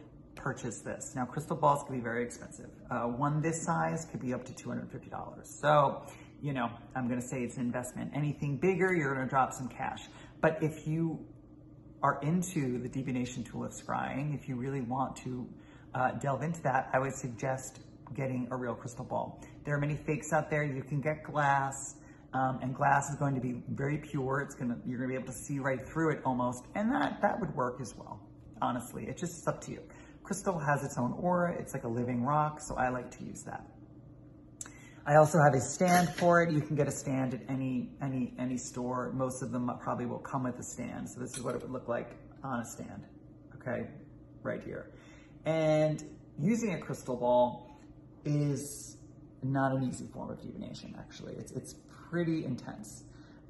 purchase 0.45 0.81
this. 0.81 1.13
Now, 1.15 1.25
crystal 1.25 1.55
balls 1.55 1.83
can 1.87 1.95
be 1.95 2.03
very 2.03 2.23
expensive. 2.23 2.69
Uh, 2.91 3.05
one 3.05 3.41
this 3.41 3.63
size 3.63 4.05
could 4.11 4.21
be 4.21 4.31
up 4.31 4.45
to 4.45 4.53
$250. 4.53 5.43
So, 5.43 6.03
you 6.39 6.53
know, 6.53 6.69
I'm 6.95 7.09
gonna 7.09 7.19
say 7.19 7.41
it's 7.41 7.55
an 7.55 7.63
investment. 7.63 8.11
Anything 8.13 8.57
bigger, 8.57 8.93
you're 8.93 9.15
gonna 9.15 9.27
drop 9.27 9.53
some 9.53 9.67
cash. 9.67 10.01
But 10.41 10.61
if 10.61 10.87
you 10.87 11.25
are 12.03 12.19
into 12.21 12.77
the 12.77 12.87
divination 12.87 13.43
tool 13.43 13.63
of 13.63 13.71
scrying, 13.71 14.35
if 14.35 14.47
you 14.47 14.55
really 14.55 14.81
want 14.81 15.15
to 15.15 15.49
uh, 15.95 16.11
delve 16.11 16.43
into 16.43 16.61
that, 16.61 16.91
I 16.93 16.99
would 16.99 17.15
suggest 17.15 17.79
getting 18.13 18.47
a 18.51 18.55
real 18.55 18.75
crystal 18.75 19.03
ball. 19.03 19.41
There 19.63 19.73
are 19.73 19.79
many 19.79 19.95
fakes 19.95 20.31
out 20.31 20.51
there. 20.51 20.63
You 20.63 20.83
can 20.83 21.01
get 21.01 21.23
glass, 21.23 21.95
um, 22.35 22.59
and 22.61 22.75
glass 22.75 23.09
is 23.09 23.15
going 23.15 23.33
to 23.33 23.41
be 23.41 23.63
very 23.69 23.97
pure. 23.97 24.41
It's 24.41 24.53
gonna 24.53 24.77
you're 24.85 24.99
gonna 24.99 25.09
be 25.09 25.15
able 25.15 25.33
to 25.33 25.39
see 25.39 25.57
right 25.57 25.83
through 25.83 26.11
it 26.11 26.21
almost, 26.23 26.65
and 26.75 26.91
that 26.91 27.19
that 27.23 27.39
would 27.39 27.55
work 27.55 27.81
as 27.81 27.95
well. 27.97 28.19
Honestly, 28.61 29.07
it's 29.07 29.21
just 29.21 29.47
up 29.47 29.59
to 29.61 29.71
you. 29.71 29.81
Crystal 30.25 30.57
has 30.57 30.83
its 30.83 30.97
own 30.97 31.13
aura. 31.13 31.53
It's 31.53 31.75
like 31.75 31.83
a 31.83 31.87
living 31.87 32.23
rock, 32.23 32.59
so 32.59 32.75
I 32.75 32.89
like 32.89 33.11
to 33.19 33.23
use 33.23 33.43
that. 33.43 33.63
I 35.05 35.17
also 35.17 35.37
have 35.39 35.53
a 35.53 35.61
stand 35.61 36.09
for 36.09 36.41
it. 36.41 36.51
You 36.51 36.61
can 36.61 36.75
get 36.75 36.87
a 36.87 36.91
stand 36.91 37.35
at 37.35 37.41
any 37.47 37.91
any 38.01 38.33
any 38.39 38.57
store. 38.57 39.11
Most 39.13 39.43
of 39.43 39.51
them 39.51 39.69
probably 39.79 40.07
will 40.07 40.17
come 40.17 40.43
with 40.43 40.57
a 40.57 40.63
stand. 40.63 41.07
So 41.07 41.19
this 41.19 41.37
is 41.37 41.43
what 41.43 41.53
it 41.53 41.61
would 41.61 41.69
look 41.69 41.87
like 41.87 42.09
on 42.43 42.59
a 42.59 42.65
stand. 42.65 43.03
Okay, 43.55 43.87
right 44.41 44.63
here. 44.63 44.89
And 45.45 46.03
using 46.39 46.73
a 46.73 46.79
crystal 46.79 47.17
ball 47.17 47.79
is 48.25 48.97
not 49.43 49.73
an 49.73 49.83
easy 49.83 50.07
form 50.07 50.31
of 50.31 50.41
divination. 50.41 50.95
Actually, 50.97 51.35
it's 51.35 51.51
it's 51.51 51.75
pretty 52.09 52.45
intense. 52.45 53.03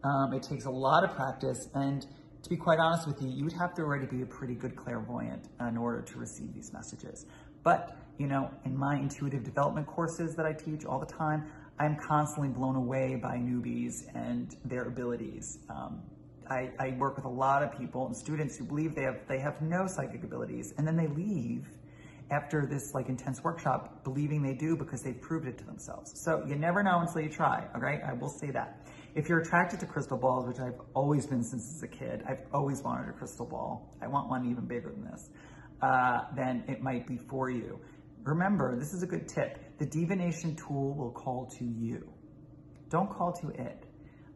Um, 0.04 0.34
it 0.34 0.44
takes 0.44 0.66
a 0.66 0.70
lot 0.70 1.06
of 1.06 1.16
practice 1.16 1.70
and 1.74 2.06
to 2.46 2.50
be 2.50 2.56
quite 2.56 2.78
honest 2.78 3.08
with 3.08 3.20
you, 3.24 3.28
you 3.28 3.44
would 3.44 3.54
have 3.54 3.74
to 3.74 3.82
already 3.82 4.06
be 4.06 4.22
a 4.22 4.26
pretty 4.26 4.54
good 4.54 4.76
clairvoyant 4.76 5.50
in 5.68 5.76
order 5.76 6.04
to 6.04 6.20
receive 6.20 6.54
these 6.54 6.72
messages. 6.72 7.26
But, 7.64 7.98
you 8.20 8.28
know, 8.28 8.52
in 8.66 8.78
my 8.78 8.98
intuitive 8.98 9.44
development 9.44 9.88
courses 9.88 10.36
that 10.36 10.46
I 10.46 10.54
teach 10.54 10.86
all 10.86 11.00
the 11.00 11.08
time, 11.08 11.48
I'm 11.80 11.96
constantly 11.96 12.50
blown 12.50 12.76
away 12.76 13.16
by 13.16 13.38
newbies 13.38 14.06
and 14.14 14.56
their 14.64 14.84
abilities. 14.84 15.58
Um, 15.72 16.04
I, 16.48 16.70
I, 16.78 16.96
work 17.00 17.16
with 17.16 17.26
a 17.26 17.30
lot 17.30 17.64
of 17.64 17.76
people 17.76 18.06
and 18.06 18.16
students 18.16 18.56
who 18.56 18.66
believe 18.66 18.94
they 18.94 19.02
have 19.02 19.22
they 19.28 19.40
have 19.40 19.60
no 19.64 19.88
psychic 19.88 20.24
abilities, 20.24 20.76
and 20.78 20.88
then 20.88 20.96
they 20.96 21.08
leave 21.08 21.68
after 22.30 22.68
this 22.68 22.94
like 22.94 23.10
intense 23.10 23.44
workshop 23.44 24.04
believing 24.04 24.44
they 24.44 24.54
do 24.54 24.76
because 24.78 25.02
they've 25.02 25.20
proved 25.20 25.48
it 25.48 25.58
to 25.58 25.64
themselves. 25.64 26.12
So 26.24 26.46
you 26.48 26.56
never 26.56 26.84
know 26.84 27.00
until 27.00 27.22
you 27.22 27.30
try. 27.30 27.66
Right, 27.76 28.02
I 28.08 28.14
will 28.14 28.30
say 28.30 28.52
that. 28.52 28.86
If 29.16 29.30
you're 29.30 29.40
attracted 29.40 29.80
to 29.80 29.86
crystal 29.86 30.18
balls, 30.18 30.46
which 30.46 30.60
I've 30.60 30.82
always 30.94 31.26
been 31.26 31.42
since 31.42 31.74
as 31.74 31.84
a 31.84 31.88
kid, 31.88 32.22
I've 32.28 32.42
always 32.54 32.82
wanted 32.82 33.08
a 33.08 33.14
crystal 33.14 33.46
ball. 33.46 33.96
I 34.02 34.08
want 34.08 34.30
one 34.30 34.46
even 34.52 34.66
bigger 34.66 34.90
than 34.90 35.06
this. 35.06 35.30
Uh, 35.82 36.26
then 36.36 36.66
it 36.68 36.82
might 36.82 37.08
be 37.08 37.18
for 37.30 37.50
you. 37.50 37.80
Remember, 38.24 38.78
this 38.78 38.94
is 38.94 39.04
a 39.04 39.08
good 39.08 39.30
tip. 39.30 39.58
The 39.80 39.86
divination 39.86 40.58
tool 40.58 40.94
will 40.96 41.12
call 41.12 41.46
to 41.58 41.64
you. 41.64 42.12
Don't 42.90 43.10
call 43.10 43.32
to 43.42 43.50
it. 43.50 43.86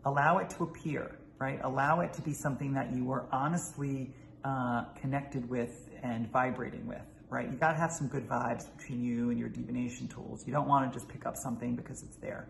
Allow 0.05 0.37
it 0.37 0.49
to 0.51 0.63
appear, 0.63 1.19
right? 1.39 1.59
Allow 1.61 1.99
it 1.99 2.13
to 2.13 2.21
be 2.21 2.33
something 2.33 2.73
that 2.73 2.95
you 2.95 3.11
are 3.11 3.27
honestly 3.33 4.13
uh, 4.45 4.85
connected 5.01 5.49
with 5.49 5.89
and 6.03 6.31
vibrating 6.31 6.87
with, 6.87 7.01
right? 7.29 7.51
You 7.51 7.57
gotta 7.57 7.77
have 7.77 7.91
some 7.91 8.07
good 8.07 8.29
vibes 8.29 8.63
between 8.77 9.03
you 9.03 9.29
and 9.29 9.37
your 9.37 9.49
divination 9.49 10.07
tools. 10.07 10.47
You 10.47 10.53
don't 10.53 10.69
wanna 10.69 10.89
just 10.89 11.09
pick 11.09 11.25
up 11.25 11.35
something 11.35 11.75
because 11.75 12.01
it's 12.01 12.15
there 12.15 12.47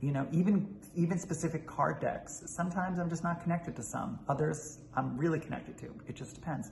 you 0.00 0.12
know, 0.12 0.26
even 0.32 0.76
even 0.94 1.18
specific 1.18 1.66
card 1.66 2.00
decks. 2.00 2.42
Sometimes 2.46 2.98
I'm 2.98 3.08
just 3.08 3.22
not 3.22 3.42
connected 3.42 3.76
to 3.76 3.82
some. 3.82 4.18
Others 4.28 4.78
I'm 4.94 5.16
really 5.16 5.38
connected 5.38 5.78
to. 5.78 5.94
It 6.08 6.16
just 6.16 6.34
depends. 6.34 6.70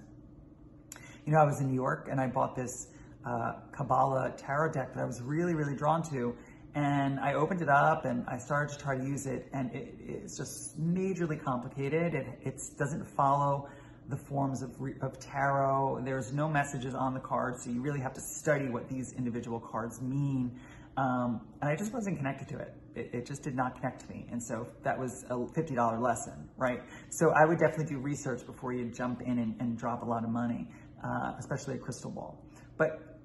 You 1.24 1.32
know, 1.32 1.40
I 1.40 1.44
was 1.44 1.60
in 1.60 1.68
New 1.68 1.74
York 1.74 2.08
and 2.10 2.20
I 2.20 2.26
bought 2.26 2.56
this 2.56 2.88
uh, 3.24 3.52
Kabbalah 3.72 4.32
tarot 4.36 4.72
deck 4.72 4.94
that 4.94 5.02
I 5.02 5.04
was 5.04 5.20
really, 5.20 5.54
really 5.54 5.76
drawn 5.76 6.02
to. 6.10 6.34
And 6.74 7.18
I 7.20 7.34
opened 7.34 7.60
it 7.60 7.68
up 7.68 8.04
and 8.04 8.24
I 8.28 8.38
started 8.38 8.72
to 8.76 8.82
try 8.82 8.96
to 8.96 9.04
use 9.04 9.26
it, 9.26 9.48
and 9.52 9.74
it, 9.74 9.94
it's 10.00 10.36
just 10.36 10.80
majorly 10.80 11.42
complicated. 11.42 12.14
It 12.14 12.26
it 12.44 12.60
doesn't 12.78 13.04
follow 13.04 13.68
the 14.08 14.16
forms 14.16 14.62
of, 14.62 14.70
of 15.00 15.18
tarot. 15.18 16.02
There's 16.04 16.32
no 16.32 16.48
messages 16.48 16.94
on 16.94 17.14
the 17.14 17.20
cards, 17.20 17.64
so 17.64 17.70
you 17.70 17.80
really 17.80 18.00
have 18.00 18.14
to 18.14 18.20
study 18.20 18.68
what 18.68 18.88
these 18.88 19.12
individual 19.12 19.60
cards 19.60 20.00
mean. 20.00 20.58
Um, 20.99 21.42
and 21.62 21.70
I 21.70 21.76
just 21.76 21.92
wasn't 21.92 22.16
connected 22.16 22.49
to 22.49 22.59
it. 22.59 22.74
it. 22.96 23.11
it. 23.12 23.26
just 23.26 23.44
did 23.44 23.55
not 23.55 23.76
connect 23.76 24.01
to 24.01 24.09
me. 24.09 24.26
And 24.32 24.42
so 24.42 24.66
that 24.82 24.99
was 24.99 25.24
a 25.30 25.34
$50 25.34 26.03
lesson, 26.03 26.49
right? 26.57 26.82
So 27.09 27.30
I 27.30 27.44
would 27.44 27.59
definitely 27.61 27.94
do 27.94 27.99
research 27.99 28.44
before 28.44 28.72
you 28.72 28.86
jump 28.86 29.22
in 29.22 29.38
and, 29.38 29.55
and 29.61 29.78
drop 29.78 30.03
a 30.03 30.05
lot 30.05 30.24
of 30.24 30.30
money, 30.30 30.66
uh, 31.05 31.34
especially 31.38 31.76
a 31.76 31.78
crystal 31.78 32.11
ball. 32.11 32.42
But 32.76 33.16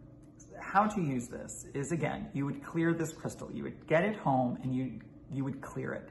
how 0.61 0.85
to 0.85 1.01
use 1.01 1.27
this 1.27 1.65
is 1.73 1.91
again, 1.91 2.29
you 2.33 2.45
would 2.45 2.63
clear 2.63 2.93
this 2.93 3.11
crystal. 3.11 3.49
You 3.51 3.63
would 3.63 3.87
get 3.87 4.03
it 4.03 4.17
home 4.17 4.59
and 4.61 4.75
you, 4.75 4.99
you 5.31 5.43
would 5.43 5.59
clear 5.59 5.93
it. 5.93 6.09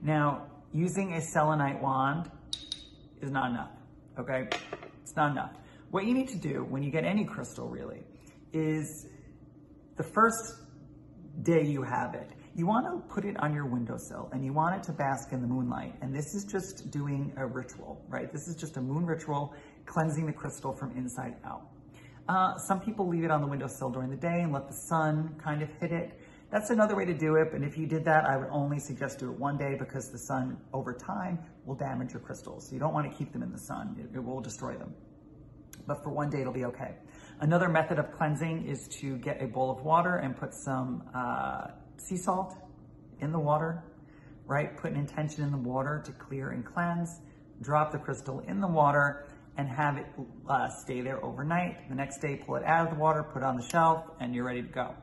Now, 0.00 0.46
using 0.72 1.12
a 1.14 1.20
selenite 1.20 1.82
wand 1.82 2.30
is 3.20 3.30
not 3.30 3.50
enough, 3.50 3.72
okay? 4.18 4.48
It's 5.02 5.16
not 5.16 5.32
enough. 5.32 5.52
What 5.90 6.06
you 6.06 6.14
need 6.14 6.28
to 6.28 6.38
do 6.38 6.64
when 6.70 6.82
you 6.82 6.90
get 6.90 7.04
any 7.04 7.26
crystal 7.26 7.68
really 7.68 8.00
is 8.54 9.06
the 9.96 10.02
first 10.02 10.63
day 11.42 11.64
you 11.64 11.82
have 11.82 12.14
it, 12.14 12.30
you 12.54 12.66
want 12.66 12.86
to 12.86 13.12
put 13.12 13.24
it 13.24 13.36
on 13.40 13.52
your 13.52 13.66
windowsill 13.66 14.30
and 14.32 14.44
you 14.44 14.52
want 14.52 14.76
it 14.76 14.82
to 14.84 14.92
bask 14.92 15.32
in 15.32 15.40
the 15.40 15.46
moonlight. 15.46 15.94
And 16.00 16.14
this 16.14 16.34
is 16.34 16.44
just 16.44 16.90
doing 16.90 17.32
a 17.36 17.46
ritual, 17.46 18.00
right? 18.08 18.32
This 18.32 18.46
is 18.46 18.54
just 18.54 18.76
a 18.76 18.80
moon 18.80 19.04
ritual, 19.04 19.54
cleansing 19.86 20.26
the 20.26 20.32
crystal 20.32 20.72
from 20.72 20.96
inside 20.96 21.34
out. 21.44 21.68
Uh, 22.28 22.56
some 22.56 22.80
people 22.80 23.08
leave 23.08 23.24
it 23.24 23.30
on 23.30 23.40
the 23.40 23.46
windowsill 23.46 23.90
during 23.90 24.08
the 24.08 24.16
day 24.16 24.40
and 24.42 24.52
let 24.52 24.68
the 24.68 24.74
sun 24.74 25.34
kind 25.42 25.62
of 25.62 25.68
hit 25.80 25.92
it. 25.92 26.18
That's 26.50 26.70
another 26.70 26.94
way 26.94 27.04
to 27.04 27.12
do 27.12 27.34
it, 27.34 27.48
but 27.50 27.62
if 27.62 27.76
you 27.76 27.86
did 27.86 28.04
that, 28.04 28.24
I 28.24 28.36
would 28.36 28.48
only 28.50 28.78
suggest 28.78 29.18
do 29.18 29.30
it 29.30 29.38
one 29.38 29.58
day 29.58 29.74
because 29.76 30.10
the 30.10 30.18
sun 30.18 30.56
over 30.72 30.94
time 30.94 31.38
will 31.66 31.74
damage 31.74 32.12
your 32.12 32.20
crystals. 32.20 32.68
So 32.68 32.74
you 32.74 32.78
don't 32.78 32.94
want 32.94 33.10
to 33.10 33.16
keep 33.16 33.32
them 33.32 33.42
in 33.42 33.50
the 33.50 33.58
sun. 33.58 33.96
It, 33.98 34.16
it 34.16 34.24
will 34.24 34.40
destroy 34.40 34.76
them. 34.76 34.94
But 35.86 36.02
for 36.02 36.10
one 36.10 36.30
day, 36.30 36.40
it'll 36.40 36.52
be 36.52 36.64
okay. 36.66 36.94
Another 37.40 37.68
method 37.68 37.98
of 37.98 38.12
cleansing 38.12 38.66
is 38.66 38.86
to 39.00 39.16
get 39.16 39.42
a 39.42 39.46
bowl 39.46 39.70
of 39.70 39.84
water 39.84 40.16
and 40.16 40.36
put 40.36 40.54
some 40.54 41.02
uh, 41.14 41.66
sea 41.96 42.16
salt 42.16 42.54
in 43.20 43.32
the 43.32 43.38
water, 43.38 43.82
right? 44.46 44.76
Put 44.76 44.92
an 44.92 44.96
intention 44.96 45.42
in 45.42 45.50
the 45.50 45.58
water 45.58 46.02
to 46.06 46.12
clear 46.12 46.50
and 46.50 46.64
cleanse. 46.64 47.20
Drop 47.60 47.92
the 47.92 47.98
crystal 47.98 48.40
in 48.40 48.60
the 48.60 48.68
water 48.68 49.26
and 49.56 49.68
have 49.68 49.96
it 49.96 50.06
uh, 50.48 50.68
stay 50.68 51.00
there 51.00 51.24
overnight. 51.24 51.88
The 51.88 51.94
next 51.94 52.18
day, 52.18 52.36
pull 52.36 52.56
it 52.56 52.64
out 52.64 52.88
of 52.88 52.94
the 52.94 53.00
water, 53.00 53.22
put 53.22 53.42
it 53.42 53.44
on 53.44 53.56
the 53.56 53.68
shelf, 53.68 54.04
and 54.20 54.34
you're 54.34 54.44
ready 54.44 54.62
to 54.62 54.68
go. 54.68 54.94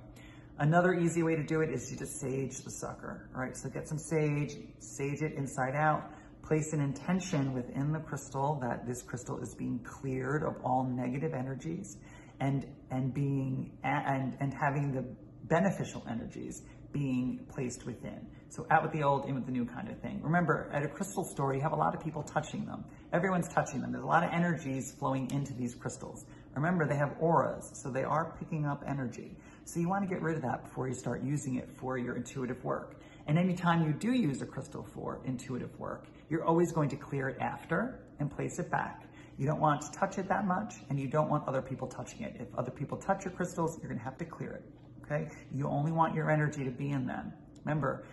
Another 0.57 0.93
easy 0.93 1.23
way 1.23 1.35
to 1.35 1.43
do 1.43 1.61
it 1.61 1.69
is 1.69 1.91
you 1.91 1.97
just 1.97 2.19
sage 2.19 2.57
the 2.59 2.71
sucker, 2.71 3.29
right? 3.33 3.57
So 3.57 3.69
get 3.69 3.87
some 3.87 3.97
sage, 3.97 4.55
sage 4.79 5.21
it 5.21 5.33
inside 5.33 5.75
out, 5.75 6.11
place 6.43 6.73
an 6.73 6.81
intention 6.81 7.53
within 7.53 7.91
the 7.91 7.99
crystal 7.99 8.59
that 8.61 8.85
this 8.85 9.01
crystal 9.01 9.39
is 9.39 9.55
being 9.55 9.79
cleared 9.79 10.43
of 10.43 10.55
all 10.63 10.83
negative 10.83 11.33
energies 11.33 11.97
and 12.41 12.65
and 12.89 13.13
being 13.13 13.71
and 13.83 14.35
and 14.41 14.53
having 14.53 14.91
the 14.91 15.05
beneficial 15.47 16.03
energies 16.09 16.63
being 16.91 17.39
placed 17.49 17.85
within. 17.85 18.27
So 18.49 18.65
out 18.69 18.83
with 18.83 18.91
the 18.91 19.01
old, 19.01 19.27
in 19.27 19.35
with 19.35 19.45
the 19.45 19.51
new 19.51 19.65
kind 19.65 19.87
of 19.89 19.97
thing. 20.01 20.19
Remember, 20.21 20.69
at 20.73 20.83
a 20.83 20.87
crystal 20.89 21.23
store, 21.23 21.53
you 21.53 21.61
have 21.61 21.71
a 21.71 21.77
lot 21.77 21.95
of 21.95 22.03
people 22.03 22.21
touching 22.21 22.65
them. 22.65 22.83
Everyone's 23.13 23.47
touching 23.47 23.79
them. 23.79 23.93
There's 23.93 24.03
a 24.03 24.07
lot 24.07 24.25
of 24.25 24.31
energies 24.33 24.93
flowing 24.99 25.31
into 25.31 25.53
these 25.53 25.73
crystals. 25.73 26.25
Remember, 26.53 26.85
they 26.85 26.97
have 26.97 27.15
auras, 27.21 27.71
so 27.81 27.89
they 27.89 28.03
are 28.03 28.35
picking 28.39 28.65
up 28.65 28.83
energy. 28.85 29.37
So 29.63 29.79
you 29.79 29.87
want 29.87 30.03
to 30.03 30.13
get 30.13 30.21
rid 30.21 30.35
of 30.35 30.41
that 30.41 30.65
before 30.65 30.89
you 30.89 30.93
start 30.93 31.23
using 31.23 31.55
it 31.55 31.69
for 31.79 31.97
your 31.97 32.17
intuitive 32.17 32.61
work. 32.63 32.99
And 33.27 33.37
anytime 33.39 33.85
you 33.85 33.93
do 33.93 34.11
use 34.11 34.41
a 34.41 34.45
crystal 34.45 34.85
for 34.93 35.21
intuitive 35.23 35.79
work, 35.79 36.07
you're 36.29 36.43
always 36.43 36.73
going 36.73 36.89
to 36.89 36.97
clear 36.97 37.29
it 37.29 37.37
after 37.39 38.03
and 38.19 38.29
place 38.29 38.59
it 38.59 38.69
back. 38.69 39.00
You 39.41 39.47
don't 39.47 39.59
want 39.59 39.81
to 39.81 39.99
touch 39.99 40.19
it 40.19 40.27
that 40.29 40.45
much, 40.45 40.75
and 40.89 40.99
you 40.99 41.07
don't 41.07 41.29
want 41.29 41.47
other 41.47 41.63
people 41.63 41.87
touching 41.87 42.21
it. 42.21 42.35
If 42.39 42.47
other 42.57 42.71
people 42.71 42.97
touch 42.97 43.25
your 43.25 43.33
crystals, 43.33 43.79
you're 43.81 43.91
to 43.91 43.99
have 43.99 44.17
to 44.19 44.25
clear 44.25 44.51
it 44.53 44.63
okay? 45.11 45.29
You 45.53 45.67
only 45.67 45.91
want 45.91 46.15
your 46.15 46.29
energy 46.29 46.63
to 46.63 46.71
be 46.71 46.89
in 46.89 47.05
them. 47.05 47.33
Remember, 47.63 48.05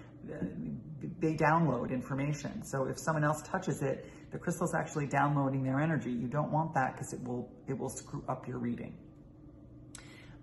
they 1.20 1.34
download 1.34 1.90
information. 1.90 2.62
So 2.64 2.86
if 2.86 2.98
someone 2.98 3.24
else 3.24 3.42
touches 3.42 3.82
it, 3.82 4.10
the 4.30 4.38
crystal's 4.38 4.74
actually 4.74 5.06
downloading 5.06 5.62
their 5.62 5.80
energy. 5.80 6.10
You 6.10 6.28
don't 6.28 6.52
want 6.52 6.74
that 6.74 6.92
because 6.92 7.12
it 7.12 7.22
will, 7.22 7.50
it 7.66 7.78
will 7.78 7.88
screw 7.88 8.22
up 8.28 8.46
your 8.46 8.58
reading. 8.58 8.94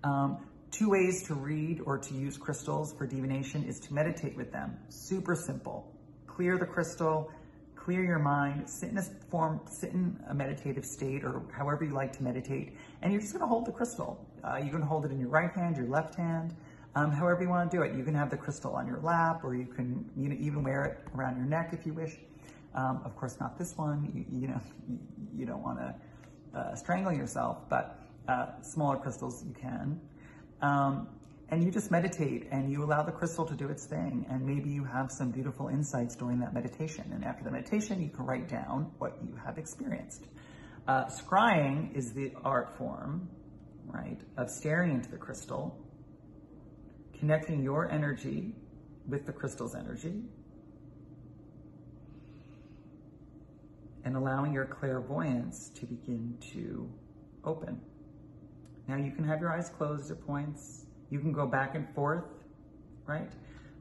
Um, 0.02 0.38
two 0.70 0.90
ways 0.90 1.24
to 1.28 1.34
read 1.34 1.80
or 1.84 1.98
to 1.98 2.14
use 2.14 2.36
crystals 2.36 2.94
for 2.96 3.06
divination 3.06 3.64
is 3.64 3.78
to 3.80 3.94
meditate 3.94 4.36
with 4.36 4.52
them. 4.52 4.76
Super 4.88 5.34
simple. 5.34 5.92
Clear 6.26 6.58
the 6.58 6.66
crystal, 6.66 7.30
clear 7.86 8.02
your 8.02 8.18
mind, 8.18 8.68
sit 8.68 8.90
in 8.90 8.98
a 8.98 9.02
form, 9.30 9.60
sit 9.70 9.92
in 9.92 10.18
a 10.28 10.34
meditative 10.34 10.84
state 10.84 11.22
or 11.22 11.40
however 11.52 11.84
you 11.84 11.92
like 11.92 12.12
to 12.12 12.20
meditate, 12.20 12.72
and 13.00 13.12
you're 13.12 13.20
just 13.20 13.32
gonna 13.32 13.46
hold 13.46 13.64
the 13.64 13.70
crystal. 13.70 14.26
Uh, 14.42 14.56
you 14.56 14.72
can 14.72 14.82
hold 14.82 15.04
it 15.04 15.12
in 15.12 15.20
your 15.20 15.28
right 15.28 15.52
hand, 15.52 15.76
your 15.76 15.86
left 15.86 16.16
hand, 16.16 16.52
um, 16.96 17.12
however 17.12 17.44
you 17.44 17.48
wanna 17.48 17.70
do 17.70 17.82
it. 17.82 17.94
You 17.94 18.02
can 18.02 18.12
have 18.12 18.28
the 18.28 18.36
crystal 18.36 18.74
on 18.74 18.88
your 18.88 18.98
lap 19.02 19.44
or 19.44 19.54
you 19.54 19.66
can 19.66 20.04
you 20.16 20.28
know, 20.28 20.36
even 20.40 20.64
wear 20.64 20.84
it 20.84 20.98
around 21.16 21.36
your 21.36 21.46
neck 21.46 21.70
if 21.72 21.86
you 21.86 21.94
wish. 21.94 22.16
Um, 22.74 23.02
of 23.04 23.14
course, 23.14 23.38
not 23.38 23.56
this 23.56 23.78
one, 23.78 24.10
you, 24.12 24.40
you 24.40 24.48
know, 24.48 24.60
you 25.38 25.46
don't 25.46 25.62
wanna 25.62 25.94
uh, 26.56 26.74
strangle 26.74 27.12
yourself, 27.12 27.68
but 27.68 28.02
uh, 28.26 28.60
smaller 28.62 28.96
crystals 28.96 29.44
you 29.46 29.54
can. 29.54 30.00
Um, 30.60 31.06
and 31.48 31.62
you 31.62 31.70
just 31.70 31.90
meditate 31.90 32.48
and 32.50 32.70
you 32.70 32.82
allow 32.82 33.02
the 33.02 33.12
crystal 33.12 33.46
to 33.46 33.54
do 33.54 33.68
its 33.68 33.86
thing. 33.86 34.26
And 34.28 34.44
maybe 34.44 34.68
you 34.68 34.84
have 34.84 35.12
some 35.12 35.30
beautiful 35.30 35.68
insights 35.68 36.16
during 36.16 36.40
that 36.40 36.52
meditation. 36.52 37.04
And 37.12 37.24
after 37.24 37.44
the 37.44 37.52
meditation, 37.52 38.02
you 38.02 38.10
can 38.10 38.26
write 38.26 38.48
down 38.48 38.90
what 38.98 39.16
you 39.22 39.38
have 39.44 39.56
experienced. 39.56 40.26
Uh, 40.88 41.04
scrying 41.04 41.94
is 41.96 42.12
the 42.12 42.32
art 42.44 42.76
form, 42.76 43.28
right, 43.86 44.18
of 44.36 44.50
staring 44.50 44.92
into 44.92 45.10
the 45.10 45.16
crystal, 45.16 45.78
connecting 47.18 47.62
your 47.62 47.90
energy 47.90 48.52
with 49.08 49.24
the 49.24 49.32
crystal's 49.32 49.76
energy, 49.76 50.22
and 54.04 54.16
allowing 54.16 54.52
your 54.52 54.66
clairvoyance 54.66 55.70
to 55.70 55.86
begin 55.86 56.36
to 56.52 56.88
open. 57.44 57.80
Now 58.88 58.96
you 58.96 59.12
can 59.12 59.24
have 59.24 59.40
your 59.40 59.52
eyes 59.52 59.68
closed 59.68 60.10
at 60.10 60.24
points 60.24 60.85
you 61.10 61.20
can 61.20 61.32
go 61.32 61.46
back 61.46 61.74
and 61.74 61.88
forth, 61.94 62.24
right? 63.06 63.30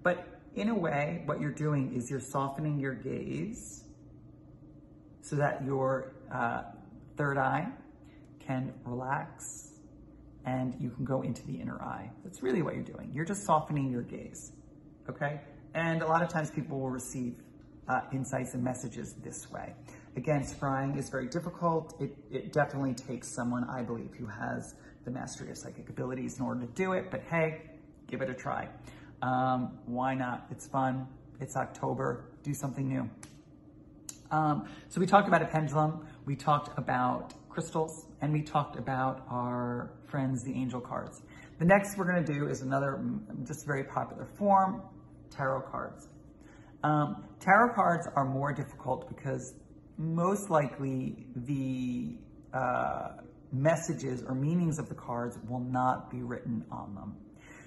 But 0.04 0.28
in 0.56 0.70
a 0.70 0.76
way, 0.76 1.24
what 1.26 1.42
you're 1.42 1.52
doing 1.52 1.94
is 1.94 2.10
you're 2.10 2.20
softening 2.20 2.80
your 2.80 2.94
gaze 2.94 3.84
so 5.22 5.36
that 5.36 5.64
your 5.66 6.14
uh, 6.32 6.64
third 7.18 7.38
eye 7.38 7.68
can 8.40 8.74
relax 8.86 9.72
and 10.46 10.76
you 10.80 10.92
can 10.92 11.04
go 11.04 11.24
into 11.24 11.46
the 11.48 11.54
inner 11.54 11.82
eye. 11.82 12.12
That's 12.24 12.44
really 12.44 12.62
what 12.62 12.76
you're 12.76 12.84
doing. 12.84 13.12
You're 13.14 13.26
just 13.26 13.44
softening 13.44 13.90
your 13.90 14.04
gaze, 14.04 14.52
okay? 15.10 15.42
And 15.74 16.04
a 16.04 16.08
lot 16.08 16.22
of 16.22 16.30
times 16.30 16.52
people 16.52 16.80
will 16.80 16.92
receive 16.92 17.36
uh, 17.88 18.02
insights 18.14 18.54
and 18.54 18.64
messages 18.64 19.16
this 19.24 19.52
way. 19.52 19.74
Again, 20.16 20.44
scrying 20.44 20.98
is 20.98 21.10
very 21.10 21.28
difficult. 21.28 21.96
It, 22.00 22.16
it 22.32 22.54
definitely 22.54 22.94
takes 22.94 23.28
someone, 23.28 23.66
I 23.66 23.82
believe, 23.82 24.14
who 24.18 24.28
has 24.28 24.76
the 25.06 25.12
mastery 25.12 25.52
of 25.52 25.58
psychic 25.58 25.90
abilities 25.90 26.40
in 26.40 26.46
order 26.46 26.62
to 26.62 26.72
do 26.74 26.94
it, 26.94 27.10
but 27.12 27.22
hey, 27.30 27.62
give 28.08 28.22
it 28.22 28.30
a 28.30 28.34
try. 28.34 28.68
Um, 29.22 29.78
why 29.86 30.16
not? 30.16 30.48
It's 30.52 30.68
fun. 30.68 31.08
It's 31.40 31.56
October. 31.56 32.26
Do 32.44 32.54
something 32.54 32.88
new. 32.88 33.10
Um, 34.32 34.68
so 34.90 35.00
we 35.00 35.06
talked 35.06 35.28
about 35.28 35.42
a 35.42 35.46
pendulum, 35.46 36.06
we 36.26 36.36
talked 36.36 36.78
about 36.78 37.34
crystals, 37.48 38.08
and 38.22 38.34
we 38.34 38.42
talked 38.42 38.78
about 38.78 39.26
our 39.30 39.92
friends, 40.08 40.44
the 40.44 40.54
angel 40.54 40.82
cards. 40.82 41.22
The 41.60 41.66
next 41.66 41.98
we're 41.98 42.06
going 42.06 42.26
to 42.26 42.34
do 42.34 42.48
is 42.48 42.62
another 42.62 43.00
mm, 43.02 43.48
just 43.48 43.66
very 43.66 43.84
popular 43.84 44.26
form, 44.26 44.82
tarot 45.30 45.62
cards. 45.62 46.10
Um, 46.84 47.24
tarot 47.40 47.74
cards 47.74 48.08
are 48.16 48.26
more 48.26 48.52
difficult 48.52 49.08
because 49.08 49.54
most 49.98 50.50
likely 50.50 51.28
the 51.36 52.18
uh, 52.54 53.22
messages 53.52 54.24
or 54.24 54.36
meanings 54.36 54.80
of 54.80 54.90
the 54.90 54.96
cards 54.96 55.38
will 55.48 55.60
not 55.60 56.10
be 56.12 56.22
written 56.22 56.66
on 56.72 56.96
them. 56.96 57.16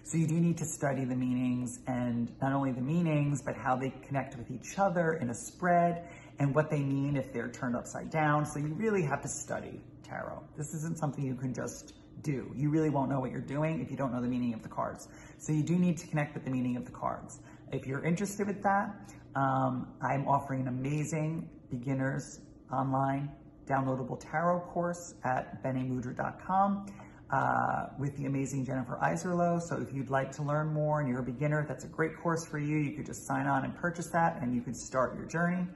So 0.05 0.17
you 0.17 0.27
do 0.27 0.41
need 0.41 0.57
to 0.59 0.65
study 0.65 1.05
the 1.05 1.15
meanings 1.15 1.81
and 1.87 2.33
not 2.41 2.55
only 2.55 2.73
the 2.73 2.81
meanings, 2.81 3.43
but 3.43 3.55
how 3.57 3.77
they 3.77 3.93
connect 4.07 4.39
with 4.39 4.51
each 4.51 4.79
other 4.79 5.13
in 5.15 5.29
a 5.29 5.35
spread 5.35 6.09
and 6.39 6.55
what 6.55 6.71
they 6.71 6.81
mean 6.81 7.17
if 7.17 7.33
they're 7.33 7.51
turned 7.51 7.77
upside 7.77 8.11
down. 8.11 8.47
So 8.47 8.59
you 8.59 8.69
really 8.69 9.03
have 9.03 9.21
to 9.23 9.29
study 9.29 9.83
tarot. 10.03 10.43
This 10.57 10.73
isn't 10.73 10.99
something 10.99 11.25
you 11.25 11.35
can 11.35 11.53
just 11.53 11.93
do. 12.23 12.51
You 12.57 12.71
really 12.71 12.89
won't 12.89 13.11
know 13.11 13.21
what 13.21 13.31
you're 13.31 13.41
doing 13.41 13.83
if 13.83 13.91
you 13.91 13.97
don't 13.97 14.13
know 14.13 14.23
the 14.23 14.29
meaning 14.29 14.55
of 14.55 14.63
the 14.63 14.69
cards. 14.69 15.09
So 15.37 15.53
you 15.53 15.63
do 15.63 15.77
need 15.77 15.99
to 15.99 16.07
connect 16.07 16.35
with 16.35 16.45
the 16.45 16.51
meaning 16.51 16.77
of 16.77 16.87
the 16.87 16.93
cards. 16.93 17.41
If 17.71 17.87
you're 17.87 18.03
interested 18.03 18.47
with 18.47 18.63
that, 18.63 19.13
um, 19.35 19.89
I'm 20.01 20.27
offering 20.27 20.63
an 20.63 20.69
amazing 20.69 21.51
beginners 21.71 22.41
online 22.73 23.31
downloadable 23.69 24.19
tarot 24.19 24.61
course 24.73 25.15
at 25.25 25.63
benemudra.com 25.63 26.87
uh, 27.31 27.87
with 27.99 28.17
the 28.17 28.25
amazing 28.25 28.65
Jennifer 28.65 28.99
Iserloh. 29.03 29.61
So 29.61 29.81
if 29.81 29.93
you'd 29.93 30.11
like 30.11 30.33
to 30.33 30.43
learn 30.43 30.73
more 30.73 31.01
and 31.01 31.09
you're 31.09 31.21
a 31.21 31.25
beginner, 31.25 31.65
that's 31.69 31.85
a 31.85 31.89
great 31.89 32.17
course 32.23 32.47
for 32.47 32.59
you. 32.59 32.79
You 32.79 32.97
could 32.97 33.07
just 33.07 33.27
sign 33.27 33.47
on 33.47 33.65
and 33.65 33.77
purchase 33.77 34.09
that 34.13 34.41
and 34.41 34.55
you 34.55 34.63
could 34.63 34.77
start 34.77 35.17
your 35.17 35.27
journey. 35.27 35.67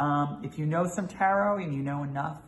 Um, 0.00 0.42
if 0.44 0.58
you 0.58 0.66
know 0.66 0.86
some 0.86 1.08
tarot 1.08 1.62
and 1.62 1.74
you 1.74 1.82
know 1.82 2.02
enough 2.02 2.42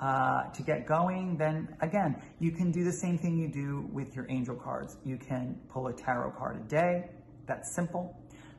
uh, 0.00 0.44
to 0.50 0.62
get 0.62 0.86
going, 0.86 1.36
then 1.36 1.68
again, 1.80 2.20
you 2.38 2.52
can 2.52 2.70
do 2.70 2.84
the 2.84 2.92
same 2.92 3.18
thing 3.18 3.36
you 3.36 3.48
do 3.48 3.88
with 3.92 4.14
your 4.14 4.26
angel 4.30 4.54
cards. 4.54 4.96
You 5.04 5.16
can 5.16 5.60
pull 5.68 5.88
a 5.88 5.92
tarot 5.92 6.32
card 6.32 6.56
a 6.56 6.68
day. 6.68 7.10
That's 7.46 7.74
simple. 7.74 8.16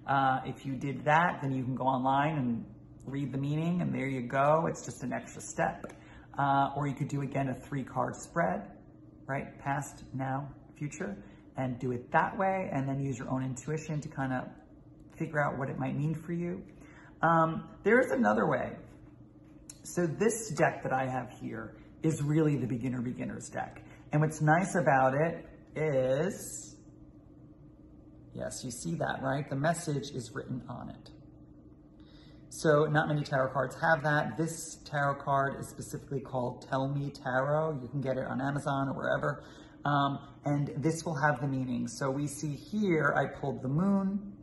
Uh, 0.07 0.39
if 0.45 0.65
you 0.65 0.75
did 0.75 1.05
that, 1.05 1.39
then 1.41 1.51
you 1.51 1.63
can 1.63 1.75
go 1.75 1.83
online 1.83 2.37
and 2.37 2.65
read 3.09 3.31
the 3.31 3.37
meaning, 3.37 3.81
and 3.81 3.93
there 3.93 4.07
you 4.07 4.21
go. 4.21 4.67
It's 4.67 4.85
just 4.85 5.03
an 5.03 5.13
extra 5.13 5.41
step. 5.41 5.93
Uh, 6.37 6.71
or 6.75 6.87
you 6.87 6.95
could 6.95 7.09
do, 7.09 7.21
again, 7.21 7.49
a 7.49 7.53
three 7.53 7.83
card 7.83 8.15
spread, 8.15 8.71
right? 9.27 9.59
Past, 9.59 10.03
now, 10.13 10.49
future, 10.77 11.17
and 11.57 11.77
do 11.79 11.91
it 11.91 12.11
that 12.11 12.37
way, 12.37 12.69
and 12.71 12.87
then 12.87 12.99
use 12.99 13.17
your 13.17 13.29
own 13.29 13.43
intuition 13.43 13.99
to 14.01 14.07
kind 14.07 14.31
of 14.31 14.45
figure 15.17 15.43
out 15.43 15.57
what 15.57 15.69
it 15.69 15.77
might 15.77 15.97
mean 15.97 16.15
for 16.15 16.31
you. 16.31 16.63
Um, 17.21 17.67
there's 17.83 18.11
another 18.11 18.47
way. 18.47 18.77
So 19.83 20.07
this 20.07 20.51
deck 20.51 20.83
that 20.83 20.93
I 20.93 21.07
have 21.07 21.31
here 21.41 21.75
is 22.03 22.21
really 22.21 22.55
the 22.55 22.67
beginner 22.67 23.01
beginner's 23.01 23.49
deck. 23.49 23.83
And 24.13 24.21
what's 24.21 24.41
nice 24.41 24.75
about 24.75 25.13
it 25.15 25.45
is 25.75 26.69
Yes, 28.39 28.63
you 28.63 28.71
see 28.71 28.95
that, 28.95 29.21
right? 29.21 29.49
The 29.49 29.55
message 29.55 30.11
is 30.11 30.31
written 30.33 30.61
on 30.69 30.89
it. 30.89 31.09
So 32.49 32.85
not 32.85 33.07
many 33.07 33.23
tarot 33.23 33.53
cards 33.53 33.75
have 33.79 34.03
that. 34.03 34.35
This 34.35 34.77
tarot 34.83 35.21
card 35.23 35.59
is 35.59 35.67
specifically 35.67 36.19
called 36.19 36.65
Tell 36.67 36.87
Me 36.87 37.11
Tarot. 37.11 37.79
You 37.81 37.87
can 37.87 38.01
get 38.01 38.17
it 38.17 38.25
on 38.25 38.41
Amazon 38.41 38.89
or 38.89 38.93
wherever. 38.93 39.43
Um, 39.85 40.19
and 40.45 40.71
this 40.77 41.05
will 41.05 41.15
have 41.15 41.41
the 41.41 41.47
meaning. 41.47 41.87
So 41.87 42.09
we 42.09 42.25
see 42.25 42.55
here, 42.55 43.13
I 43.15 43.39
pulled 43.39 43.61
the 43.61 43.69
moon 43.69 44.33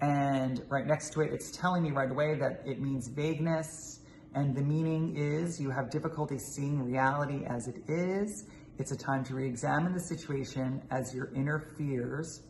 and 0.00 0.62
right 0.68 0.86
next 0.86 1.12
to 1.14 1.20
it, 1.22 1.32
it's 1.32 1.50
telling 1.50 1.82
me 1.82 1.90
right 1.90 2.10
away 2.10 2.36
that 2.36 2.62
it 2.64 2.80
means 2.80 3.08
vagueness. 3.08 4.00
And 4.34 4.54
the 4.54 4.62
meaning 4.62 5.16
is 5.16 5.60
you 5.60 5.70
have 5.70 5.90
difficulty 5.90 6.38
seeing 6.38 6.80
reality 6.84 7.44
as 7.44 7.66
it 7.66 7.82
is. 7.88 8.46
It's 8.78 8.92
a 8.92 8.96
time 8.96 9.24
to 9.24 9.34
re-examine 9.34 9.92
the 9.92 10.00
situation 10.00 10.80
as 10.92 11.12
your 11.12 11.32
inner 11.34 11.58
fears 11.76 12.42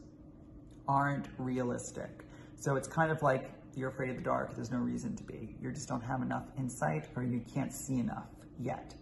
aren't 0.86 1.28
realistic. 1.38 2.24
So 2.56 2.76
it's 2.76 2.88
kind 2.88 3.10
of 3.10 3.22
like 3.22 3.50
you're 3.78 3.90
afraid 3.90 4.10
of 4.10 4.16
the 4.16 4.22
dark. 4.22 4.54
There's 4.54 4.70
no 4.70 4.78
reason 4.78 5.14
to 5.16 5.22
be. 5.22 5.56
You 5.62 5.70
just 5.70 5.88
don't 5.88 6.02
have 6.02 6.20
enough 6.20 6.44
insight 6.58 7.06
or 7.14 7.22
you 7.22 7.40
can't 7.54 7.72
see 7.72 7.98
enough 7.98 8.26
yet. 8.58 8.94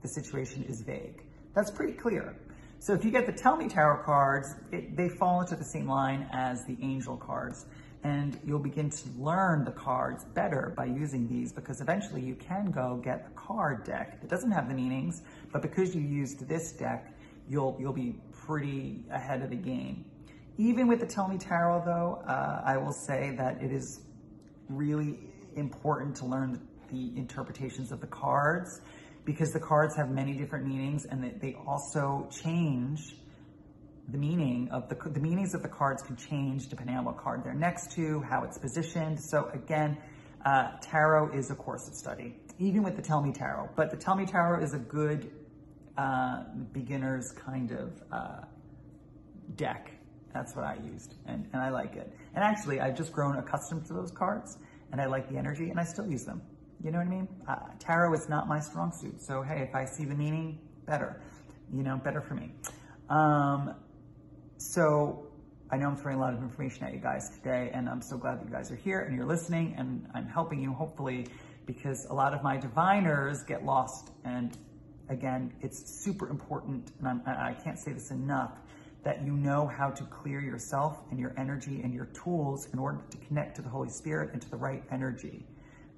The 0.00 0.08
situation 0.08 0.64
is 0.64 0.80
vague. 0.80 1.22
That's 1.54 1.70
pretty 1.70 1.92
clear. 1.92 2.34
So 2.78 2.94
if 2.94 3.04
you 3.04 3.10
get 3.10 3.26
the 3.26 3.32
Tell 3.32 3.56
Me 3.56 3.68
Tarot 3.68 4.02
cards, 4.04 4.56
it, 4.72 4.96
they 4.96 5.08
fall 5.08 5.40
into 5.40 5.54
the 5.54 5.64
same 5.64 5.86
line 5.86 6.28
as 6.32 6.64
the 6.64 6.76
Angel 6.82 7.16
cards. 7.16 7.66
And 8.04 8.40
you'll 8.44 8.58
begin 8.58 8.90
to 8.90 9.08
learn 9.16 9.64
the 9.64 9.70
cards 9.70 10.24
better 10.24 10.72
by 10.76 10.86
using 10.86 11.28
these 11.28 11.52
because 11.52 11.80
eventually 11.80 12.22
you 12.22 12.34
can 12.34 12.72
go 12.72 13.00
get 13.04 13.28
a 13.28 13.30
card 13.38 13.84
deck 13.84 14.20
that 14.20 14.28
doesn't 14.28 14.50
have 14.50 14.68
the 14.68 14.74
meanings, 14.74 15.22
but 15.52 15.62
because 15.62 15.94
you 15.94 16.00
used 16.00 16.48
this 16.48 16.72
deck, 16.72 17.14
you'll, 17.48 17.76
you'll 17.78 17.92
be 17.92 18.16
pretty 18.32 19.04
ahead 19.10 19.42
of 19.42 19.50
the 19.50 19.56
game. 19.56 20.04
Even 20.58 20.88
with 20.88 20.98
the 20.98 21.06
Tell 21.06 21.28
Me 21.28 21.38
Tarot 21.38 21.84
though, 21.84 22.22
uh, 22.26 22.62
I 22.64 22.76
will 22.76 22.92
say 22.92 23.34
that 23.38 23.62
it 23.62 23.70
is 23.70 24.00
really 24.76 25.18
important 25.56 26.16
to 26.16 26.26
learn 26.26 26.60
the 26.90 27.12
interpretations 27.16 27.92
of 27.92 28.00
the 28.00 28.06
cards 28.06 28.80
because 29.24 29.52
the 29.52 29.60
cards 29.60 29.94
have 29.96 30.10
many 30.10 30.34
different 30.34 30.66
meanings 30.66 31.04
and 31.04 31.38
they 31.40 31.56
also 31.66 32.28
change 32.30 33.16
the 34.08 34.18
meaning 34.18 34.68
of 34.70 34.88
the, 34.88 34.96
the 35.10 35.20
meanings 35.20 35.54
of 35.54 35.62
the 35.62 35.68
cards 35.68 36.02
can 36.02 36.16
change 36.16 36.68
depending 36.68 36.96
on 36.96 37.04
what 37.04 37.16
card 37.16 37.44
they're 37.44 37.54
next 37.54 37.92
to, 37.92 38.20
how 38.22 38.42
it's 38.42 38.58
positioned. 38.58 39.20
So 39.20 39.48
again, 39.54 39.96
uh, 40.44 40.72
tarot 40.80 41.32
is 41.32 41.50
a 41.50 41.54
course 41.54 41.86
of 41.86 41.94
study, 41.94 42.34
even 42.58 42.82
with 42.82 42.96
the 42.96 43.02
Tell 43.02 43.22
Me 43.22 43.32
Tarot. 43.32 43.70
But 43.76 43.90
the 43.90 43.96
Tell 43.96 44.16
Me 44.16 44.26
Tarot 44.26 44.62
is 44.62 44.74
a 44.74 44.78
good 44.78 45.30
uh, 45.96 46.44
beginner's 46.72 47.32
kind 47.32 47.70
of 47.70 48.02
uh, 48.10 48.40
deck. 49.54 49.92
That's 50.34 50.56
what 50.56 50.64
I 50.64 50.78
used, 50.82 51.14
and, 51.26 51.48
and 51.52 51.62
I 51.62 51.68
like 51.68 51.94
it. 51.94 52.12
And 52.34 52.42
actually, 52.42 52.80
I've 52.80 52.96
just 52.96 53.12
grown 53.12 53.36
accustomed 53.36 53.86
to 53.86 53.92
those 53.92 54.10
cards, 54.10 54.56
and 54.92 55.00
I 55.00 55.06
like 55.06 55.28
the 55.28 55.36
energy, 55.36 55.70
and 55.70 55.80
I 55.80 55.84
still 55.84 56.06
use 56.06 56.24
them. 56.24 56.42
You 56.84 56.90
know 56.90 56.98
what 56.98 57.06
I 57.06 57.10
mean? 57.10 57.28
Uh, 57.48 57.56
tarot 57.78 58.12
is 58.14 58.28
not 58.28 58.48
my 58.48 58.60
strong 58.60 58.92
suit. 58.92 59.20
So, 59.20 59.42
hey, 59.42 59.62
if 59.62 59.74
I 59.74 59.84
see 59.84 60.04
the 60.04 60.14
meaning, 60.14 60.58
better. 60.86 61.20
You 61.72 61.82
know, 61.82 61.96
better 61.96 62.20
for 62.20 62.34
me. 62.34 62.52
Um, 63.08 63.74
so, 64.58 65.28
I 65.70 65.78
know 65.78 65.88
I'm 65.88 65.96
throwing 65.96 66.18
a 66.18 66.20
lot 66.20 66.34
of 66.34 66.42
information 66.42 66.84
at 66.84 66.92
you 66.92 67.00
guys 67.00 67.30
today, 67.30 67.70
and 67.72 67.88
I'm 67.88 68.02
so 68.02 68.18
glad 68.18 68.40
that 68.40 68.44
you 68.44 68.52
guys 68.52 68.70
are 68.70 68.76
here 68.76 69.00
and 69.00 69.16
you're 69.16 69.26
listening, 69.26 69.74
and 69.78 70.06
I'm 70.14 70.26
helping 70.26 70.60
you 70.60 70.72
hopefully 70.72 71.28
because 71.64 72.06
a 72.10 72.12
lot 72.14 72.34
of 72.34 72.42
my 72.42 72.58
diviners 72.58 73.42
get 73.42 73.64
lost. 73.64 74.10
And 74.24 74.56
again, 75.08 75.52
it's 75.62 76.02
super 76.02 76.28
important, 76.28 76.92
and 76.98 77.08
I'm, 77.08 77.22
I 77.26 77.54
can't 77.54 77.78
say 77.78 77.92
this 77.92 78.10
enough, 78.10 78.58
that 79.04 79.22
you 79.22 79.32
know 79.32 79.66
how 79.66 79.90
to 79.90 80.04
clear 80.04 80.40
yourself 80.40 81.02
and 81.10 81.18
your 81.18 81.34
energy 81.36 81.80
and 81.82 81.92
your 81.92 82.06
tools 82.06 82.68
in 82.72 82.78
order 82.78 83.00
to 83.10 83.16
connect 83.18 83.56
to 83.56 83.62
the 83.62 83.68
Holy 83.68 83.88
Spirit 83.88 84.30
and 84.32 84.40
to 84.40 84.50
the 84.50 84.56
right 84.56 84.82
energy 84.90 85.44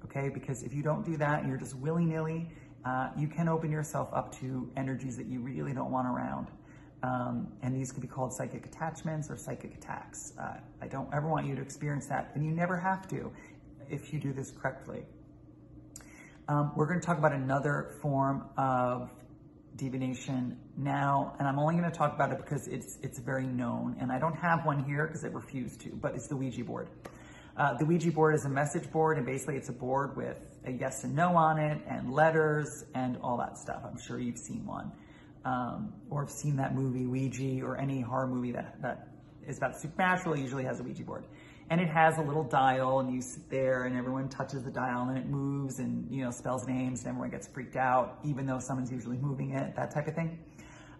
okay? 0.05 0.29
Because 0.29 0.63
if 0.63 0.73
you 0.73 0.81
don't 0.81 1.05
do 1.05 1.17
that 1.17 1.39
and 1.39 1.49
you're 1.49 1.57
just 1.57 1.75
willy-nilly, 1.75 2.47
uh, 2.85 3.09
you 3.17 3.27
can 3.27 3.49
open 3.49 3.71
yourself 3.71 4.09
up 4.13 4.33
to 4.39 4.71
energies 4.77 5.17
that 5.17 5.25
you 5.25 5.39
really 5.39 5.73
don't 5.73 5.91
want 5.91 6.07
around. 6.07 6.47
Um, 7.03 7.51
and 7.61 7.75
these 7.75 7.91
could 7.91 8.01
be 8.01 8.07
called 8.07 8.33
psychic 8.33 8.65
attachments 8.65 9.29
or 9.29 9.37
psychic 9.37 9.75
attacks. 9.75 10.33
Uh, 10.39 10.57
I 10.81 10.87
don't 10.87 11.11
ever 11.13 11.27
want 11.27 11.45
you 11.45 11.55
to 11.55 11.61
experience 11.61 12.05
that, 12.07 12.31
and 12.35 12.45
you 12.45 12.51
never 12.51 12.77
have 12.77 13.07
to 13.09 13.31
if 13.89 14.13
you 14.13 14.19
do 14.19 14.33
this 14.33 14.51
correctly. 14.51 15.03
Um, 16.47 16.71
we're 16.75 16.87
going 16.87 16.99
to 16.99 17.05
talk 17.05 17.17
about 17.17 17.33
another 17.33 17.95
form 18.01 18.45
of 18.57 19.11
divination 19.75 20.57
now, 20.77 21.35
and 21.39 21.47
I'm 21.47 21.59
only 21.59 21.75
going 21.75 21.89
to 21.89 21.97
talk 21.97 22.13
about 22.13 22.31
it 22.31 22.37
because 22.37 22.67
it's 22.67 22.97
it's 23.01 23.19
very 23.19 23.45
known, 23.47 23.97
and 23.99 24.11
I 24.11 24.19
don't 24.19 24.35
have 24.35 24.65
one 24.65 24.83
here 24.83 25.05
because 25.07 25.23
I 25.23 25.27
refuse 25.27 25.77
to, 25.77 25.89
but 25.89 26.15
it's 26.15 26.27
the 26.27 26.35
Ouija 26.35 26.63
board. 26.63 26.89
Uh, 27.57 27.77
the 27.77 27.85
Ouija 27.85 28.11
board 28.11 28.35
is 28.35 28.45
a 28.45 28.49
message 28.49 28.91
board, 28.91 29.17
and 29.17 29.25
basically 29.25 29.55
it's 29.55 29.69
a 29.69 29.73
board 29.73 30.17
with 30.17 30.37
a 30.65 30.71
yes 30.71 31.03
and 31.03 31.15
no 31.15 31.35
on 31.35 31.59
it, 31.59 31.81
and 31.87 32.13
letters, 32.13 32.83
and 32.93 33.17
all 33.21 33.37
that 33.37 33.57
stuff. 33.57 33.81
I'm 33.85 33.99
sure 33.99 34.19
you've 34.19 34.37
seen 34.37 34.65
one, 34.65 34.91
um, 35.45 35.93
or 36.09 36.21
have 36.21 36.31
seen 36.31 36.57
that 36.57 36.75
movie 36.75 37.05
Ouija, 37.05 37.65
or 37.65 37.77
any 37.77 38.01
horror 38.01 38.27
movie 38.27 38.51
that 38.51 38.81
that 38.81 39.07
is 39.47 39.57
about 39.57 39.79
supernatural. 39.79 40.37
Usually 40.37 40.63
has 40.63 40.79
a 40.79 40.83
Ouija 40.83 41.03
board, 41.03 41.25
and 41.69 41.81
it 41.81 41.87
has 41.89 42.17
a 42.17 42.21
little 42.21 42.43
dial, 42.43 42.99
and 42.99 43.13
you 43.13 43.21
sit 43.21 43.49
there, 43.49 43.85
and 43.85 43.97
everyone 43.97 44.29
touches 44.29 44.63
the 44.63 44.71
dial, 44.71 45.09
and 45.09 45.17
it 45.17 45.25
moves, 45.25 45.79
and 45.79 46.09
you 46.11 46.23
know 46.23 46.31
spells 46.31 46.67
names, 46.67 47.01
and 47.01 47.09
everyone 47.09 47.29
gets 47.29 47.47
freaked 47.47 47.75
out, 47.75 48.19
even 48.23 48.45
though 48.45 48.59
someone's 48.59 48.91
usually 48.91 49.17
moving 49.17 49.51
it, 49.51 49.75
that 49.75 49.91
type 49.91 50.07
of 50.07 50.15
thing. 50.15 50.37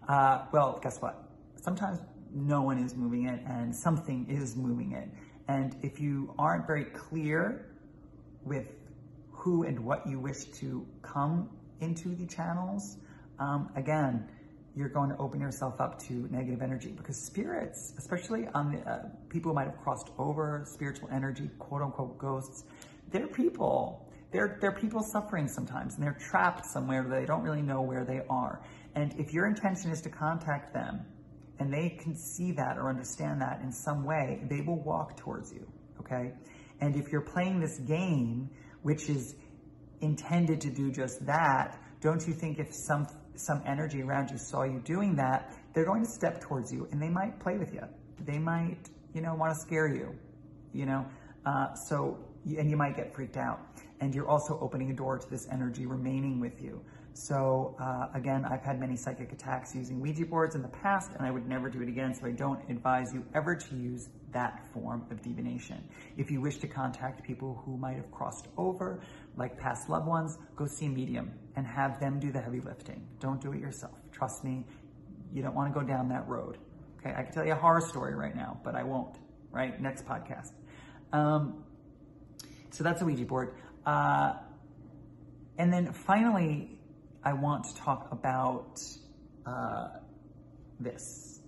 Uh, 0.08 0.44
well, 0.52 0.78
guess 0.82 1.00
what? 1.00 1.28
Sometimes 1.56 2.00
no 2.32 2.62
one 2.62 2.78
is 2.78 2.94
moving 2.96 3.26
it, 3.26 3.40
and 3.46 3.74
something 3.74 4.26
is 4.28 4.56
moving 4.56 4.92
it. 4.92 5.08
And 5.48 5.76
if 5.82 6.00
you 6.00 6.34
aren't 6.38 6.66
very 6.66 6.84
clear 6.84 7.66
with 8.44 8.72
who 9.30 9.62
and 9.62 9.78
what 9.78 10.06
you 10.06 10.18
wish 10.18 10.44
to 10.44 10.84
come 11.02 11.48
into 11.80 12.14
the 12.16 12.26
channels, 12.26 12.96
um, 13.38 13.70
again, 13.76 14.28
you're 14.76 14.90
going 14.90 15.08
to 15.08 15.16
open 15.16 15.40
yourself 15.40 15.80
up 15.80 15.98
to 15.98 16.12
negative 16.30 16.60
energy 16.60 16.92
because 16.94 17.16
spirits, 17.16 17.94
especially 17.96 18.46
on 18.54 18.72
the 18.72 18.90
uh, 18.90 18.98
people 19.30 19.50
who 19.50 19.54
might 19.54 19.66
have 19.66 19.78
crossed 19.78 20.10
over 20.18 20.64
spiritual 20.66 21.08
energy, 21.10 21.48
quote 21.58 21.80
unquote 21.80 22.18
ghosts, 22.18 22.64
they're 23.10 23.26
people. 23.26 24.06
They're, 24.32 24.58
they're 24.60 24.72
people 24.72 25.02
suffering 25.02 25.48
sometimes 25.48 25.94
and 25.94 26.02
they're 26.02 26.18
trapped 26.20 26.66
somewhere 26.66 27.06
they 27.08 27.24
don't 27.24 27.42
really 27.42 27.62
know 27.62 27.80
where 27.80 28.04
they 28.04 28.20
are. 28.28 28.60
And 28.94 29.14
if 29.18 29.32
your 29.32 29.46
intention 29.46 29.90
is 29.90 30.02
to 30.02 30.10
contact 30.10 30.74
them 30.74 31.06
and 31.58 31.72
they 31.72 31.96
can 31.98 32.14
see 32.14 32.52
that 32.52 32.76
or 32.76 32.90
understand 32.90 33.40
that 33.40 33.60
in 33.62 33.72
some 33.72 34.04
way, 34.04 34.42
they 34.50 34.60
will 34.60 34.82
walk 34.82 35.16
towards 35.16 35.52
you, 35.52 35.66
okay? 36.00 36.32
And 36.82 36.96
if 36.96 37.10
you're 37.10 37.22
playing 37.22 37.60
this 37.60 37.78
game, 37.78 38.50
which 38.82 39.08
is 39.08 39.36
intended 40.02 40.60
to 40.60 40.70
do 40.70 40.90
just 40.90 41.24
that, 41.24 41.78
don't 42.02 42.26
you 42.26 42.34
think 42.34 42.58
if 42.58 42.74
some 42.74 43.06
some 43.38 43.62
energy 43.66 44.02
around 44.02 44.30
you 44.30 44.38
saw 44.38 44.62
you 44.64 44.80
doing 44.80 45.16
that, 45.16 45.52
they're 45.72 45.84
going 45.84 46.04
to 46.04 46.10
step 46.10 46.40
towards 46.40 46.72
you 46.72 46.88
and 46.90 47.00
they 47.00 47.08
might 47.08 47.38
play 47.40 47.58
with 47.58 47.72
you. 47.72 47.82
They 48.24 48.38
might, 48.38 48.78
you 49.14 49.20
know, 49.20 49.34
want 49.34 49.54
to 49.54 49.60
scare 49.60 49.88
you, 49.88 50.14
you 50.72 50.86
know? 50.86 51.06
Uh, 51.44 51.74
so, 51.74 52.18
and 52.58 52.70
you 52.70 52.76
might 52.76 52.96
get 52.96 53.14
freaked 53.14 53.36
out. 53.36 53.60
And 54.00 54.14
you're 54.14 54.28
also 54.28 54.58
opening 54.60 54.90
a 54.90 54.94
door 54.94 55.18
to 55.18 55.30
this 55.30 55.48
energy 55.50 55.86
remaining 55.86 56.38
with 56.38 56.62
you. 56.62 56.80
So 57.14 57.74
uh, 57.80 58.08
again, 58.14 58.44
I've 58.44 58.62
had 58.62 58.78
many 58.78 58.94
psychic 58.94 59.32
attacks 59.32 59.74
using 59.74 60.00
Ouija 60.00 60.26
boards 60.26 60.54
in 60.54 60.60
the 60.60 60.68
past, 60.68 61.12
and 61.16 61.26
I 61.26 61.30
would 61.30 61.48
never 61.48 61.70
do 61.70 61.80
it 61.80 61.88
again, 61.88 62.14
so 62.14 62.26
I 62.26 62.32
don't 62.32 62.60
advise 62.68 63.14
you 63.14 63.24
ever 63.34 63.56
to 63.56 63.74
use 63.74 64.10
that 64.32 64.62
form 64.74 65.06
of 65.10 65.22
divination. 65.22 65.82
If 66.18 66.30
you 66.30 66.42
wish 66.42 66.58
to 66.58 66.68
contact 66.68 67.22
people 67.22 67.62
who 67.64 67.78
might 67.78 67.96
have 67.96 68.10
crossed 68.10 68.48
over, 68.58 69.00
like 69.34 69.58
past 69.58 69.88
loved 69.88 70.06
ones, 70.06 70.36
go 70.56 70.66
see 70.66 70.86
a 70.86 70.90
medium 70.90 71.32
and 71.56 71.66
have 71.66 71.98
them 72.00 72.20
do 72.20 72.30
the 72.30 72.40
heavy 72.40 72.60
lifting. 72.60 73.06
Don't 73.18 73.40
do 73.40 73.52
it 73.54 73.60
yourself. 73.60 73.94
Trust 74.12 74.44
me, 74.44 74.66
you 75.32 75.42
don't 75.42 75.54
want 75.54 75.72
to 75.72 75.80
go 75.80 75.86
down 75.86 76.10
that 76.10 76.28
road. 76.28 76.58
Okay, 77.00 77.14
I 77.16 77.22
can 77.22 77.32
tell 77.32 77.46
you 77.46 77.52
a 77.52 77.56
horror 77.56 77.80
story 77.80 78.14
right 78.14 78.36
now, 78.36 78.60
but 78.62 78.74
I 78.74 78.82
won't, 78.82 79.16
right? 79.50 79.80
Next 79.80 80.04
podcast. 80.04 80.52
Um, 81.14 81.64
so 82.70 82.84
that's 82.84 83.02
a 83.02 83.04
Ouija 83.04 83.24
board. 83.24 83.54
Uh, 83.84 84.34
and 85.58 85.72
then 85.72 85.92
finally, 85.92 86.78
I 87.24 87.32
want 87.32 87.64
to 87.64 87.74
talk 87.76 88.08
about 88.12 88.80
uh, 89.46 89.88
this. 90.80 91.40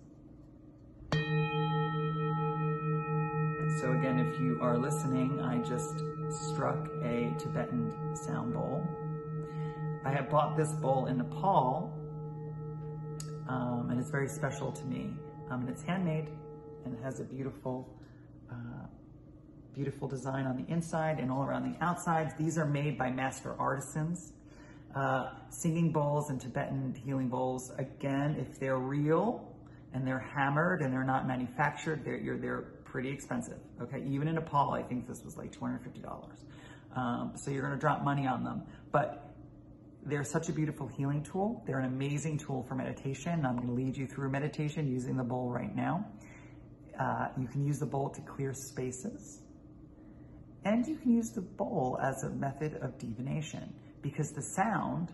So 3.80 3.92
again, 3.92 4.18
if 4.18 4.40
you 4.40 4.58
are 4.60 4.76
listening, 4.76 5.40
I 5.40 5.58
just 5.58 6.02
struck 6.30 6.88
a 7.04 7.32
Tibetan 7.38 8.16
sound 8.16 8.54
bowl. 8.54 8.84
I 10.04 10.10
have 10.10 10.28
bought 10.30 10.56
this 10.56 10.72
bowl 10.72 11.06
in 11.06 11.18
Nepal, 11.18 11.92
um, 13.48 13.88
and 13.90 14.00
it's 14.00 14.10
very 14.10 14.28
special 14.28 14.72
to 14.72 14.84
me. 14.84 15.14
Um, 15.50 15.60
and 15.60 15.68
it's 15.70 15.82
handmade, 15.82 16.28
and 16.84 16.94
it 16.94 17.00
has 17.02 17.20
a 17.20 17.24
beautiful, 17.24 17.88
beautiful 19.78 20.08
design 20.08 20.44
on 20.44 20.56
the 20.56 20.72
inside 20.72 21.20
and 21.20 21.30
all 21.30 21.44
around 21.44 21.62
the 21.72 21.84
outsides. 21.84 22.34
These 22.36 22.58
are 22.58 22.66
made 22.66 22.98
by 22.98 23.12
master 23.12 23.54
artisans. 23.60 24.32
Uh, 24.92 25.30
singing 25.50 25.92
bowls 25.92 26.30
and 26.30 26.40
Tibetan 26.40 26.92
healing 27.04 27.28
bowls, 27.28 27.70
again, 27.78 28.34
if 28.40 28.58
they're 28.58 28.80
real 28.80 29.54
and 29.94 30.04
they're 30.04 30.18
hammered 30.34 30.82
and 30.82 30.92
they're 30.92 31.04
not 31.04 31.28
manufactured, 31.28 32.04
they're, 32.04 32.36
they're 32.38 32.62
pretty 32.84 33.08
expensive. 33.08 33.58
Okay, 33.80 34.02
even 34.08 34.26
in 34.26 34.34
Nepal, 34.34 34.72
I 34.72 34.82
think 34.82 35.06
this 35.06 35.22
was 35.24 35.36
like 35.36 35.52
$250. 35.56 35.76
Um, 36.96 37.34
so 37.36 37.52
you're 37.52 37.62
going 37.62 37.74
to 37.74 37.78
drop 37.78 38.02
money 38.02 38.26
on 38.26 38.42
them. 38.42 38.62
But 38.90 39.32
they're 40.04 40.24
such 40.24 40.48
a 40.48 40.52
beautiful 40.52 40.88
healing 40.88 41.22
tool. 41.22 41.62
They're 41.68 41.78
an 41.78 41.86
amazing 41.86 42.38
tool 42.38 42.64
for 42.68 42.74
meditation. 42.74 43.46
I'm 43.46 43.54
going 43.54 43.68
to 43.68 43.74
lead 43.74 43.96
you 43.96 44.08
through 44.08 44.30
meditation 44.30 44.88
using 44.88 45.16
the 45.16 45.22
bowl 45.22 45.50
right 45.50 45.74
now. 45.76 46.04
Uh, 46.98 47.28
you 47.38 47.46
can 47.46 47.64
use 47.64 47.78
the 47.78 47.86
bowl 47.86 48.08
to 48.10 48.20
clear 48.22 48.52
spaces. 48.52 49.42
And 50.64 50.86
you 50.86 50.96
can 50.96 51.12
use 51.12 51.30
the 51.30 51.40
bowl 51.40 51.98
as 52.02 52.24
a 52.24 52.30
method 52.30 52.74
of 52.82 52.98
divination 52.98 53.72
because 54.02 54.32
the 54.32 54.42
sound 54.42 55.12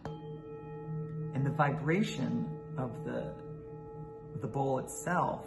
and 1.34 1.44
the 1.44 1.50
vibration 1.50 2.48
of 2.76 2.90
the, 3.04 3.32
the 4.40 4.46
bowl 4.46 4.78
itself 4.78 5.44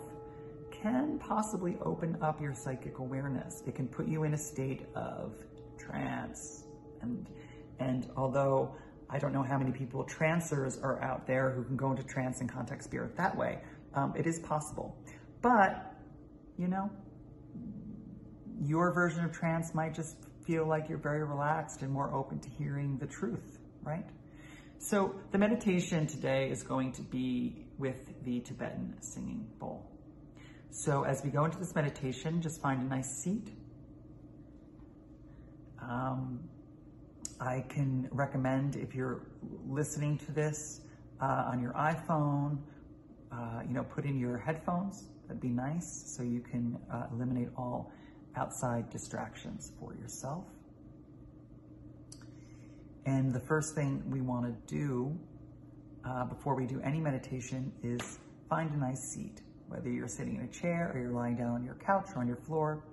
can 0.72 1.18
possibly 1.20 1.78
open 1.82 2.18
up 2.22 2.42
your 2.42 2.54
psychic 2.54 3.00
awareness. 3.00 3.64
It 3.66 3.76
can 3.76 3.88
put 3.88 4.08
you 4.08 4.24
in 4.24 4.34
a 4.34 4.38
state 4.38 4.86
of 4.96 5.34
trance. 5.78 6.64
And, 7.02 7.28
and 7.80 8.10
although 8.16 8.76
I 9.10 9.20
don't 9.20 9.34
know 9.34 9.44
how 9.44 9.58
many 9.58 9.72
people, 9.72 10.04
trancers 10.04 10.78
are 10.80 11.02
out 11.02 11.26
there 11.26 11.52
who 11.52 11.64
can 11.64 11.78
go 11.78 11.92
into 11.92 12.04
trance 12.04 12.42
and 12.42 12.52
contact 12.52 12.84
spirit 12.84 13.16
that 13.18 13.36
way, 13.36 13.60
um, 13.94 14.14
it 14.18 14.28
is 14.28 14.40
possible. 14.40 14.96
But, 15.42 15.96
you 16.58 16.68
know, 16.68 16.92
your 18.62 18.92
version 18.94 19.24
of 19.24 19.32
trance 19.32 19.74
might 19.74 19.94
just 19.94 20.18
feel 20.46 20.66
like 20.66 20.90
you're 20.90 20.98
very 20.98 21.24
relaxed 21.24 21.82
and 21.82 21.92
more 21.92 22.14
open 22.14 22.40
to 22.40 22.50
hearing 22.50 22.98
the 22.98 23.06
truth, 23.06 23.60
right? 23.84 24.06
So 24.80 25.16
the 25.32 25.38
meditation 25.38 26.08
today 26.08 26.50
is 26.50 26.64
going 26.64 26.94
to 26.94 27.02
be 27.02 27.66
with 27.78 28.24
the 28.24 28.40
Tibetan 28.42 28.96
singing 29.02 29.48
bowl. 29.60 29.92
So 30.70 31.04
as 31.04 31.24
we 31.24 31.30
go 31.30 31.46
into 31.46 31.58
this 31.58 31.74
meditation, 31.76 32.42
just 32.42 32.62
find 32.62 32.82
a 32.82 32.86
nice 32.86 33.24
seat. 33.24 33.50
Um, 35.82 36.48
I 37.40 37.66
can 37.70 38.08
recommend 38.12 38.76
if 38.76 38.96
you're 38.96 39.24
listening 39.68 40.18
to 40.20 40.32
this 40.32 40.82
uh, 41.22 41.50
on 41.52 41.62
your 41.62 41.74
iPhone, 41.74 42.60
uh, 43.32 43.62
you 43.68 43.74
know, 43.74 43.84
put 43.84 44.06
in 44.06 44.20
your 44.20 44.38
headphones. 44.38 45.06
That'd 45.28 45.42
be 45.42 45.50
nice 45.50 46.04
so 46.06 46.24
you 46.24 46.42
can 46.42 46.78
uh, 46.92 47.08
eliminate 47.12 47.50
all 47.58 47.92
outside 48.38 48.90
distractions 48.90 49.72
for 49.80 49.94
yourself. 49.96 50.46
And 53.06 53.34
the 53.34 53.40
first 53.40 53.74
thing 53.74 54.04
we 54.10 54.22
want 54.22 54.46
to 54.46 54.74
do 54.74 55.18
uh, 56.06 56.26
before 56.26 56.56
we 56.56 56.66
do 56.66 56.80
any 56.84 57.00
meditation 57.00 57.72
is 57.84 58.20
find 58.50 58.72
a 58.72 58.78
nice 58.78 59.02
seat. 59.02 59.42
Whether 59.68 59.90
you're 59.90 60.08
sitting 60.08 60.36
in 60.36 60.44
a 60.44 60.48
chair 60.48 60.92
or 60.94 61.00
you're 61.00 61.12
lying 61.12 61.36
down 61.36 61.52
on 61.56 61.64
your 61.64 61.76
couch 61.76 62.10
or 62.16 62.22
on 62.22 62.28
your 62.28 62.38
floor, 62.38 62.84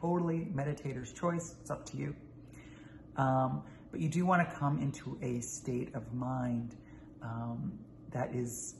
totally 0.00 0.48
meditator's 0.52 1.12
choice. 1.12 1.54
It's 1.60 1.70
up 1.70 1.84
to 1.86 1.96
you. 1.96 2.14
Um, 3.16 3.62
but 3.90 4.00
you 4.00 4.08
do 4.08 4.24
want 4.24 4.48
to 4.48 4.56
come 4.56 4.78
into 4.78 5.18
a 5.22 5.40
state 5.40 5.94
of 5.94 6.12
mind 6.12 6.76
um, 7.22 7.78
that 8.10 8.34
is 8.34 8.76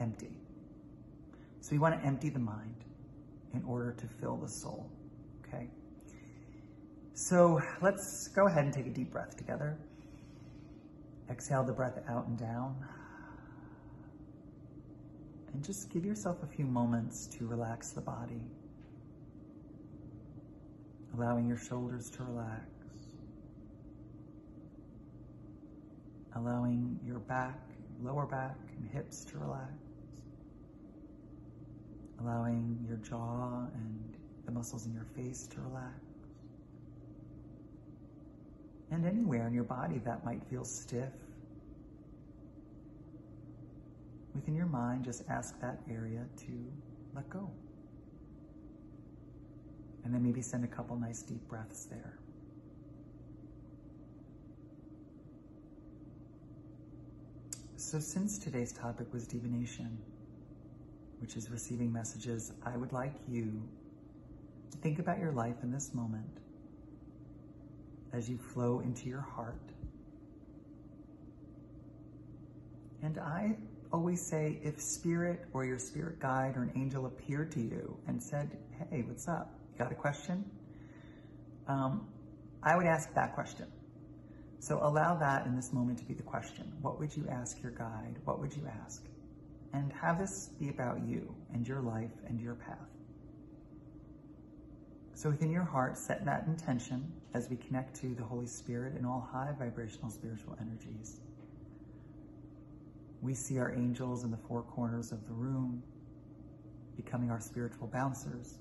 empty. 0.00 0.36
So 1.60 1.74
you 1.74 1.80
want 1.80 2.00
to 2.00 2.06
empty 2.06 2.30
the 2.30 2.38
mind 2.38 2.84
in 3.54 3.62
order 3.64 3.92
to 3.92 4.06
fill 4.20 4.36
the 4.36 4.48
soul, 4.48 4.90
okay? 5.52 5.68
So 7.14 7.60
let's 7.82 8.28
go 8.28 8.46
ahead 8.46 8.64
and 8.64 8.72
take 8.72 8.86
a 8.86 8.90
deep 8.90 9.10
breath 9.10 9.36
together. 9.36 9.78
Exhale 11.30 11.64
the 11.64 11.72
breath 11.72 11.98
out 12.08 12.26
and 12.26 12.38
down. 12.38 12.76
And 15.52 15.64
just 15.64 15.90
give 15.90 16.04
yourself 16.04 16.42
a 16.42 16.46
few 16.46 16.64
moments 16.64 17.26
to 17.38 17.46
relax 17.46 17.90
the 17.90 18.00
body, 18.00 18.40
allowing 21.16 21.48
your 21.48 21.58
shoulders 21.58 22.08
to 22.10 22.22
relax. 22.22 22.64
allowing 26.36 26.98
your 27.04 27.18
back, 27.18 27.58
lower 28.02 28.26
back, 28.26 28.56
and 28.76 28.88
hips 28.90 29.24
to 29.24 29.38
relax, 29.38 29.72
allowing 32.20 32.78
your 32.88 32.98
jaw 32.98 33.66
and 33.74 34.09
the 34.50 34.58
muscles 34.58 34.86
in 34.86 34.92
your 34.92 35.06
face 35.16 35.46
to 35.46 35.60
relax. 35.60 35.94
And 38.90 39.06
anywhere 39.06 39.46
in 39.46 39.54
your 39.54 39.64
body 39.64 39.98
that 40.04 40.24
might 40.24 40.42
feel 40.50 40.64
stiff. 40.64 41.12
Within 44.34 44.56
your 44.56 44.66
mind, 44.66 45.04
just 45.04 45.22
ask 45.28 45.60
that 45.60 45.80
area 45.88 46.24
to 46.38 46.52
let 47.14 47.28
go. 47.30 47.48
And 50.04 50.12
then 50.12 50.22
maybe 50.22 50.42
send 50.42 50.64
a 50.64 50.68
couple 50.68 50.96
nice 50.96 51.22
deep 51.22 51.46
breaths 51.48 51.84
there. 51.84 52.18
So 57.76 58.00
since 58.00 58.38
today's 58.38 58.72
topic 58.72 59.12
was 59.12 59.26
divination, 59.26 59.98
which 61.20 61.36
is 61.36 61.50
receiving 61.50 61.92
messages, 61.92 62.52
I 62.64 62.76
would 62.76 62.92
like 62.92 63.14
you 63.28 63.62
think 64.78 64.98
about 64.98 65.18
your 65.18 65.32
life 65.32 65.56
in 65.62 65.70
this 65.70 65.94
moment 65.94 66.38
as 68.12 68.28
you 68.28 68.38
flow 68.38 68.80
into 68.80 69.08
your 69.08 69.20
heart. 69.20 69.60
And 73.02 73.18
I 73.18 73.56
always 73.92 74.20
say, 74.20 74.60
if 74.62 74.80
spirit 74.80 75.40
or 75.52 75.64
your 75.64 75.78
spirit 75.78 76.20
guide 76.20 76.56
or 76.56 76.62
an 76.62 76.72
angel 76.76 77.06
appeared 77.06 77.50
to 77.52 77.60
you 77.60 77.96
and 78.06 78.22
said, 78.22 78.56
hey, 78.90 79.02
what's 79.06 79.26
up? 79.28 79.52
You 79.72 79.78
got 79.78 79.92
a 79.92 79.94
question? 79.94 80.44
Um, 81.66 82.08
I 82.62 82.76
would 82.76 82.86
ask 82.86 83.12
that 83.14 83.34
question. 83.34 83.66
So 84.58 84.78
allow 84.82 85.14
that 85.16 85.46
in 85.46 85.56
this 85.56 85.72
moment 85.72 85.98
to 86.00 86.04
be 86.04 86.12
the 86.12 86.22
question. 86.22 86.70
What 86.82 87.00
would 87.00 87.16
you 87.16 87.26
ask 87.30 87.62
your 87.62 87.72
guide? 87.72 88.16
What 88.24 88.40
would 88.40 88.54
you 88.54 88.68
ask? 88.84 89.02
And 89.72 89.92
have 89.92 90.18
this 90.18 90.50
be 90.58 90.68
about 90.68 91.00
you 91.06 91.34
and 91.54 91.66
your 91.66 91.80
life 91.80 92.10
and 92.26 92.38
your 92.40 92.56
path. 92.56 92.76
So 95.14 95.30
within 95.30 95.50
your 95.50 95.64
heart, 95.64 95.98
set 95.98 96.24
that 96.24 96.46
intention 96.46 97.12
as 97.34 97.50
we 97.50 97.56
connect 97.56 97.94
to 98.00 98.14
the 98.14 98.22
Holy 98.22 98.46
Spirit 98.46 98.94
and 98.94 99.06
all 99.06 99.28
high 99.32 99.52
vibrational 99.58 100.10
spiritual 100.10 100.56
energies. 100.60 101.20
We 103.20 103.34
see 103.34 103.58
our 103.58 103.72
angels 103.72 104.24
in 104.24 104.30
the 104.30 104.38
four 104.48 104.62
corners 104.62 105.12
of 105.12 105.26
the 105.26 105.32
room, 105.32 105.82
becoming 106.96 107.30
our 107.30 107.40
spiritual 107.40 107.86
bouncers, 107.86 108.58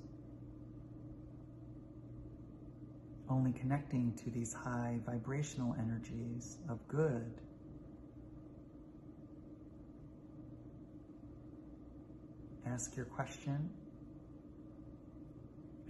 only 3.30 3.54
connecting 3.54 4.14
to 4.24 4.30
these 4.32 4.54
high 4.54 5.00
vibrational 5.06 5.76
energies 5.80 6.58
of 6.68 6.86
good. 6.88 7.32
Ask 12.66 12.95
your 12.95 13.06
question 13.06 13.70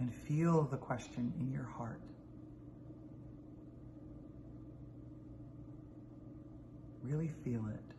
and 0.00 0.12
feel 0.12 0.64
the 0.64 0.78
question 0.78 1.32
in 1.38 1.52
your 1.52 1.64
heart. 1.64 2.00
Really 7.02 7.30
feel 7.44 7.66
it. 7.68 7.94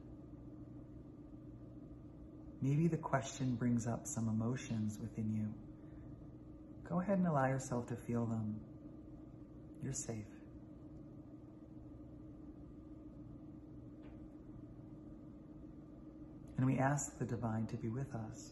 Maybe 2.61 2.87
the 2.87 2.97
question 2.97 3.55
brings 3.55 3.87
up 3.87 4.05
some 4.05 4.27
emotions 4.27 4.97
within 5.01 5.33
you. 5.33 5.47
Go 6.87 6.99
ahead 6.99 7.17
and 7.17 7.27
allow 7.27 7.47
yourself 7.47 7.87
to 7.87 7.95
feel 7.95 8.25
them. 8.25 8.59
You're 9.83 9.93
safe. 9.93 10.25
And 16.57 16.65
we 16.65 16.77
ask 16.77 17.17
the 17.17 17.25
divine 17.25 17.65
to 17.67 17.77
be 17.77 17.89
with 17.89 18.13
us. 18.13 18.51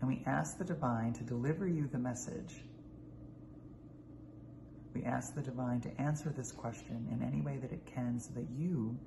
And 0.00 0.08
we 0.08 0.22
ask 0.26 0.58
the 0.58 0.64
divine 0.64 1.12
to 1.14 1.24
deliver 1.24 1.66
you 1.66 1.86
the 1.86 1.98
message. 1.98 2.62
We 4.94 5.04
ask 5.04 5.34
the 5.34 5.42
divine 5.42 5.80
to 5.82 6.00
answer 6.00 6.30
this 6.30 6.50
question 6.52 7.06
in 7.12 7.22
any 7.22 7.42
way 7.42 7.58
that 7.58 7.72
it 7.72 7.86
can 7.86 8.18
so 8.18 8.30
that 8.34 8.46
you 8.56 8.98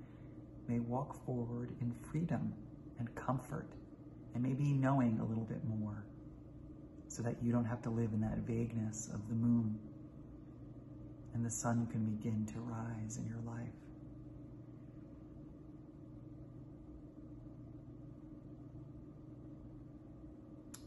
may 0.68 0.80
walk 0.80 1.26
forward 1.26 1.76
in 1.82 1.94
freedom 2.12 2.54
and 3.00 3.14
comfort 3.16 3.68
and 4.34 4.42
maybe 4.42 4.74
knowing 4.74 5.20
a 5.20 5.26
little 5.26 5.44
bit 5.44 5.64
more 5.66 6.06
so 7.08 7.22
that 7.22 7.36
you 7.42 7.52
don't 7.52 7.66
have 7.66 7.82
to 7.82 7.90
live 7.90 8.12
in 8.14 8.22
that 8.22 8.38
vagueness 8.40 9.10
of 9.14 9.28
the 9.28 9.36
moon 9.36 9.78
and 11.34 11.46
the 11.46 11.50
sun 11.50 11.88
can 11.88 12.06
begin 12.06 12.46
to 12.46 12.60
rise 12.60 13.18
in 13.18 13.28
your 13.28 13.40
life. 13.46 13.83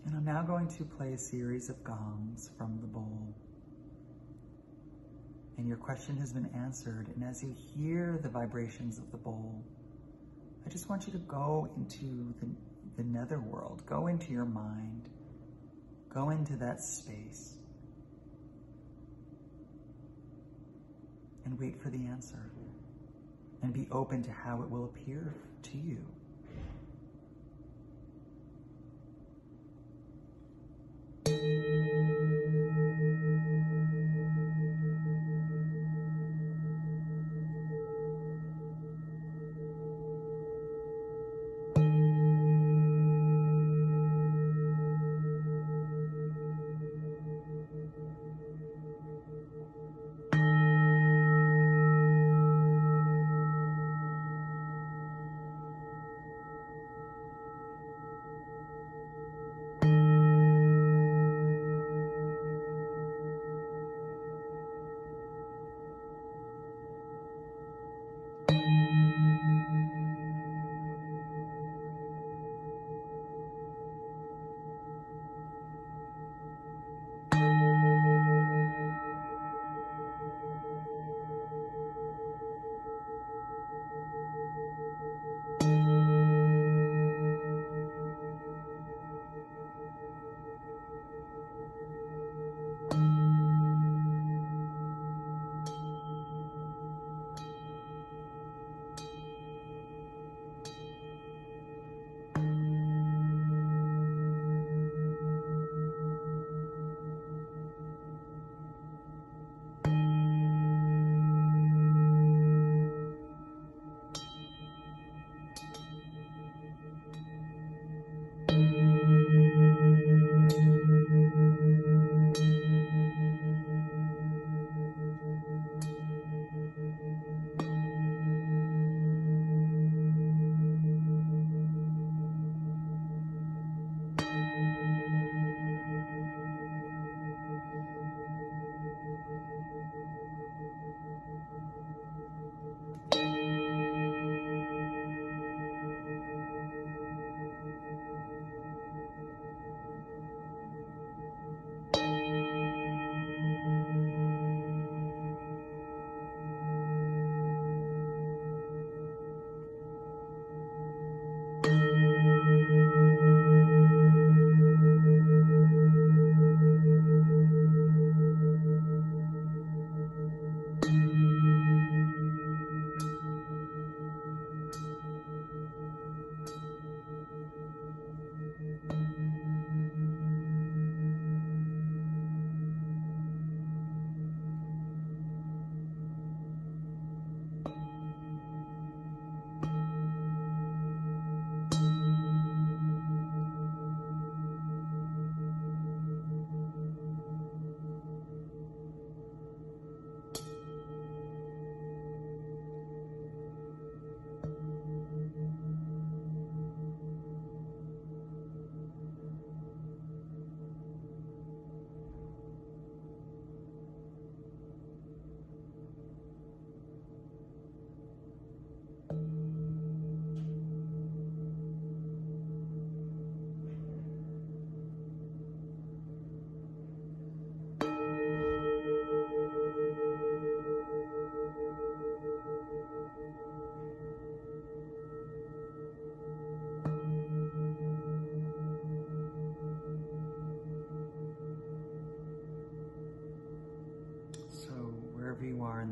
And 0.06 0.14
I'm 0.14 0.24
now 0.24 0.42
going 0.42 0.68
to 0.68 0.84
play 0.84 1.12
a 1.12 1.18
series 1.18 1.68
of 1.68 1.82
gongs 1.84 2.50
from 2.56 2.78
the 2.80 2.86
bowl. 2.86 3.34
And 5.58 5.66
your 5.66 5.76
question 5.76 6.16
has 6.18 6.32
been 6.32 6.48
answered. 6.54 7.08
And 7.14 7.24
as 7.24 7.42
you 7.42 7.54
hear 7.74 8.18
the 8.22 8.28
vibrations 8.28 8.98
of 8.98 9.10
the 9.10 9.16
bowl, 9.18 9.64
I 10.64 10.70
just 10.70 10.88
want 10.88 11.06
you 11.06 11.12
to 11.12 11.18
go 11.18 11.68
into 11.76 12.34
the, 12.40 12.48
the 12.96 13.04
netherworld, 13.04 13.84
go 13.86 14.06
into 14.06 14.32
your 14.32 14.44
mind, 14.44 15.08
Go 16.16 16.30
into 16.30 16.56
that 16.56 16.80
space 16.80 17.56
and 21.44 21.58
wait 21.58 21.78
for 21.78 21.90
the 21.90 22.06
answer 22.06 22.50
and 23.62 23.70
be 23.70 23.86
open 23.92 24.22
to 24.22 24.32
how 24.32 24.62
it 24.62 24.70
will 24.70 24.86
appear 24.86 25.34
to 25.64 25.76
you. 25.76 26.02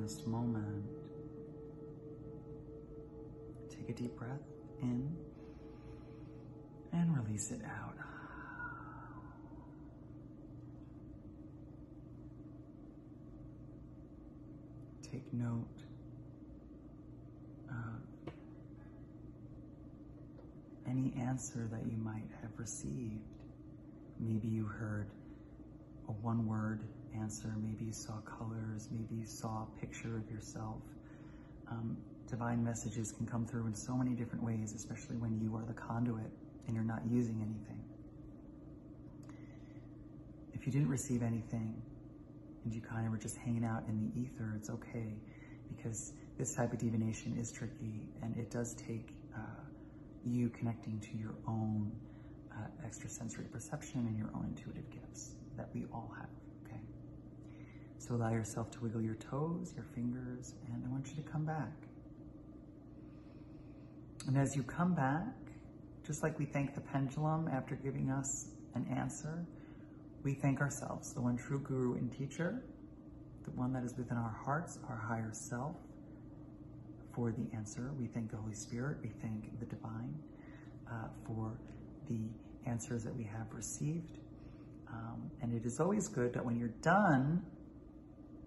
This 0.04 0.26
moment, 0.26 0.84
take 3.70 3.88
a 3.88 3.92
deep 3.94 4.14
breath 4.16 4.42
in 4.82 5.16
and 6.92 7.16
release 7.16 7.50
it 7.50 7.62
out. 7.64 7.94
Take 15.10 15.32
note 15.32 15.64
of 17.70 18.34
any 20.86 21.14
answer 21.18 21.66
that 21.72 21.90
you 21.90 21.96
might 21.96 22.28
have 22.42 22.50
received. 22.58 23.22
Maybe 24.20 24.48
you 24.48 24.66
heard 24.66 25.08
a 26.08 26.12
one 26.12 26.46
word 26.46 26.82
answer, 27.24 27.54
maybe 27.62 27.86
you 27.86 27.92
saw 27.92 28.20
colors, 28.20 28.88
maybe 28.90 29.14
you 29.14 29.26
saw 29.26 29.66
a 29.66 29.80
picture 29.80 30.16
of 30.16 30.30
yourself. 30.30 30.76
Um, 31.70 31.96
divine 32.28 32.62
messages 32.62 33.12
can 33.12 33.26
come 33.26 33.46
through 33.46 33.66
in 33.66 33.74
so 33.74 33.94
many 33.94 34.10
different 34.10 34.44
ways, 34.44 34.74
especially 34.74 35.16
when 35.16 35.40
you 35.40 35.56
are 35.56 35.64
the 35.64 35.72
conduit 35.72 36.30
and 36.66 36.76
you're 36.76 36.84
not 36.84 37.00
using 37.08 37.36
anything. 37.36 37.82
If 40.52 40.66
you 40.66 40.72
didn't 40.72 40.88
receive 40.88 41.22
anything 41.22 41.82
and 42.64 42.74
you 42.74 42.82
kind 42.82 43.06
of 43.06 43.12
were 43.12 43.18
just 43.18 43.38
hanging 43.38 43.64
out 43.64 43.84
in 43.88 43.96
the 43.98 44.20
ether, 44.20 44.52
it's 44.56 44.68
okay 44.68 45.14
because 45.74 46.12
this 46.38 46.54
type 46.54 46.72
of 46.74 46.78
divination 46.78 47.36
is 47.40 47.50
tricky 47.50 48.06
and 48.22 48.36
it 48.36 48.50
does 48.50 48.74
take 48.74 49.14
uh, 49.34 49.40
you 50.26 50.50
connecting 50.50 51.00
to 51.00 51.16
your 51.16 51.34
own 51.48 51.90
uh, 52.52 52.86
extrasensory 52.86 53.46
perception 53.46 54.00
and 54.08 54.18
your 54.18 54.30
own 54.34 54.44
intuitive 54.56 54.88
gifts 54.90 55.36
that 55.56 55.68
we 55.74 55.86
all 55.90 56.12
have? 56.18 56.28
So 58.06 58.16
allow 58.16 58.32
yourself 58.32 58.70
to 58.72 58.80
wiggle 58.80 59.00
your 59.00 59.14
toes, 59.14 59.72
your 59.74 59.86
fingers, 59.94 60.54
and 60.66 60.84
I 60.84 60.90
want 60.90 61.08
you 61.08 61.22
to 61.22 61.22
come 61.22 61.46
back. 61.46 61.72
And 64.26 64.36
as 64.36 64.54
you 64.54 64.62
come 64.62 64.94
back, 64.94 65.34
just 66.06 66.22
like 66.22 66.38
we 66.38 66.44
thank 66.44 66.74
the 66.74 66.82
pendulum 66.82 67.48
after 67.48 67.76
giving 67.76 68.10
us 68.10 68.48
an 68.74 68.86
answer, 68.94 69.46
we 70.22 70.34
thank 70.34 70.60
ourselves, 70.60 71.14
the 71.14 71.22
one 71.22 71.38
true 71.38 71.60
guru 71.60 71.94
and 71.94 72.12
teacher, 72.12 72.62
the 73.44 73.52
one 73.52 73.72
that 73.72 73.84
is 73.84 73.94
within 73.96 74.18
our 74.18 74.36
hearts, 74.44 74.78
our 74.86 74.98
higher 74.98 75.30
self, 75.32 75.76
for 77.14 77.32
the 77.32 77.56
answer. 77.56 77.90
We 77.98 78.06
thank 78.06 78.30
the 78.30 78.36
Holy 78.36 78.54
Spirit. 78.54 78.98
We 79.02 79.12
thank 79.22 79.58
the 79.60 79.66
divine 79.66 80.14
uh, 80.92 81.08
for 81.26 81.58
the 82.10 82.20
answers 82.66 83.02
that 83.04 83.16
we 83.16 83.24
have 83.24 83.46
received. 83.50 84.18
Um, 84.90 85.30
and 85.40 85.54
it 85.54 85.64
is 85.64 85.80
always 85.80 86.06
good 86.08 86.34
that 86.34 86.44
when 86.44 86.58
you're 86.58 86.76
done 86.82 87.42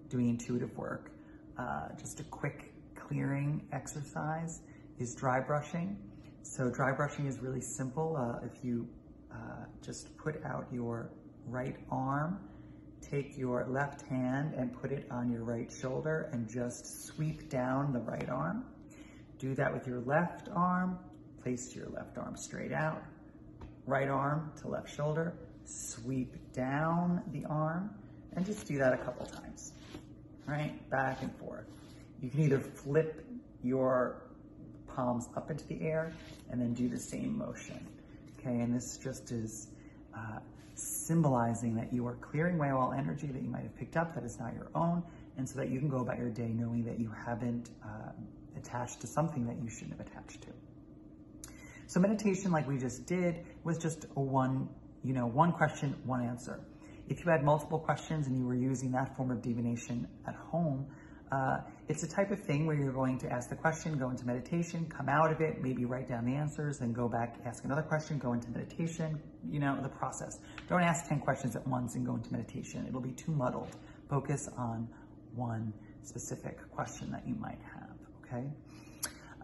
doing 0.10 0.30
intuitive 0.30 0.76
work, 0.78 1.12
uh, 1.58 1.90
just 2.00 2.20
a 2.20 2.24
quick 2.24 2.74
clearing 2.96 3.68
exercise 3.72 4.62
is 5.00 5.16
dry 5.16 5.40
brushing. 5.40 5.98
So 6.44 6.70
dry 6.70 6.92
brushing 6.92 7.26
is 7.26 7.40
really 7.40 7.62
simple. 7.62 8.16
Uh, 8.18 8.46
if 8.46 8.64
you 8.64 8.88
uh, 9.32 9.66
just 9.84 10.16
put 10.18 10.44
out 10.46 10.68
your 10.72 11.12
right 11.46 11.76
arm, 11.92 12.40
take 13.02 13.38
your 13.38 13.66
left 13.70 14.02
hand 14.08 14.54
and 14.54 14.74
put 14.74 14.92
it 14.92 15.08
on 15.12 15.32
your 15.32 15.44
right 15.44 15.72
shoulder 15.72 16.30
and 16.32 16.50
just 16.50 17.06
sweep 17.06 17.50
down 17.50 17.94
the 17.94 18.00
right 18.00 18.30
arm. 18.30 18.66
Do 19.40 19.54
that 19.56 19.72
with 19.74 19.86
your 19.88 20.02
left 20.02 20.50
arm. 20.56 20.98
Place 21.44 21.76
your 21.76 21.88
left 21.90 22.18
arm 22.18 22.36
straight 22.36 22.74
out. 22.74 23.04
Right 23.86 24.10
arm 24.10 24.52
to 24.62 24.68
left 24.68 24.94
shoulder. 24.94 25.34
Sweep 25.66 26.36
down 26.54 27.22
the 27.32 27.46
arm 27.46 27.92
and 28.36 28.46
just 28.46 28.68
do 28.68 28.78
that 28.78 28.94
a 28.94 28.98
couple 28.98 29.26
times. 29.26 29.74
Right? 30.48 30.90
Back 30.90 31.22
and 31.22 31.36
forth. 31.36 31.66
You 32.22 32.30
can 32.30 32.42
either 32.42 32.60
flip 32.60 33.24
your 33.64 34.24
palms 34.88 35.28
up 35.36 35.52
into 35.52 35.68
the 35.68 35.82
air 35.82 36.14
and 36.50 36.60
then 36.60 36.74
do 36.74 36.90
the 36.90 37.00
same 37.00 37.38
motion. 37.38 37.86
Okay, 38.40 38.62
and 38.62 38.74
this 38.74 38.98
just 38.98 39.32
is 39.32 39.68
uh, 40.16 40.40
symbolizing 40.74 41.76
that 41.76 41.92
you 41.92 42.08
are 42.08 42.16
clearing 42.16 42.56
away 42.56 42.70
all 42.70 42.94
energy 42.94 43.28
that 43.28 43.42
you 43.42 43.50
might 43.50 43.64
have 43.64 43.76
picked 43.76 43.98
up 43.98 44.16
that 44.16 44.24
is 44.24 44.40
not 44.40 44.54
your 44.54 44.70
own, 44.74 45.04
and 45.38 45.48
so 45.48 45.60
that 45.60 45.70
you 45.70 45.80
can 45.80 45.90
go 45.90 45.98
about 45.98 46.18
your 46.18 46.30
day 46.30 46.48
knowing 46.48 46.84
that 46.86 47.00
you 47.00 47.12
haven't 47.26 47.70
uh, 47.84 48.12
attached 48.58 49.02
to 49.02 49.08
something 49.08 49.46
that 49.46 49.58
you 49.62 49.70
shouldn't 49.70 49.98
have 49.98 50.08
attached 50.08 50.42
to. 50.42 50.50
So 51.88 52.00
meditation, 52.00 52.52
like 52.52 52.68
we 52.68 52.78
just 52.78 53.06
did, 53.06 53.46
was 53.64 53.78
just 53.78 54.06
a 54.16 54.20
one, 54.20 54.70
you 55.04 55.14
know, 55.14 55.28
one 55.28 55.52
question, 55.52 55.96
one 56.06 56.22
answer. 56.22 56.60
If 57.10 57.24
you 57.24 57.32
had 57.32 57.44
multiple 57.44 57.80
questions 57.80 58.28
and 58.28 58.38
you 58.38 58.46
were 58.46 58.56
using 58.56 58.92
that 58.92 59.16
form 59.16 59.32
of 59.32 59.42
divination 59.42 60.08
at 60.28 60.36
home, 60.36 60.88
uh, 61.32 61.58
it's 61.90 62.04
a 62.04 62.08
type 62.08 62.32
of 62.32 62.40
thing 62.40 62.66
where 62.66 62.76
you're 62.76 62.94
going 62.94 63.18
to 63.20 63.32
ask 63.32 63.50
the 63.50 63.56
question, 63.56 63.98
go 63.98 64.10
into 64.10 64.26
meditation, 64.26 64.86
come 64.90 65.10
out 65.10 65.32
of 65.32 65.42
it, 65.42 65.62
maybe 65.62 65.84
write 65.86 66.08
down 66.08 66.26
the 66.26 66.34
answers, 66.34 66.80
then 66.80 66.94
go 66.94 67.10
back, 67.10 67.38
ask 67.46 67.66
another 67.66 67.82
question, 67.82 68.18
go 68.18 68.34
into 68.34 68.50
meditation, 68.50 69.20
you 69.50 69.60
know, 69.60 69.78
the 69.82 69.90
process. 69.90 70.40
Don't 70.70 70.84
ask 70.84 71.08
10 71.08 71.20
questions 71.20 71.56
at 71.56 71.68
once 71.68 71.96
and 71.96 72.06
go 72.06 72.16
into 72.16 72.32
meditation. 72.32 72.86
It'll 72.88 73.02
be 73.02 73.12
too 73.12 73.32
muddled. 73.32 73.76
Focus 74.10 74.50
on 74.58 74.88
one 75.36 75.74
specific 76.04 76.60
question 76.72 77.12
that 77.12 77.28
you 77.28 77.36
might 77.36 77.60
have, 77.74 77.98
okay? 78.24 78.48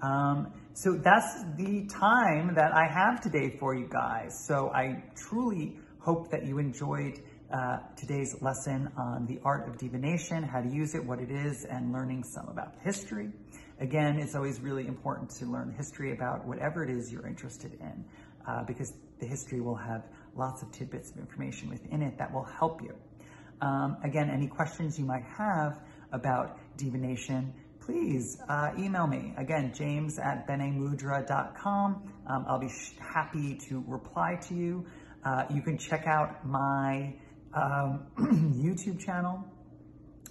Um, 0.02 0.54
so 0.74 0.98
that's 1.04 1.44
the 1.58 1.86
time 1.88 2.56
that 2.56 2.74
I 2.74 2.88
have 2.88 3.22
today 3.22 3.58
for 3.58 3.76
you 3.76 3.88
guys. 3.90 4.46
So 4.48 4.70
I 4.74 5.04
truly 5.16 5.78
hope 6.00 6.30
that 6.32 6.46
you 6.46 6.60
enjoyed 6.60 7.20
uh, 7.54 7.78
today's 7.96 8.36
lesson 8.42 8.92
on 8.98 9.28
the 9.28 9.40
art 9.46 9.70
of 9.70 9.78
divination, 9.78 10.42
how 10.42 10.60
to 10.60 10.68
use 10.68 10.96
it, 10.96 11.06
what 11.06 11.20
it 11.20 11.30
is, 11.30 11.66
and 11.66 11.94
learning 11.94 12.24
some 12.24 12.50
about 12.50 12.74
history. 12.84 13.30
Again, 13.80 14.18
it's 14.18 14.34
always 14.34 14.60
really 14.60 14.88
important 14.88 15.30
to 15.38 15.46
learn 15.46 15.72
history 15.78 16.14
about 16.14 16.48
whatever 16.48 16.84
it 16.84 16.90
is 16.90 17.12
you're 17.12 17.28
interested 17.28 17.74
in, 17.80 18.06
uh, 18.48 18.64
because 18.64 18.94
the 19.20 19.28
history 19.28 19.62
will 19.62 19.76
have 19.76 20.04
lots 20.36 20.64
of 20.64 20.72
tidbits 20.72 21.12
of 21.12 21.18
information 21.18 21.70
within 21.70 22.02
it 22.02 22.18
that 22.18 22.34
will 22.34 22.44
help 22.44 22.82
you. 22.82 22.96
Um, 23.62 23.98
again, 24.04 24.32
any 24.32 24.48
questions 24.48 24.98
you 24.98 25.06
might 25.06 25.24
have 25.24 25.80
about 26.12 26.58
divination, 26.76 27.54
please 27.80 28.42
uh, 28.50 28.72
email 28.80 29.06
me. 29.06 29.34
Again, 29.38 29.72
james 29.76 30.18
at 30.18 30.48
benemudra.com. 30.48 32.12
Um, 32.26 32.46
I'll 32.48 32.60
be 32.60 32.72
happy 33.00 33.60
to 33.70 33.84
reply 33.88 34.40
to 34.48 34.56
you. 34.56 34.88
Uh, 35.24 35.46
you 35.54 35.62
can 35.62 35.78
check 35.78 36.08
out 36.08 36.46
my 36.46 37.14
um, 37.54 38.06
YouTube 38.58 39.00
channel, 39.00 39.44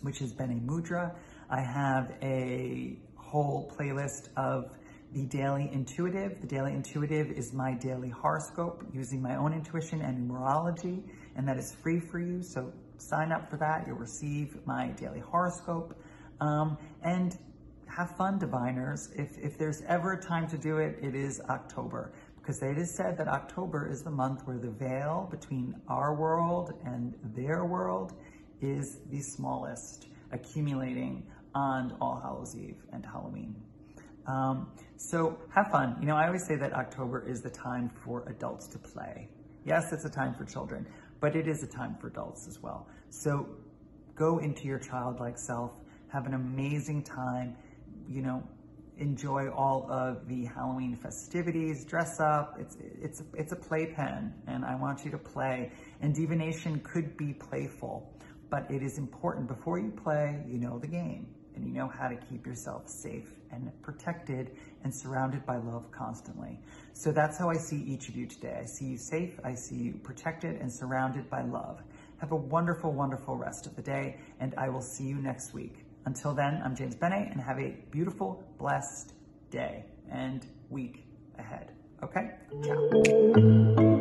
which 0.03 0.21
is 0.21 0.33
Bene 0.33 0.61
Mudra. 0.67 1.15
I 1.51 1.61
have 1.61 2.13
a 2.23 2.99
whole 3.17 3.73
playlist 3.77 4.29
of 4.37 4.71
the 5.13 5.27
Daily 5.27 5.69
Intuitive. 5.73 6.41
The 6.41 6.47
Daily 6.47 6.73
Intuitive 6.73 7.31
is 7.31 7.53
my 7.53 7.75
daily 7.75 8.09
horoscope 8.09 8.83
using 8.93 9.21
my 9.21 9.37
own 9.37 9.53
intuition 9.53 10.01
and 10.01 10.29
numerology, 10.29 11.03
and 11.37 11.47
that 11.47 11.59
is 11.59 11.75
free 11.83 12.01
for 12.01 12.19
you. 12.19 12.43
So 12.43 12.73
sign 12.99 13.31
up 13.33 13.51
for 13.51 13.57
that. 13.59 13.85
You'll 13.87 13.99
receive 13.99 14.57
my 14.67 14.89
daily 14.89 15.21
horoscope. 15.21 15.95
Um, 16.41 16.79
and 17.03 17.39
have 17.87 18.17
fun, 18.17 18.39
diviners. 18.39 19.11
If, 19.15 19.37
if 19.39 19.59
there's 19.59 19.83
ever 19.87 20.13
a 20.13 20.23
time 20.23 20.49
to 20.49 20.59
do 20.59 20.79
it, 20.79 20.99
it 21.03 21.15
is 21.15 21.41
October 21.51 22.13
because 22.43 22.59
they 22.59 22.75
just 22.75 22.97
said 22.97 23.17
that 23.17 23.29
October 23.29 23.89
is 23.89 24.03
the 24.03 24.11
month 24.11 24.43
where 24.47 24.59
the 24.59 24.71
veil 24.71 25.29
between 25.31 25.81
our 25.87 26.17
world 26.17 26.73
and 26.85 27.15
their 27.37 27.65
world 27.65 28.15
is 28.61 28.99
the 29.11 29.21
smallest, 29.21 30.09
accumulating 30.33 31.25
on 31.55 31.97
All 32.01 32.21
Hallows 32.21 32.57
Eve 32.57 32.83
and 32.93 33.07
Halloween. 33.07 33.55
Um, 34.27 34.73
so 34.97 35.39
have 35.55 35.71
fun. 35.71 35.97
You 36.01 36.07
know, 36.07 36.17
I 36.17 36.27
always 36.27 36.45
say 36.45 36.57
that 36.57 36.73
October 36.73 37.25
is 37.29 37.43
the 37.43 37.51
time 37.51 37.89
for 38.05 38.25
adults 38.29 38.67
to 38.69 38.79
play. 38.79 39.29
Yes, 39.65 39.93
it's 39.93 40.05
a 40.05 40.11
time 40.11 40.35
for 40.35 40.45
children, 40.45 40.85
but 41.21 41.37
it 41.37 41.47
is 41.47 41.63
a 41.63 41.69
time 41.69 41.97
for 42.01 42.09
adults 42.09 42.49
as 42.49 42.61
well. 42.61 42.89
So 43.11 43.47
go 44.17 44.39
into 44.39 44.67
your 44.67 44.81
childlike 44.81 45.39
self, 45.39 45.71
have 46.09 46.27
an 46.27 46.35
amazing 46.35 47.05
time, 47.05 47.57
you 48.09 48.23
know, 48.23 48.43
enjoy 48.99 49.51
all 49.51 49.91
of 49.91 50.29
the 50.29 50.45
Halloween 50.45 50.97
festivities, 50.97 51.85
dress 51.85 52.21
up. 52.21 52.57
It's 52.59 52.77
it's 53.01 53.23
it's 53.35 53.53
a 53.53 53.57
playpen, 53.57 54.33
and 54.47 54.65
I 54.65 54.75
want 54.75 55.05
you 55.05 55.11
to 55.11 55.19
play. 55.19 55.71
And 56.01 56.15
divination 56.15 56.81
could 56.81 57.17
be 57.17 57.33
playful, 57.33 58.13
but 58.51 58.71
it 58.71 58.83
is 58.83 58.99
important 58.99 59.49
before 59.49 59.79
you 59.79 59.91
play, 59.91 60.43
you 60.47 60.59
know 60.59 60.79
the 60.79 60.89
game 60.89 61.27
and 61.55 61.67
you 61.67 61.73
know 61.73 61.89
how 61.89 62.09
to 62.09 62.17
keep 62.17 62.47
yourself 62.47 62.89
safe 62.89 63.31
and 63.51 63.71
protected 63.83 64.57
and 64.85 64.95
surrounded 64.95 65.45
by 65.45 65.57
love 65.57 65.91
constantly. 65.91 66.59
So 66.95 67.13
that's 67.13 67.39
how 67.39 67.51
I 67.51 67.57
see 67.57 67.77
each 67.77 68.09
of 68.09 68.17
you 68.17 68.27
today. 68.27 68.59
I 68.63 68.65
see 68.65 68.87
you 68.87 68.97
safe, 68.97 69.39
I 69.45 69.55
see 69.55 69.77
you 69.77 69.93
protected 70.03 70.61
and 70.61 70.73
surrounded 70.73 71.29
by 71.29 71.43
love. 71.43 71.83
Have 72.19 72.33
a 72.33 72.37
wonderful, 72.37 72.93
wonderful 72.93 73.37
rest 73.37 73.67
of 73.67 73.77
the 73.77 73.83
day, 73.83 74.19
and 74.41 74.55
I 74.57 74.69
will 74.69 74.81
see 74.81 75.05
you 75.05 75.17
next 75.17 75.53
week. 75.53 75.82
Until 76.05 76.35
then, 76.35 76.61
I'm 76.65 76.75
James 76.75 76.97
Bene, 76.97 77.29
and 77.31 77.41
have 77.41 77.59
a 77.59 77.77
beautiful, 77.91 78.43
blessed 78.59 79.13
day 79.51 79.85
and 80.11 80.45
week 80.71 81.05
ahead. 81.39 81.73
Okay? 82.03 82.31
Ciao. 82.65 83.92